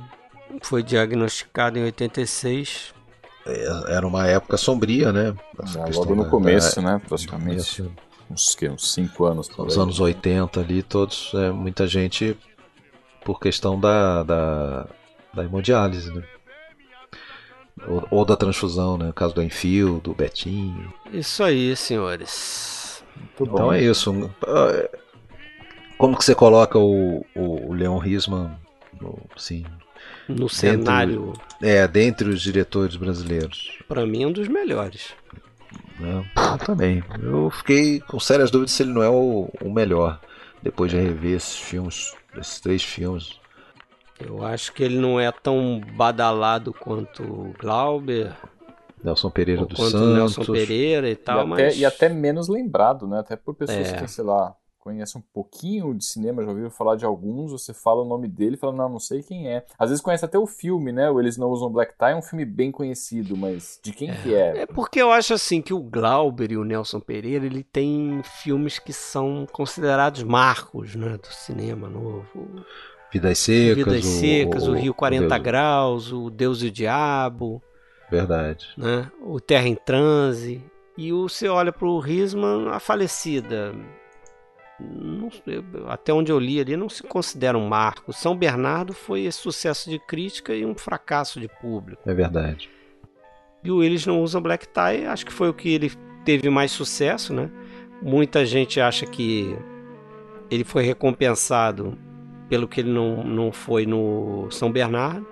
[0.62, 2.97] Foi diagnosticado em 86 é,
[3.88, 5.34] era uma época sombria, né?
[5.94, 7.02] logo no da, começo, da, né?
[7.06, 7.84] Praticamente.
[8.30, 9.50] Uns, que, uns cinco anos.
[9.56, 12.36] Os anos 80 ali, todos, é, muita gente
[13.24, 14.86] por questão da, da,
[15.34, 16.22] da hemodiálise, né?
[17.86, 19.06] Ou, ou, da transfusão, né?
[19.06, 20.92] No caso do Enfio, do Betinho.
[21.12, 23.04] Isso aí, senhores.
[23.16, 23.72] Muito então bom.
[23.72, 24.12] é isso.
[25.96, 28.58] Como que você coloca o, o, o Leon Risman,
[29.36, 29.64] sim,
[30.28, 31.32] no cenário.
[31.60, 33.78] É, dentre os diretores brasileiros.
[33.88, 35.14] Para mim, é um dos melhores.
[36.00, 37.02] É, eu também.
[37.22, 40.20] Eu fiquei com sérias dúvidas se ele não é o, o melhor.
[40.62, 43.38] Depois de rever esses filmes, esses três filmes.
[44.20, 48.32] Eu acho que ele não é tão badalado quanto Glauber.
[49.02, 50.14] Nelson Pereira do Santos.
[50.14, 51.78] Nelson Pereira e tal, e até, mas...
[51.78, 53.20] E até menos lembrado, né?
[53.20, 53.96] Até por pessoas é.
[53.96, 54.56] que sei lá,
[54.88, 58.54] conhece um pouquinho de cinema, já ouviu falar de alguns, você fala o nome dele
[58.56, 59.64] e fala, não, não sei quem é.
[59.78, 61.10] Às vezes conhece até o filme, né?
[61.10, 64.14] O Eles Não Usam Black Tie é um filme bem conhecido, mas de quem é.
[64.14, 64.58] que é?
[64.62, 68.78] É porque eu acho assim que o Glauber e o Nelson Pereira, ele tem filmes
[68.78, 71.18] que são considerados marcos, né?
[71.18, 72.64] Do cinema novo.
[73.12, 73.76] Vidas Secas.
[73.76, 75.42] Vidas Secas, o, o, o Rio 40 Deus.
[75.42, 77.62] Graus, o Deus e o Diabo.
[78.10, 78.68] Verdade.
[78.76, 79.10] Né?
[79.22, 80.62] O Terra em Transe.
[80.96, 83.72] E você olha para o Risman, a falecida
[84.80, 85.28] não,
[85.88, 88.12] até onde eu li ali, não se considera um marco.
[88.12, 92.02] São Bernardo foi sucesso de crítica e um fracasso de público.
[92.08, 92.70] É verdade.
[93.62, 95.90] E o Eles Não Usam Black Tie, acho que foi o que ele
[96.24, 97.50] teve mais sucesso, né?
[98.00, 99.56] Muita gente acha que
[100.50, 101.98] ele foi recompensado
[102.48, 105.26] pelo que ele não, não foi no São Bernardo.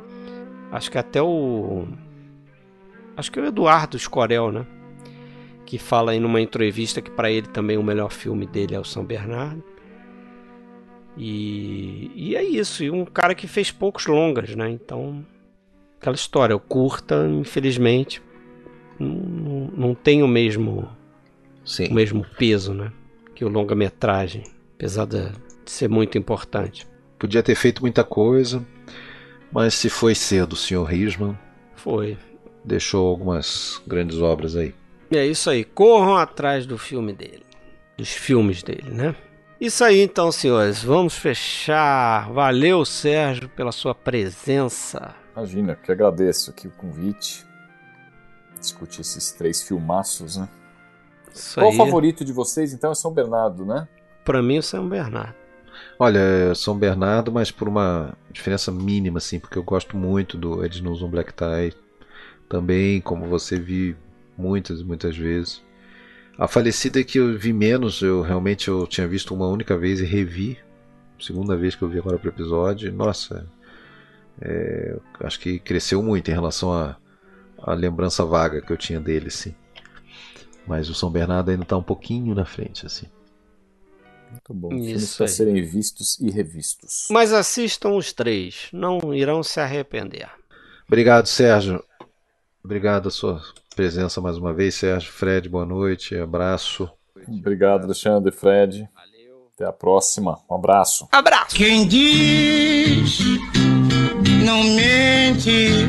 [0.73, 1.86] Acho que até o.
[3.16, 4.66] Acho que é o Eduardo Escorel, né?
[5.66, 8.84] Que fala em uma entrevista que para ele também o melhor filme dele é o
[8.84, 9.62] São Bernardo.
[11.16, 14.70] E, e é isso, e um cara que fez poucos longas, né?
[14.70, 15.26] Então,
[15.98, 18.22] aquela história, o curta, infelizmente,
[18.98, 20.88] não, não tem o mesmo,
[21.64, 21.88] Sim.
[21.88, 22.93] o mesmo peso, né?
[23.34, 24.44] Que o longa-metragem,
[24.74, 25.32] apesar de
[25.64, 26.86] ser muito importante.
[27.18, 28.64] Podia ter feito muita coisa,
[29.51, 30.84] mas se foi cedo, o Sr.
[30.84, 31.36] Risman.
[31.74, 32.16] Foi.
[32.62, 34.74] Deixou algumas grandes obras aí.
[35.10, 37.44] É isso aí, corram atrás do filme dele,
[37.96, 39.14] dos filmes dele, né?
[39.60, 42.30] Isso aí então, senhores, vamos fechar.
[42.30, 45.14] Valeu, Sérgio, pela sua presença.
[45.34, 47.46] Imagina, que agradeço aqui o convite.
[48.60, 50.48] Discutir esses três filmaços, né?
[51.32, 51.74] Isso Qual aí.
[51.74, 53.88] o favorito de vocês, então, é São Bernardo, né?
[54.24, 55.34] Para mim, é São Bernardo.
[55.98, 60.64] Olha, é São Bernardo, mas por uma diferença mínima, assim, porque eu gosto muito do
[60.64, 61.72] Ednilson Black Tie.
[62.48, 63.96] Também, como você viu,
[64.36, 65.62] muitas, muitas vezes.
[66.38, 70.04] A falecida que eu vi menos, eu realmente eu tinha visto uma única vez e
[70.04, 70.58] revi.
[71.18, 72.92] Segunda vez que eu vi agora pro episódio.
[72.92, 73.48] Nossa,
[74.40, 76.96] é, acho que cresceu muito em relação à
[77.58, 79.54] a, a, lembrança vaga que eu tinha dele, sim.
[80.66, 83.06] Mas o São Bernardo ainda está um pouquinho na frente, assim.
[84.30, 84.68] Muito bom.
[84.68, 87.06] Filmes para serem vistos e revistos.
[87.10, 90.28] Mas assistam os três, não irão se arrepender.
[90.86, 91.82] Obrigado, Sérgio.
[92.62, 93.42] Obrigado a sua
[93.76, 95.12] presença mais uma vez, Sérgio.
[95.12, 96.90] Fred, boa noite, abraço.
[97.28, 98.88] Obrigado, Alexandre, Fred.
[99.54, 100.38] Até a próxima.
[100.50, 101.06] Um abraço.
[101.12, 101.54] Abraço.
[101.54, 103.18] Quem diz
[104.44, 105.88] não mente,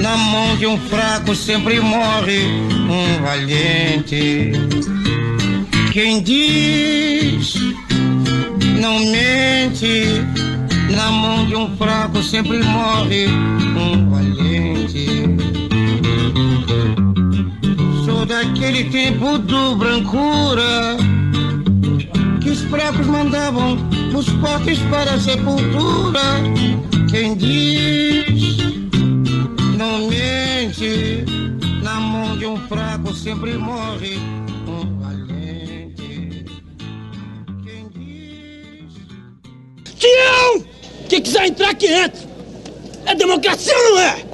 [0.00, 4.52] na mão de um fraco sempre morre um valente.
[5.92, 7.54] Quem diz
[8.80, 10.06] não mente,
[10.90, 15.71] na mão de um fraco sempre morre um valente.
[18.26, 20.96] Daquele tempo do brancura
[22.40, 23.76] que os fracos mandavam
[24.16, 26.20] os fortes para a sepultura.
[27.10, 28.56] Quem diz
[29.76, 31.24] não mente,
[31.82, 34.16] na mão de um fraco sempre morre
[34.66, 36.44] um valente.
[37.64, 38.94] Quem diz.
[39.98, 40.64] Tião!
[41.08, 42.28] Quem quiser entrar, que entre!
[43.04, 44.24] É democracia não é?